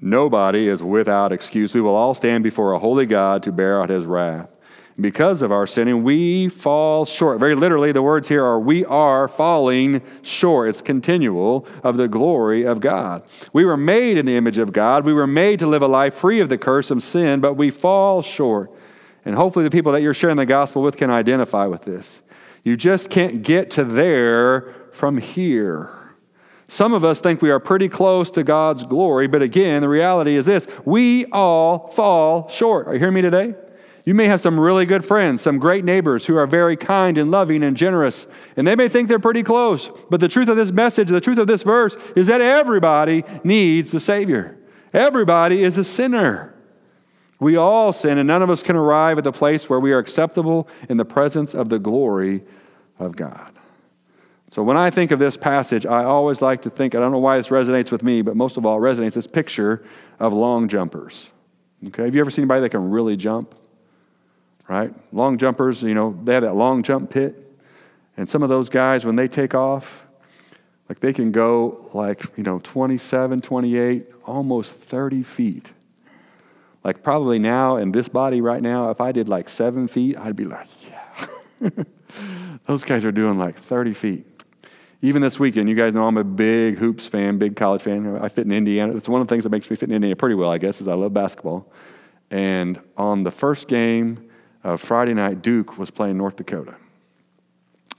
Nobody 0.00 0.66
is 0.66 0.82
without 0.82 1.30
excuse. 1.30 1.72
We 1.72 1.80
will 1.80 1.94
all 1.94 2.14
stand 2.14 2.42
before 2.42 2.72
a 2.72 2.78
holy 2.80 3.06
God 3.06 3.44
to 3.44 3.52
bear 3.52 3.80
out 3.80 3.90
his 3.90 4.04
wrath. 4.04 4.51
Because 5.00 5.40
of 5.40 5.50
our 5.50 5.66
sinning, 5.66 6.02
we 6.02 6.48
fall 6.48 7.06
short. 7.06 7.40
Very 7.40 7.54
literally, 7.54 7.92
the 7.92 8.02
words 8.02 8.28
here 8.28 8.44
are 8.44 8.60
we 8.60 8.84
are 8.84 9.26
falling 9.26 10.02
short. 10.20 10.68
It's 10.68 10.82
continual 10.82 11.66
of 11.82 11.96
the 11.96 12.08
glory 12.08 12.66
of 12.66 12.80
God. 12.80 13.22
We 13.52 13.64
were 13.64 13.78
made 13.78 14.18
in 14.18 14.26
the 14.26 14.36
image 14.36 14.58
of 14.58 14.72
God. 14.72 15.06
We 15.06 15.14
were 15.14 15.26
made 15.26 15.58
to 15.60 15.66
live 15.66 15.82
a 15.82 15.88
life 15.88 16.14
free 16.14 16.40
of 16.40 16.50
the 16.50 16.58
curse 16.58 16.90
of 16.90 17.02
sin, 17.02 17.40
but 17.40 17.54
we 17.54 17.70
fall 17.70 18.20
short. 18.20 18.70
And 19.24 19.34
hopefully, 19.34 19.64
the 19.64 19.70
people 19.70 19.92
that 19.92 20.02
you're 20.02 20.14
sharing 20.14 20.36
the 20.36 20.46
gospel 20.46 20.82
with 20.82 20.96
can 20.96 21.10
identify 21.10 21.66
with 21.66 21.82
this. 21.82 22.22
You 22.62 22.76
just 22.76 23.08
can't 23.08 23.42
get 23.42 23.70
to 23.72 23.84
there 23.84 24.74
from 24.92 25.16
here. 25.18 25.90
Some 26.68 26.94
of 26.94 27.04
us 27.04 27.20
think 27.20 27.42
we 27.42 27.50
are 27.50 27.60
pretty 27.60 27.88
close 27.88 28.30
to 28.32 28.42
God's 28.42 28.84
glory, 28.84 29.26
but 29.26 29.42
again, 29.42 29.82
the 29.82 29.88
reality 29.88 30.36
is 30.36 30.46
this 30.46 30.66
we 30.84 31.26
all 31.26 31.88
fall 31.88 32.48
short. 32.48 32.88
Are 32.88 32.94
you 32.94 32.98
hearing 32.98 33.14
me 33.14 33.22
today? 33.22 33.54
You 34.04 34.14
may 34.14 34.26
have 34.26 34.40
some 34.40 34.58
really 34.58 34.84
good 34.84 35.04
friends, 35.04 35.42
some 35.42 35.58
great 35.58 35.84
neighbors 35.84 36.26
who 36.26 36.36
are 36.36 36.46
very 36.46 36.76
kind 36.76 37.16
and 37.18 37.30
loving 37.30 37.62
and 37.62 37.76
generous, 37.76 38.26
and 38.56 38.66
they 38.66 38.74
may 38.74 38.88
think 38.88 39.08
they're 39.08 39.20
pretty 39.20 39.44
close. 39.44 39.90
But 40.10 40.18
the 40.18 40.28
truth 40.28 40.48
of 40.48 40.56
this 40.56 40.72
message, 40.72 41.08
the 41.08 41.20
truth 41.20 41.38
of 41.38 41.46
this 41.46 41.62
verse, 41.62 41.96
is 42.16 42.26
that 42.26 42.40
everybody 42.40 43.24
needs 43.44 43.92
the 43.92 44.00
Savior. 44.00 44.58
Everybody 44.92 45.62
is 45.62 45.78
a 45.78 45.84
sinner. 45.84 46.54
We 47.38 47.56
all 47.56 47.92
sin, 47.92 48.18
and 48.18 48.26
none 48.26 48.42
of 48.42 48.50
us 48.50 48.62
can 48.62 48.76
arrive 48.76 49.18
at 49.18 49.24
the 49.24 49.32
place 49.32 49.68
where 49.68 49.80
we 49.80 49.92
are 49.92 49.98
acceptable 49.98 50.68
in 50.88 50.96
the 50.96 51.04
presence 51.04 51.54
of 51.54 51.68
the 51.68 51.78
glory 51.78 52.42
of 52.98 53.14
God. 53.14 53.52
So 54.50 54.62
when 54.62 54.76
I 54.76 54.90
think 54.90 55.12
of 55.12 55.18
this 55.18 55.36
passage, 55.36 55.86
I 55.86 56.04
always 56.04 56.42
like 56.42 56.62
to 56.62 56.70
think, 56.70 56.94
I 56.94 57.00
don't 57.00 57.12
know 57.12 57.18
why 57.18 57.36
this 57.38 57.48
resonates 57.48 57.90
with 57.90 58.02
me, 58.02 58.20
but 58.20 58.36
most 58.36 58.56
of 58.56 58.66
all, 58.66 58.78
resonates 58.80 59.14
this 59.14 59.26
picture 59.26 59.84
of 60.18 60.32
long 60.32 60.68
jumpers. 60.68 61.30
Okay, 61.86 62.04
have 62.04 62.14
you 62.14 62.20
ever 62.20 62.30
seen 62.30 62.42
anybody 62.42 62.60
that 62.60 62.70
can 62.70 62.90
really 62.90 63.16
jump? 63.16 63.54
Right? 64.68 64.94
Long 65.12 65.38
jumpers, 65.38 65.82
you 65.82 65.94
know, 65.94 66.18
they 66.24 66.34
have 66.34 66.42
that 66.42 66.54
long 66.54 66.82
jump 66.82 67.10
pit. 67.10 67.38
And 68.16 68.28
some 68.28 68.42
of 68.42 68.48
those 68.48 68.68
guys, 68.68 69.04
when 69.04 69.16
they 69.16 69.28
take 69.28 69.54
off, 69.54 70.04
like 70.88 71.00
they 71.00 71.12
can 71.12 71.32
go 71.32 71.90
like, 71.94 72.24
you 72.36 72.42
know, 72.42 72.58
27, 72.58 73.40
28, 73.40 74.06
almost 74.24 74.72
30 74.72 75.22
feet. 75.22 75.72
Like 76.84 77.02
probably 77.02 77.38
now 77.38 77.76
in 77.76 77.92
this 77.92 78.08
body 78.08 78.40
right 78.40 78.60
now, 78.60 78.90
if 78.90 79.00
I 79.00 79.12
did 79.12 79.28
like 79.28 79.48
seven 79.48 79.88
feet, 79.88 80.18
I'd 80.18 80.36
be 80.36 80.44
like, 80.44 80.68
yeah. 80.88 81.70
those 82.66 82.84
guys 82.84 83.04
are 83.04 83.12
doing 83.12 83.38
like 83.38 83.56
30 83.56 83.94
feet. 83.94 84.26
Even 85.00 85.22
this 85.22 85.38
weekend, 85.38 85.68
you 85.68 85.74
guys 85.74 85.94
know 85.94 86.06
I'm 86.06 86.16
a 86.16 86.24
big 86.24 86.78
hoops 86.78 87.06
fan, 87.06 87.38
big 87.38 87.56
college 87.56 87.82
fan. 87.82 88.18
I 88.20 88.28
fit 88.28 88.46
in 88.46 88.52
Indiana. 88.52 88.96
It's 88.96 89.08
one 89.08 89.20
of 89.20 89.26
the 89.26 89.34
things 89.34 89.44
that 89.44 89.50
makes 89.50 89.68
me 89.68 89.76
fit 89.76 89.88
in 89.88 89.94
Indiana 89.94 90.14
pretty 90.14 90.36
well, 90.36 90.50
I 90.50 90.58
guess, 90.58 90.80
is 90.80 90.86
I 90.86 90.94
love 90.94 91.12
basketball. 91.12 91.72
And 92.30 92.80
on 92.96 93.24
the 93.24 93.32
first 93.32 93.66
game, 93.66 94.30
uh, 94.64 94.76
Friday 94.76 95.14
night, 95.14 95.42
Duke 95.42 95.78
was 95.78 95.90
playing 95.90 96.16
North 96.16 96.36
Dakota. 96.36 96.74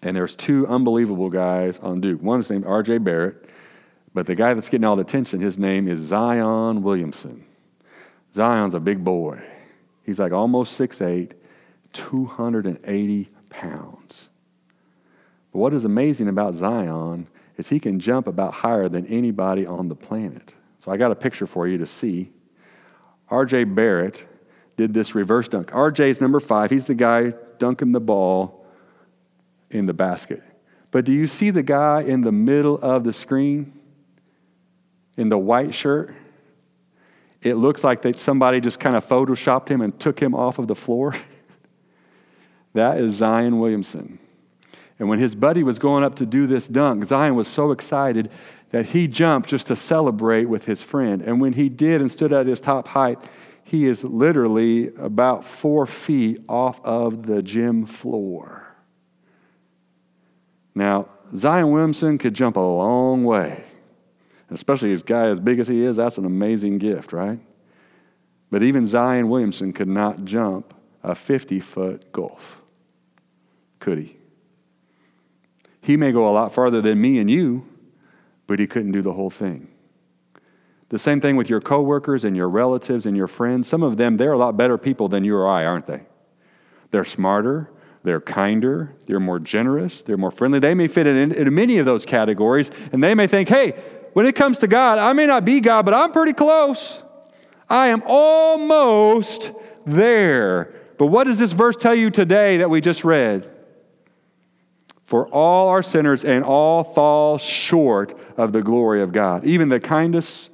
And 0.01 0.15
there's 0.15 0.35
two 0.35 0.67
unbelievable 0.67 1.29
guys 1.29 1.79
on 1.79 2.01
Duke. 2.01 2.21
One 2.21 2.39
is 2.39 2.49
named 2.49 2.65
R.J. 2.65 2.99
Barrett, 2.99 3.49
but 4.13 4.25
the 4.25 4.35
guy 4.35 4.53
that's 4.53 4.69
getting 4.69 4.85
all 4.85 4.95
the 4.95 5.01
attention, 5.01 5.39
his 5.39 5.57
name 5.57 5.87
is 5.87 5.99
Zion 6.01 6.83
Williamson. 6.83 7.45
Zion's 8.33 8.75
a 8.75 8.79
big 8.79 9.03
boy. 9.03 9.41
He's 10.03 10.19
like 10.19 10.31
almost 10.31 10.79
6'8, 10.79 11.31
280 11.93 13.29
pounds. 13.49 14.29
But 15.51 15.59
what 15.59 15.73
is 15.73 15.85
amazing 15.85 16.27
about 16.27 16.53
Zion 16.55 17.27
is 17.57 17.69
he 17.69 17.79
can 17.79 17.99
jump 17.99 18.27
about 18.27 18.53
higher 18.53 18.89
than 18.89 19.05
anybody 19.07 19.65
on 19.65 19.87
the 19.87 19.95
planet. 19.95 20.53
So 20.79 20.91
I 20.91 20.97
got 20.97 21.11
a 21.11 21.15
picture 21.15 21.47
for 21.47 21.67
you 21.67 21.77
to 21.77 21.85
see. 21.85 22.31
R.J. 23.29 23.65
Barrett 23.65 24.25
did 24.77 24.93
this 24.93 25.15
reverse 25.15 25.47
dunk. 25.47 25.67
RJ's 25.71 26.19
number 26.19 26.39
five. 26.39 26.71
He's 26.71 26.85
the 26.85 26.95
guy 26.95 27.33
dunking 27.59 27.91
the 27.91 27.99
ball 27.99 28.65
in 29.69 29.85
the 29.85 29.93
basket. 29.93 30.43
But 30.91 31.05
do 31.05 31.11
you 31.11 31.27
see 31.27 31.49
the 31.49 31.63
guy 31.63 32.01
in 32.01 32.21
the 32.21 32.31
middle 32.31 32.79
of 32.81 33.03
the 33.03 33.13
screen 33.13 33.73
in 35.17 35.29
the 35.29 35.37
white 35.37 35.73
shirt? 35.73 36.13
It 37.41 37.55
looks 37.55 37.83
like 37.83 38.03
that 38.03 38.19
somebody 38.19 38.61
just 38.61 38.79
kind 38.79 38.95
of 38.95 39.05
photoshopped 39.05 39.69
him 39.69 39.81
and 39.81 39.99
took 39.99 40.19
him 40.19 40.33
off 40.33 40.59
of 40.59 40.67
the 40.67 40.75
floor. 40.75 41.15
that 42.73 42.99
is 42.99 43.15
Zion 43.15 43.59
Williamson. 43.59 44.19
And 44.99 45.09
when 45.09 45.19
his 45.19 45.35
buddy 45.35 45.63
was 45.63 45.79
going 45.79 46.03
up 46.03 46.15
to 46.17 46.25
do 46.25 46.47
this 46.47 46.67
dunk, 46.67 47.03
Zion 47.05 47.35
was 47.35 47.47
so 47.47 47.71
excited 47.71 48.29
that 48.69 48.87
he 48.87 49.07
jumped 49.07 49.49
just 49.49 49.67
to 49.67 49.75
celebrate 49.75 50.45
with 50.45 50.65
his 50.65 50.81
friend. 50.81 51.21
And 51.21 51.41
when 51.41 51.53
he 51.53 51.69
did 51.69 52.01
and 52.01 52.11
stood 52.11 52.31
at 52.31 52.47
his 52.47 52.61
top 52.61 52.87
height, 52.87 53.19
he 53.63 53.85
is 53.85 54.03
literally 54.03 54.93
about 54.95 55.45
four 55.45 55.85
feet 55.85 56.39
off 56.47 56.83
of 56.83 57.25
the 57.25 57.41
gym 57.41 57.85
floor. 57.85 58.67
Now, 60.75 61.09
Zion 61.35 61.71
Williamson 61.71 62.17
could 62.17 62.33
jump 62.33 62.55
a 62.55 62.61
long 62.61 63.23
way. 63.23 63.63
Especially 64.49 64.93
a 64.93 64.97
guy 64.97 65.27
as 65.27 65.39
big 65.39 65.59
as 65.59 65.67
he 65.67 65.83
is, 65.83 65.97
that's 65.97 66.17
an 66.17 66.25
amazing 66.25 66.77
gift, 66.77 67.13
right? 67.13 67.39
But 68.51 68.61
even 68.61 68.85
Zion 68.85 69.29
Williamson 69.29 69.73
could 69.73 69.87
not 69.87 70.25
jump 70.25 70.73
a 71.01 71.15
50 71.15 71.59
foot 71.59 72.11
gulf. 72.11 72.61
Could 73.79 73.97
he? 73.97 74.17
He 75.81 75.97
may 75.97 76.11
go 76.11 76.29
a 76.29 76.31
lot 76.31 76.53
farther 76.53 76.81
than 76.81 77.01
me 77.01 77.17
and 77.17 77.29
you, 77.29 77.67
but 78.45 78.59
he 78.59 78.67
couldn't 78.67 78.91
do 78.91 79.01
the 79.01 79.13
whole 79.13 79.31
thing. 79.31 79.72
The 80.89 80.99
same 80.99 81.21
thing 81.21 81.35
with 81.35 81.49
your 81.49 81.59
coworkers 81.59 82.23
and 82.23 82.35
your 82.35 82.49
relatives 82.49 83.05
and 83.05 83.17
your 83.17 83.27
friends. 83.27 83.67
Some 83.67 83.83
of 83.83 83.97
them, 83.97 84.17
they're 84.17 84.33
a 84.33 84.37
lot 84.37 84.57
better 84.57 84.77
people 84.77 85.07
than 85.07 85.23
you 85.23 85.35
or 85.35 85.47
I, 85.47 85.65
aren't 85.65 85.87
they? 85.87 86.01
They're 86.91 87.05
smarter, 87.05 87.71
they're 88.03 88.21
kinder, 88.21 88.95
they're 89.07 89.19
more 89.19 89.39
generous, 89.39 90.03
they're 90.03 90.17
more 90.17 90.29
friendly. 90.29 90.59
They 90.59 90.75
may 90.75 90.87
fit 90.87 91.07
in, 91.07 91.31
in 91.31 91.53
many 91.55 91.79
of 91.79 91.85
those 91.85 92.05
categories, 92.05 92.69
and 92.91 93.03
they 93.03 93.15
may 93.15 93.27
think, 93.27 93.49
hey, 93.49 93.71
when 94.13 94.27
it 94.27 94.35
comes 94.35 94.59
to 94.59 94.67
God, 94.67 94.99
I 94.99 95.13
may 95.13 95.25
not 95.25 95.43
be 95.43 95.59
God, 95.59 95.85
but 95.85 95.93
I'm 95.93 96.11
pretty 96.11 96.33
close. 96.33 97.01
I 97.69 97.87
am 97.87 98.03
almost 98.05 99.51
there. 99.85 100.73
But 100.99 101.07
what 101.07 101.23
does 101.25 101.39
this 101.39 101.53
verse 101.53 101.75
tell 101.75 101.95
you 101.95 102.11
today 102.11 102.57
that 102.57 102.69
we 102.69 102.81
just 102.81 103.03
read? 103.03 103.49
For 105.05 105.27
all 105.27 105.69
are 105.69 105.83
sinners 105.83 106.23
and 106.23 106.43
all 106.43 106.83
fall 106.83 107.37
short 107.37 108.17
of 108.37 108.51
the 108.51 108.61
glory 108.61 109.01
of 109.01 109.11
God. 109.11 109.45
Even 109.45 109.69
the 109.69 109.79
kindest 109.79 110.51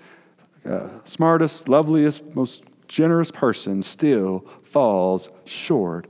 uh, 0.70 0.88
smartest, 1.04 1.68
loveliest, 1.68 2.24
most 2.36 2.64
generous 2.88 3.32
person 3.32 3.82
still 3.82 4.46
falls 4.64 5.30
short 5.46 6.08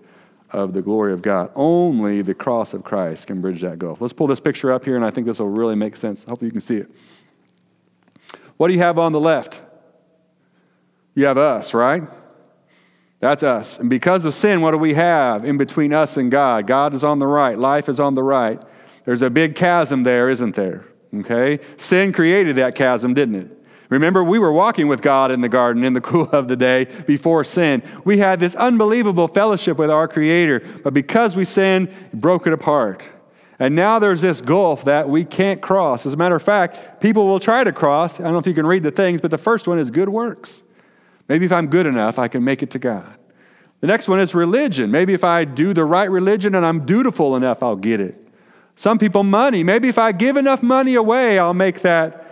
of 0.52 0.74
the 0.74 0.82
glory 0.82 1.14
of 1.14 1.22
God. 1.22 1.52
Only 1.56 2.22
the 2.22 2.34
cross 2.34 2.74
of 2.74 2.84
Christ 2.84 3.28
can 3.28 3.42
bridge 3.42 3.62
that 3.62 3.80
gulf. 3.80 4.02
Let's 4.02 4.14
pull 4.14 4.28
this 4.28 4.40
picture 4.40 4.72
up 4.72 4.84
here, 4.84 4.96
and 4.96 5.06
I 5.06 5.12
think 5.12 5.28
this 5.28 5.40
will 5.40 5.50
really 5.50 5.76
make 5.76 5.96
sense. 5.96 6.26
Hopefully, 6.28 6.48
you 6.48 6.52
can 6.52 6.62
see 6.62 6.78
it. 6.78 6.92
What 8.58 8.68
do 8.68 8.74
you 8.74 8.80
have 8.80 9.00
on 9.00 9.12
the 9.12 9.20
left? 9.20 9.62
You 11.16 11.26
have 11.26 11.38
us, 11.38 11.74
right? 11.74 12.04
That's 13.20 13.44
us. 13.44 13.80
And 13.80 13.90
because 13.90 14.26
of 14.26 14.34
sin, 14.34 14.62
what 14.62 14.72
do 14.72 14.78
we 14.78 14.94
have 14.94 15.44
in 15.44 15.58
between 15.58 15.94
us 15.94 16.18
and 16.18 16.32
God? 16.32 16.68
God 16.68 16.94
is 16.94 17.04
on 17.04 17.20
the 17.20 17.28
right, 17.28 17.58
life 17.58 17.90
is 17.90 18.00
on 18.00 18.16
the 18.16 18.24
right. 18.24 18.62
There's 19.06 19.22
a 19.22 19.30
big 19.30 19.56
chasm 19.56 20.04
there, 20.04 20.30
isn't 20.30 20.56
there? 20.56 20.86
Okay? 21.14 21.60
Sin 21.78 22.14
created 22.14 22.56
that 22.58 22.76
chasm, 22.76 23.14
didn't 23.14 23.36
it? 23.36 23.59
Remember, 23.90 24.24
we 24.24 24.38
were 24.38 24.52
walking 24.52 24.88
with 24.88 25.02
God 25.02 25.32
in 25.32 25.42
the 25.42 25.50
garden 25.50 25.84
in 25.84 25.94
the 25.94 26.02
cool 26.10 26.30
of 26.32 26.48
the 26.48 26.56
day 26.56 26.86
before 27.08 27.44
sin. 27.44 27.84
We 28.06 28.20
had 28.20 28.40
this 28.40 28.56
unbelievable 28.56 29.28
fellowship 29.28 29.78
with 29.78 29.90
our 29.90 30.08
Creator, 30.08 30.62
but 30.84 30.94
because 30.94 31.36
we 31.36 31.46
sinned, 31.46 31.90
broke 32.14 32.48
it 32.48 32.54
apart. 32.54 33.04
And 33.60 33.76
now 33.76 34.00
there's 34.00 34.22
this 34.22 34.40
gulf 34.40 34.86
that 34.86 35.10
we 35.10 35.26
can't 35.26 35.62
cross. 35.62 36.06
As 36.06 36.14
a 36.14 36.18
matter 36.18 36.36
of 36.36 36.44
fact, 36.44 37.02
people 37.02 37.28
will 37.28 37.42
try 37.42 37.64
to 37.64 37.74
cross. 37.74 38.20
I 38.20 38.24
don't 38.24 38.32
know 38.32 38.40
if 38.40 38.48
you 38.48 38.54
can 38.54 38.66
read 38.66 38.84
the 38.84 38.92
things, 38.92 39.20
but 39.20 39.32
the 39.32 39.38
first 39.38 39.68
one 39.68 39.80
is 39.80 39.92
good 39.92 40.08
works. 40.08 40.64
Maybe 41.28 41.46
if 41.46 41.52
I'm 41.52 41.68
good 41.68 41.86
enough, 41.86 42.18
I 42.18 42.30
can 42.30 42.44
make 42.44 42.64
it 42.64 42.70
to 42.72 42.80
God. 42.80 43.16
The 43.82 43.88
next 43.88 44.08
one 44.08 44.20
is 44.20 44.34
religion. 44.34 44.92
Maybe 44.92 45.14
if 45.14 45.24
I 45.24 45.46
do 45.46 45.74
the 45.74 45.84
right 45.84 46.10
religion 46.10 46.56
and 46.56 46.66
I'm 46.66 46.86
dutiful 46.86 47.36
enough, 47.36 47.62
I'll 47.62 47.76
get 47.76 48.00
it. 48.00 48.28
Some 48.76 48.98
people, 48.98 49.24
money. 49.24 49.62
Maybe 49.64 49.90
if 49.90 49.98
I 49.98 50.14
give 50.14 50.38
enough 50.38 50.64
money 50.64 50.96
away, 50.96 51.38
I'll 51.38 51.54
make 51.54 51.82
that, 51.82 52.29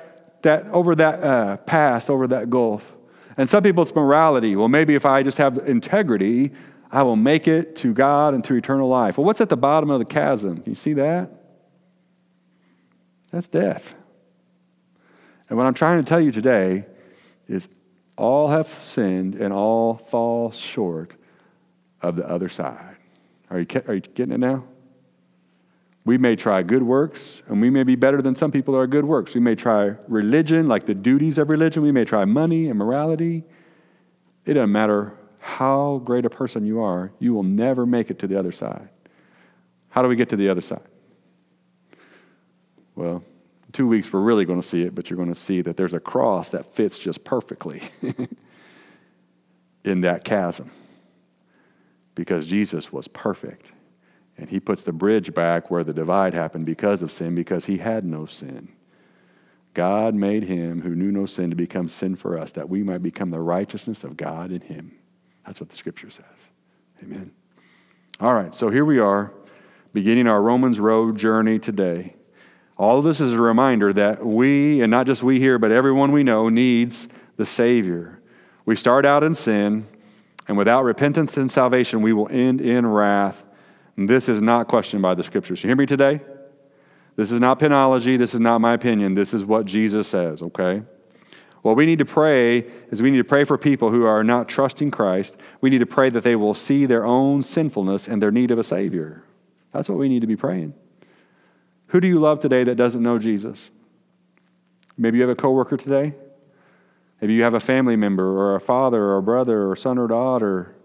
that 0.48 0.68
over 0.70 0.96
that 0.96 1.24
uh, 1.24 1.58
pass, 1.58 2.10
over 2.10 2.28
that 2.28 2.50
gulf. 2.50 2.96
And 3.38 3.50
some 3.50 3.62
people, 3.62 3.84
it's 3.84 3.94
morality. 3.94 4.56
Well, 4.56 4.70
maybe 4.70 4.96
if 4.96 5.06
I 5.06 5.22
just 5.22 5.38
have 5.38 5.58
integrity, 5.70 6.52
I 6.92 7.04
will 7.04 7.16
make 7.16 7.48
it 7.48 7.76
to 7.78 7.94
God 7.94 8.34
and 8.34 8.44
to 8.46 8.56
eternal 8.56 8.88
life. 8.88 9.18
Well, 9.18 9.26
what's 9.26 9.42
at 9.42 9.50
the 9.50 9.58
bottom 9.58 9.90
of 9.92 10.00
the 10.00 10.06
chasm? 10.06 10.56
Can 10.62 10.72
you 10.72 10.76
see 10.76 10.94
that? 10.94 11.30
That's 13.32 13.48
death. 13.48 13.94
And 15.50 15.58
what 15.58 15.68
I'm 15.68 15.74
trying 15.74 16.04
to 16.04 16.08
tell 16.08 16.20
you 16.20 16.32
today 16.32 16.86
is 17.48 17.68
all 18.18 18.48
have 18.50 18.68
sinned 18.82 19.36
and 19.36 19.54
all 19.54 19.96
fall 19.96 20.52
short 20.52 21.14
of 22.02 22.16
the 22.16 22.28
other 22.28 22.50
side. 22.50 22.96
Are 23.50 23.60
you, 23.60 23.68
are 23.88 23.94
you 23.96 24.02
getting 24.02 24.34
it 24.34 24.40
now? 24.40 24.64
We 26.08 26.18
may 26.18 26.38
try 26.38 26.64
good 26.64 26.84
works, 26.84 27.44
and 27.50 27.60
we 27.60 27.70
may 27.70 27.84
be 27.84 27.98
better 27.98 28.22
than 28.22 28.34
some 28.34 28.50
people 28.50 28.74
that 28.76 28.80
are 28.80 28.88
good 28.88 29.04
works. 29.04 29.36
We 29.36 29.42
may 29.42 29.56
try 29.56 29.94
religion, 30.08 30.70
like 30.70 30.86
the 30.86 30.96
duties 30.96 31.38
of 31.38 31.50
religion. 31.50 31.84
We 31.84 31.92
may 31.92 32.06
try 32.06 32.24
money 32.24 32.70
and 32.70 32.80
morality. 32.80 33.44
It 34.46 34.54
doesn't 34.54 34.72
matter 34.72 35.18
how 35.40 36.02
great 36.06 36.26
a 36.26 36.30
person 36.30 36.66
you 36.66 36.80
are, 36.80 37.12
you 37.20 37.34
will 37.34 37.44
never 37.44 37.86
make 37.86 38.10
it 38.10 38.20
to 38.20 38.28
the 38.28 38.40
other 38.40 38.54
side. 38.54 38.88
How 39.90 40.02
do 40.02 40.08
we 40.08 40.16
get 40.16 40.30
to 40.30 40.38
the 40.38 40.48
other 40.48 40.62
side? 40.62 40.88
Well, 42.96 43.22
two 43.74 43.86
weeks 43.86 44.14
we're 44.14 44.22
really 44.22 44.46
going 44.46 44.62
to 44.62 44.68
see 44.68 44.84
it, 44.84 44.96
but 44.96 45.10
you're 45.10 45.18
going 45.18 45.34
to 45.34 45.40
see 45.40 45.62
that 45.62 45.76
there's 45.76 45.94
a 45.94 46.00
cross 46.00 46.52
that 46.52 46.74
fits 46.74 46.98
just 46.98 47.26
perfectly 47.26 47.82
in 49.84 50.00
that 50.02 50.24
chasm 50.24 50.72
because 52.16 52.46
Jesus 52.46 52.94
was 52.94 53.10
perfect. 53.10 53.74
And 54.38 54.50
he 54.50 54.60
puts 54.60 54.84
the 54.84 54.92
bridge 54.92 55.34
back 55.34 55.72
where 55.72 55.84
the 55.84 55.94
divide 55.94 56.34
happened 56.34 56.66
because 56.66 57.02
of 57.02 57.12
sin, 57.12 57.34
because 57.34 57.66
he 57.66 57.78
had 57.78 58.06
no 58.06 58.26
sin. 58.26 58.70
God 59.74 60.16
made 60.16 60.44
him 60.44 60.82
who 60.82 60.96
knew 60.96 61.12
no 61.12 61.26
sin 61.26 61.50
to 61.50 61.56
become 61.56 61.90
sin 61.90 62.16
for 62.16 62.38
us, 62.38 62.52
that 62.54 62.70
we 62.70 62.84
might 62.84 63.04
become 63.04 63.32
the 63.32 63.40
righteousness 63.40 64.04
of 64.04 64.18
God 64.18 64.52
in 64.52 64.62
him. 64.62 64.98
That's 65.46 65.60
what 65.60 65.70
the 65.70 65.76
scripture 65.76 66.10
says. 66.10 66.26
Amen. 67.02 67.32
All 68.20 68.34
right, 68.34 68.54
so 68.54 68.70
here 68.70 68.86
we 68.86 69.00
are, 69.00 69.32
beginning 69.94 70.28
our 70.28 70.42
Romans 70.42 70.80
Road 70.80 71.18
journey 71.18 71.60
today. 71.60 72.16
All 72.78 73.00
of 73.00 73.04
this 73.04 73.22
is 73.22 73.34
a 73.34 73.42
reminder 73.42 73.94
that 73.94 74.26
we, 74.26 74.82
and 74.82 74.92
not 74.92 75.08
just 75.08 75.24
we 75.24 75.40
here, 75.40 75.58
but 75.58 75.72
everyone 75.72 76.12
we 76.12 76.24
know, 76.24 76.50
needs 76.50 77.08
the 77.38 77.46
Savior. 77.46 78.20
We 78.66 78.76
start 78.76 79.06
out 79.06 79.24
in 79.24 79.34
sin, 79.34 79.88
and 80.48 80.58
without 80.58 80.84
repentance 80.84 81.38
and 81.38 81.52
salvation, 81.52 82.02
we 82.02 82.14
will 82.14 82.30
end 82.30 82.62
in 82.62 82.86
wrath 82.86 83.44
this 83.98 84.30
is 84.30 84.42
not 84.42 84.68
questioned 84.68 85.02
by 85.02 85.16
the 85.16 85.24
scriptures. 85.24 85.64
You 85.64 85.70
hear 85.70 85.76
me 85.76 85.88
today? 85.88 86.22
This 87.16 87.32
is 87.32 87.40
not 87.40 87.60
penology. 87.60 88.18
This 88.18 88.36
is 88.36 88.40
not 88.40 88.62
my 88.62 88.74
opinion. 88.74 89.16
This 89.16 89.34
is 89.34 89.44
what 89.44 89.66
Jesus 89.66 90.08
says, 90.08 90.44
okay? 90.44 90.84
What 91.64 91.76
we 91.76 91.88
need 91.88 92.00
to 92.00 92.06
pray 92.06 92.60
is 92.92 93.02
we 93.02 93.10
need 93.10 93.18
to 93.18 93.24
pray 93.24 93.44
for 93.44 93.58
people 93.58 93.90
who 93.90 94.06
are 94.06 94.24
not 94.24 94.48
trusting 94.48 94.92
Christ. 94.92 95.36
We 95.62 95.72
need 95.72 95.80
to 95.80 95.88
pray 95.88 96.12
that 96.12 96.24
they 96.24 96.36
will 96.36 96.54
see 96.54 96.86
their 96.86 97.06
own 97.06 97.42
sinfulness 97.42 98.08
and 98.08 98.22
their 98.22 98.32
need 98.32 98.52
of 98.52 98.60
a 98.60 98.64
Savior. 98.64 99.24
That's 99.74 99.90
what 99.90 99.98
we 99.98 100.10
need 100.10 100.22
to 100.22 100.28
be 100.28 100.36
praying. 100.36 100.76
Who 101.88 102.00
do 102.00 102.08
you 102.08 102.20
love 102.20 102.40
today 102.40 102.64
that 102.66 102.76
doesn't 102.76 103.02
know 103.02 103.18
Jesus? 103.18 103.72
Maybe 104.96 105.18
you 105.18 105.24
have 105.24 105.32
a 105.32 105.36
coworker 105.36 105.76
today. 105.76 106.14
Maybe 107.20 107.34
you 107.34 107.42
have 107.42 107.56
a 107.56 107.60
family 107.60 107.96
member 107.96 108.26
or 108.26 108.56
a 108.56 108.62
father 108.62 109.02
or 109.02 109.18
a 109.18 109.24
brother 109.24 109.68
or 109.70 109.76
son 109.76 109.98
or 109.98 110.08
daughter 110.08 110.77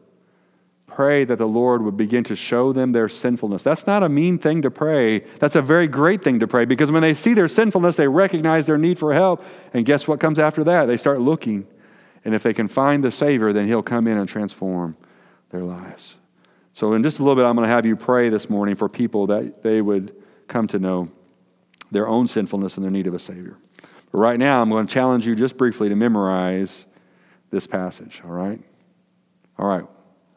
pray 0.95 1.25
that 1.25 1.39
the 1.39 1.47
Lord 1.47 1.83
would 1.83 1.97
begin 1.97 2.25
to 2.25 2.37
show 2.37 2.73
them 2.73 2.93
their 2.93 3.09
sinfulness. 3.09 3.63
That's 3.63 3.87
not 3.87 4.03
a 4.03 4.09
mean 4.09 4.39
thing 4.39 4.63
to 4.63 4.71
pray. 4.71 5.21
That's 5.39 5.57
a 5.57 5.63
very 5.63 5.89
great 5.89 6.23
thing 6.23 6.41
to 6.41 6.49
pray 6.49 6.65
because 6.65 6.91
when 6.91 7.03
they 7.03 7.15
see 7.15 7.35
their 7.35 7.49
sinfulness, 7.49 7.97
they 7.97 8.09
recognize 8.09 8.67
their 8.67 8.79
need 8.79 8.99
for 8.99 9.13
help. 9.13 9.45
And 9.73 9.85
guess 9.85 10.07
what 10.07 10.21
comes 10.21 10.39
after 10.39 10.65
that? 10.65 10.87
They 10.87 10.97
start 10.97 11.21
looking. 11.21 11.67
And 12.25 12.35
if 12.35 12.43
they 12.43 12.55
can 12.55 12.69
find 12.69 13.03
the 13.03 13.11
Savior, 13.11 13.53
then 13.53 13.67
He'll 13.67 13.83
come 13.83 14.07
in 14.07 14.19
and 14.19 14.29
transform 14.29 14.97
their 15.51 15.63
lives. 15.63 16.17
So, 16.73 16.95
in 16.95 17.03
just 17.03 17.19
a 17.19 17.23
little 17.23 17.37
bit, 17.37 17.45
I'm 17.45 17.55
going 17.55 17.67
to 17.67 17.73
have 17.73 17.85
you 17.85 17.97
pray 17.97 18.29
this 18.29 18.49
morning 18.49 18.75
for 18.75 18.89
people 18.89 19.27
that 19.27 19.63
they 19.63 19.83
would 19.83 20.15
come 20.49 20.67
to 20.69 20.79
know 20.79 21.11
their 21.91 22.09
own 22.09 22.27
sinfulness 22.27 22.77
and 22.77 22.85
their 22.85 22.91
need 22.91 23.07
of 23.07 23.15
a 23.15 23.19
Savior. 23.19 23.57
But 24.11 24.19
right 24.19 24.39
now, 24.39 24.63
I'm 24.63 24.71
going 24.71 24.87
to 24.87 24.93
challenge 24.93 25.27
you 25.27 25.35
just 25.35 25.57
briefly 25.57 25.89
to 25.91 25.97
memorize 25.97 26.87
this 27.51 27.67
passage, 27.67 28.23
all 28.25 28.31
right? 28.31 28.61
All 29.59 29.67
right. 29.67 29.85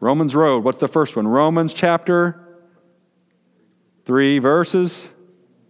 Romans 0.05 0.35
Road, 0.35 0.63
what's 0.63 0.77
the 0.77 0.87
first 0.87 1.15
one? 1.15 1.27
Romans 1.27 1.73
chapter 1.73 2.39
3, 4.05 4.37
verses 4.37 5.07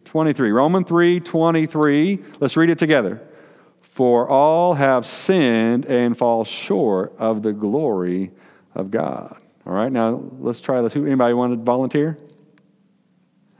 23. 0.03 0.51
Romans 0.51 0.85
3 0.89 1.21
23. 1.21 2.19
Let's 2.41 2.57
read 2.57 2.69
it 2.69 2.77
together. 2.77 3.25
For 3.79 4.27
all 4.27 4.73
have 4.73 5.05
sinned 5.05 5.85
and 5.85 6.17
fall 6.17 6.43
short 6.43 7.15
of 7.17 7.43
the 7.43 7.53
glory 7.53 8.31
of 8.73 8.91
God. 8.91 9.37
All 9.65 9.71
right, 9.71 9.89
now 9.89 10.21
let's 10.39 10.59
try 10.59 10.81
this. 10.81 10.91
Who 10.91 11.05
anybody 11.05 11.33
want 11.33 11.53
to 11.53 11.63
volunteer? 11.63 12.17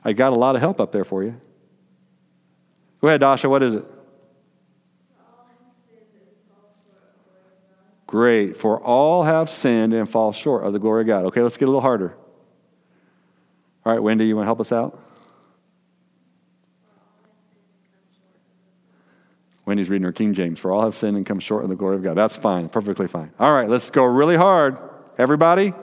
I 0.04 0.12
got 0.12 0.34
a 0.34 0.36
lot 0.36 0.56
of 0.56 0.62
help 0.62 0.82
up 0.82 0.92
there 0.92 1.06
for 1.06 1.24
you. 1.24 1.40
Go 3.00 3.08
ahead, 3.08 3.22
Dasha. 3.22 3.48
What 3.48 3.64
is 3.64 3.76
it? 3.76 3.86
Great. 8.16 8.56
For 8.56 8.80
all 8.80 9.24
have 9.24 9.50
sinned 9.50 9.94
and 9.94 10.10
fall 10.10 10.32
short 10.32 10.64
of 10.64 10.72
the 10.72 10.80
glory 10.80 11.02
of 11.02 11.08
God. 11.08 11.26
Okay, 11.26 11.42
let's 11.42 11.58
get 11.58 11.66
a 11.66 11.68
little 11.68 11.82
harder. 11.82 12.16
All 13.86 13.92
right, 13.92 14.02
Wendy, 14.02 14.26
you 14.26 14.38
want 14.38 14.46
to 14.46 14.48
help 14.48 14.62
us 14.62 14.72
out? 14.72 14.98
Wendy's 19.66 19.90
reading 19.90 20.06
her 20.06 20.14
King 20.14 20.34
James. 20.34 20.60
For 20.60 20.72
all 20.72 20.84
have 20.84 20.96
sinned 20.96 21.18
and 21.18 21.26
come 21.26 21.42
short 21.42 21.64
of 21.64 21.70
the 21.70 21.76
glory 21.76 21.98
of 21.98 22.04
God. 22.04 22.16
That's 22.16 22.38
fine, 22.38 22.70
perfectly 22.70 23.10
fine. 23.10 23.34
All 23.38 23.52
right, 23.52 23.68
let's 23.70 23.90
go 23.90 24.06
really 24.06 24.38
hard. 24.38 24.78
Everybody? 25.18 25.74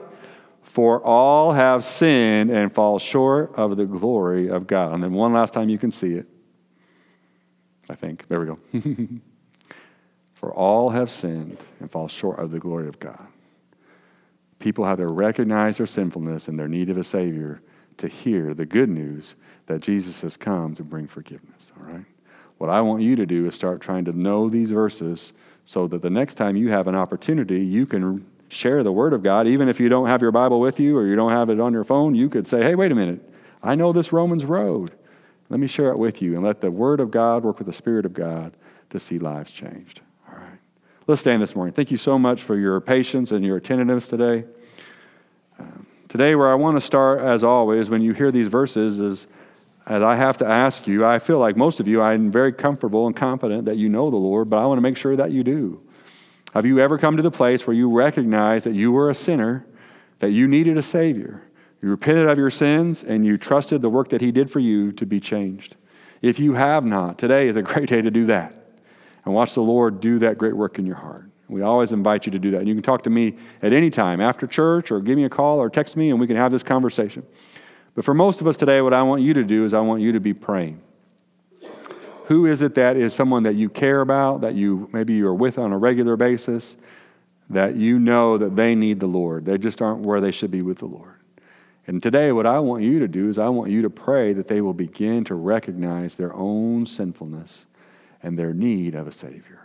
For 0.63 1.05
all 1.05 1.51
have 1.51 1.85
sinned 1.85 2.49
and 2.49 2.73
fall 2.73 2.97
short 2.97 3.53
of 3.57 3.77
the 3.77 3.85
glory 3.85 4.47
of 4.47 4.65
God. 4.65 4.95
And 4.95 5.03
then 5.03 5.13
one 5.13 5.33
last 5.33 5.53
time 5.53 5.69
you 5.69 5.77
can 5.77 5.91
see 5.91 6.13
it. 6.13 6.25
I 7.91 7.93
think. 7.93 8.27
There 8.27 8.39
we 8.39 8.47
go. 8.47 9.19
For 10.43 10.51
all 10.51 10.89
have 10.89 11.09
sinned 11.09 11.57
and 11.79 11.89
fall 11.89 12.09
short 12.09 12.37
of 12.37 12.51
the 12.51 12.59
glory 12.59 12.89
of 12.89 12.99
God. 12.99 13.27
People 14.59 14.83
have 14.83 14.97
to 14.97 15.07
recognize 15.07 15.77
their 15.77 15.85
sinfulness 15.85 16.49
and 16.49 16.59
their 16.59 16.67
need 16.67 16.89
of 16.89 16.97
a 16.97 17.03
Savior 17.05 17.61
to 17.95 18.09
hear 18.09 18.53
the 18.53 18.65
good 18.65 18.89
news 18.89 19.37
that 19.67 19.79
Jesus 19.79 20.21
has 20.21 20.35
come 20.35 20.75
to 20.75 20.83
bring 20.83 21.07
forgiveness. 21.07 21.71
All 21.77 21.85
right? 21.85 22.03
What 22.57 22.69
I 22.69 22.81
want 22.81 23.03
you 23.03 23.15
to 23.15 23.25
do 23.25 23.47
is 23.47 23.55
start 23.55 23.79
trying 23.79 24.03
to 24.03 24.11
know 24.11 24.49
these 24.49 24.71
verses 24.71 25.31
so 25.63 25.87
that 25.87 26.01
the 26.01 26.09
next 26.09 26.33
time 26.33 26.57
you 26.57 26.71
have 26.71 26.87
an 26.87 26.95
opportunity, 26.95 27.63
you 27.63 27.85
can 27.85 28.25
share 28.49 28.83
the 28.83 28.91
Word 28.91 29.13
of 29.13 29.23
God. 29.23 29.47
Even 29.47 29.69
if 29.69 29.79
you 29.79 29.87
don't 29.87 30.07
have 30.07 30.21
your 30.21 30.33
Bible 30.33 30.59
with 30.59 30.77
you 30.77 30.97
or 30.97 31.07
you 31.07 31.15
don't 31.15 31.31
have 31.31 31.51
it 31.51 31.61
on 31.61 31.71
your 31.71 31.85
phone, 31.85 32.15
you 32.15 32.27
could 32.27 32.45
say, 32.45 32.61
hey, 32.61 32.75
wait 32.75 32.91
a 32.91 32.95
minute. 32.95 33.33
I 33.63 33.75
know 33.75 33.93
this 33.93 34.11
Romans 34.11 34.43
road. 34.43 34.91
Let 35.47 35.61
me 35.61 35.67
share 35.67 35.91
it 35.91 35.97
with 35.97 36.21
you 36.21 36.35
and 36.35 36.43
let 36.43 36.59
the 36.59 36.69
Word 36.69 36.99
of 36.99 37.11
God 37.11 37.45
work 37.45 37.59
with 37.59 37.67
the 37.67 37.71
Spirit 37.71 38.05
of 38.05 38.11
God 38.11 38.51
to 38.89 38.99
see 38.99 39.19
lives 39.19 39.49
changed. 39.49 40.01
Let's 41.05 41.19
stand 41.19 41.41
this 41.41 41.53
morning. 41.53 41.73
Thank 41.73 41.91
you 41.91 41.97
so 41.97 42.17
much 42.17 42.43
for 42.43 42.57
your 42.57 42.79
patience 42.79 43.33
and 43.33 43.43
your 43.43 43.57
attentiveness 43.57 44.07
today. 44.07 44.45
Um, 45.59 45.85
today, 46.07 46.33
where 46.35 46.49
I 46.49 46.55
want 46.55 46.77
to 46.77 46.81
start, 46.81 47.19
as 47.19 47.43
always, 47.43 47.89
when 47.89 48.01
you 48.01 48.13
hear 48.13 48.31
these 48.31 48.47
verses, 48.47 49.01
is 49.01 49.27
as 49.85 50.01
I 50.01 50.15
have 50.15 50.37
to 50.37 50.47
ask 50.47 50.87
you, 50.87 51.05
I 51.05 51.19
feel 51.19 51.39
like 51.39 51.57
most 51.57 51.81
of 51.81 51.89
you, 51.89 52.01
I'm 52.01 52.31
very 52.31 52.53
comfortable 52.53 53.05
and 53.05 53.13
confident 53.13 53.65
that 53.65 53.75
you 53.75 53.89
know 53.89 54.09
the 54.09 54.15
Lord, 54.15 54.49
but 54.49 54.63
I 54.63 54.65
want 54.65 54.77
to 54.77 54.81
make 54.81 54.95
sure 54.95 55.17
that 55.17 55.31
you 55.31 55.43
do. 55.43 55.81
Have 56.53 56.65
you 56.65 56.79
ever 56.79 56.97
come 56.97 57.17
to 57.17 57.23
the 57.23 57.31
place 57.31 57.67
where 57.67 57.75
you 57.75 57.89
recognize 57.89 58.63
that 58.63 58.73
you 58.73 58.93
were 58.93 59.09
a 59.09 59.15
sinner, 59.15 59.65
that 60.19 60.31
you 60.31 60.47
needed 60.47 60.77
a 60.77 60.83
Savior? 60.83 61.41
You 61.81 61.89
repented 61.89 62.29
of 62.29 62.37
your 62.37 62.49
sins 62.49 63.03
and 63.03 63.25
you 63.25 63.37
trusted 63.37 63.81
the 63.81 63.89
work 63.89 64.07
that 64.07 64.21
He 64.21 64.31
did 64.31 64.49
for 64.49 64.61
you 64.61 64.93
to 64.93 65.05
be 65.05 65.19
changed. 65.19 65.75
If 66.21 66.39
you 66.39 66.53
have 66.53 66.85
not, 66.85 67.17
today 67.17 67.49
is 67.49 67.57
a 67.57 67.61
great 67.61 67.89
day 67.89 68.01
to 68.01 68.09
do 68.09 68.25
that 68.27 68.62
and 69.25 69.33
watch 69.33 69.53
the 69.53 69.61
Lord 69.61 69.99
do 69.99 70.19
that 70.19 70.37
great 70.37 70.55
work 70.55 70.79
in 70.79 70.85
your 70.85 70.95
heart. 70.95 71.29
We 71.49 71.61
always 71.61 71.93
invite 71.93 72.25
you 72.25 72.31
to 72.31 72.39
do 72.39 72.51
that. 72.51 72.59
And 72.59 72.67
you 72.67 72.73
can 72.73 72.83
talk 72.83 73.03
to 73.03 73.09
me 73.09 73.35
at 73.61 73.73
any 73.73 73.89
time 73.89 74.21
after 74.21 74.47
church 74.47 74.91
or 74.91 74.99
give 74.99 75.17
me 75.17 75.25
a 75.25 75.29
call 75.29 75.59
or 75.59 75.69
text 75.69 75.95
me 75.95 76.09
and 76.09 76.19
we 76.19 76.27
can 76.27 76.35
have 76.35 76.51
this 76.51 76.63
conversation. 76.63 77.25
But 77.95 78.05
for 78.05 78.13
most 78.13 78.41
of 78.41 78.47
us 78.47 78.57
today, 78.57 78.81
what 78.81 78.93
I 78.93 79.03
want 79.03 79.21
you 79.21 79.33
to 79.35 79.43
do 79.43 79.65
is 79.65 79.73
I 79.73 79.79
want 79.81 80.01
you 80.01 80.13
to 80.13 80.19
be 80.19 80.33
praying. 80.33 80.81
Who 82.25 82.45
is 82.45 82.61
it 82.61 82.75
that 82.75 82.95
is 82.95 83.13
someone 83.13 83.43
that 83.43 83.55
you 83.55 83.69
care 83.69 84.01
about, 84.01 84.41
that 84.41 84.55
you 84.55 84.89
maybe 84.93 85.13
you're 85.13 85.33
with 85.33 85.57
on 85.57 85.73
a 85.73 85.77
regular 85.77 86.15
basis, 86.15 86.77
that 87.49 87.75
you 87.75 87.99
know 87.99 88.37
that 88.37 88.55
they 88.55 88.75
need 88.75 88.99
the 88.99 89.07
Lord? 89.07 89.45
They 89.45 89.57
just 89.57 89.81
aren't 89.81 89.99
where 89.99 90.21
they 90.21 90.31
should 90.31 90.49
be 90.49 90.61
with 90.61 90.77
the 90.79 90.85
Lord. 90.85 91.19
And 91.85 92.01
today, 92.01 92.31
what 92.31 92.45
I 92.45 92.59
want 92.59 92.83
you 92.83 92.99
to 92.99 93.09
do 93.09 93.29
is 93.29 93.37
I 93.37 93.49
want 93.49 93.69
you 93.69 93.81
to 93.81 93.89
pray 93.89 94.31
that 94.33 94.47
they 94.47 94.61
will 94.61 94.73
begin 94.73 95.25
to 95.25 95.35
recognize 95.35 96.15
their 96.15 96.33
own 96.33 96.85
sinfulness 96.85 97.65
and 98.23 98.39
their 98.39 98.53
need 98.53 98.95
of 98.95 99.05
a 99.05 99.11
Savior. 99.11 99.59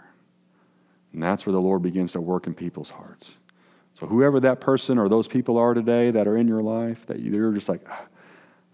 And 1.12 1.22
that's 1.22 1.46
where 1.46 1.52
the 1.52 1.61
Lord 1.61 1.82
begins 1.82 2.12
to 2.12 2.20
work 2.20 2.46
in 2.46 2.54
people's 2.54 2.90
hearts. 2.90 3.30
So, 3.94 4.06
whoever 4.06 4.38
that 4.40 4.61
person 4.61 4.98
or 4.98 5.09
those 5.09 5.26
people 5.26 5.56
are 5.56 5.74
today 5.74 6.11
that 6.11 6.28
are 6.28 6.36
in 6.36 6.46
your 6.46 6.62
life, 6.62 7.06
that 7.06 7.20
you're 7.20 7.52
just 7.52 7.68
like, 7.68 7.80
ah, 7.88 8.06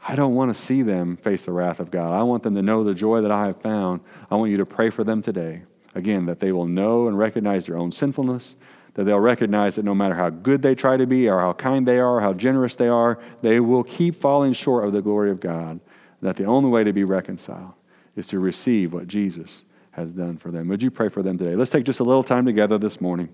I 0.06 0.16
don't 0.16 0.34
want 0.34 0.54
to 0.54 0.60
see 0.60 0.82
them 0.82 1.16
face 1.16 1.46
the 1.46 1.52
wrath 1.52 1.80
of 1.80 1.90
God. 1.90 2.12
I 2.12 2.22
want 2.22 2.42
them 2.42 2.54
to 2.56 2.62
know 2.62 2.84
the 2.84 2.94
joy 2.94 3.22
that 3.22 3.30
I 3.30 3.46
have 3.46 3.62
found. 3.62 4.00
I 4.30 4.34
want 4.34 4.50
you 4.50 4.58
to 4.58 4.66
pray 4.66 4.90
for 4.90 5.04
them 5.04 5.22
today. 5.22 5.62
Again, 5.94 6.26
that 6.26 6.40
they 6.40 6.52
will 6.52 6.66
know 6.66 7.08
and 7.08 7.16
recognize 7.16 7.66
their 7.66 7.78
own 7.78 7.92
sinfulness, 7.92 8.56
that 8.94 9.04
they'll 9.04 9.20
recognize 9.20 9.76
that 9.76 9.84
no 9.84 9.94
matter 9.94 10.14
how 10.14 10.28
good 10.28 10.60
they 10.60 10.74
try 10.74 10.96
to 10.96 11.06
be, 11.06 11.28
or 11.28 11.40
how 11.40 11.52
kind 11.52 11.86
they 11.86 11.98
are, 11.98 12.16
or 12.16 12.20
how 12.20 12.32
generous 12.32 12.76
they 12.76 12.88
are, 12.88 13.18
they 13.40 13.60
will 13.60 13.84
keep 13.84 14.16
falling 14.16 14.52
short 14.52 14.84
of 14.84 14.92
the 14.92 15.00
glory 15.00 15.30
of 15.30 15.40
God. 15.40 15.80
That 16.20 16.36
the 16.36 16.44
only 16.44 16.68
way 16.68 16.84
to 16.84 16.92
be 16.92 17.04
reconciled 17.04 17.72
is 18.16 18.26
to 18.28 18.38
receive 18.38 18.92
what 18.92 19.08
Jesus 19.08 19.62
has 19.94 20.12
done 20.12 20.36
for 20.36 20.50
them. 20.50 20.68
Would 20.68 20.82
you 20.82 20.90
pray 20.90 21.08
for 21.08 21.22
them 21.22 21.38
today? 21.38 21.56
Let's 21.56 21.70
take 21.70 21.84
just 21.84 22.00
a 22.00 22.04
little 22.04 22.24
time 22.24 22.46
together 22.46 22.78
this 22.78 23.00
morning 23.00 23.28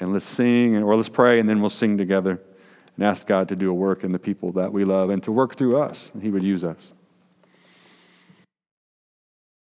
and 0.00 0.12
let's 0.12 0.24
sing, 0.24 0.76
or 0.76 0.96
let's 0.96 1.08
pray, 1.08 1.38
and 1.38 1.48
then 1.48 1.60
we'll 1.60 1.70
sing 1.70 1.98
together 1.98 2.40
and 2.96 3.04
ask 3.04 3.26
God 3.26 3.48
to 3.48 3.56
do 3.56 3.70
a 3.70 3.74
work 3.74 4.04
in 4.04 4.12
the 4.12 4.18
people 4.18 4.52
that 4.52 4.72
we 4.72 4.84
love 4.84 5.10
and 5.10 5.22
to 5.22 5.32
work 5.32 5.54
through 5.54 5.80
us. 5.80 6.10
And 6.14 6.22
He 6.22 6.30
would 6.30 6.42
use 6.42 6.64
us. 6.64 6.92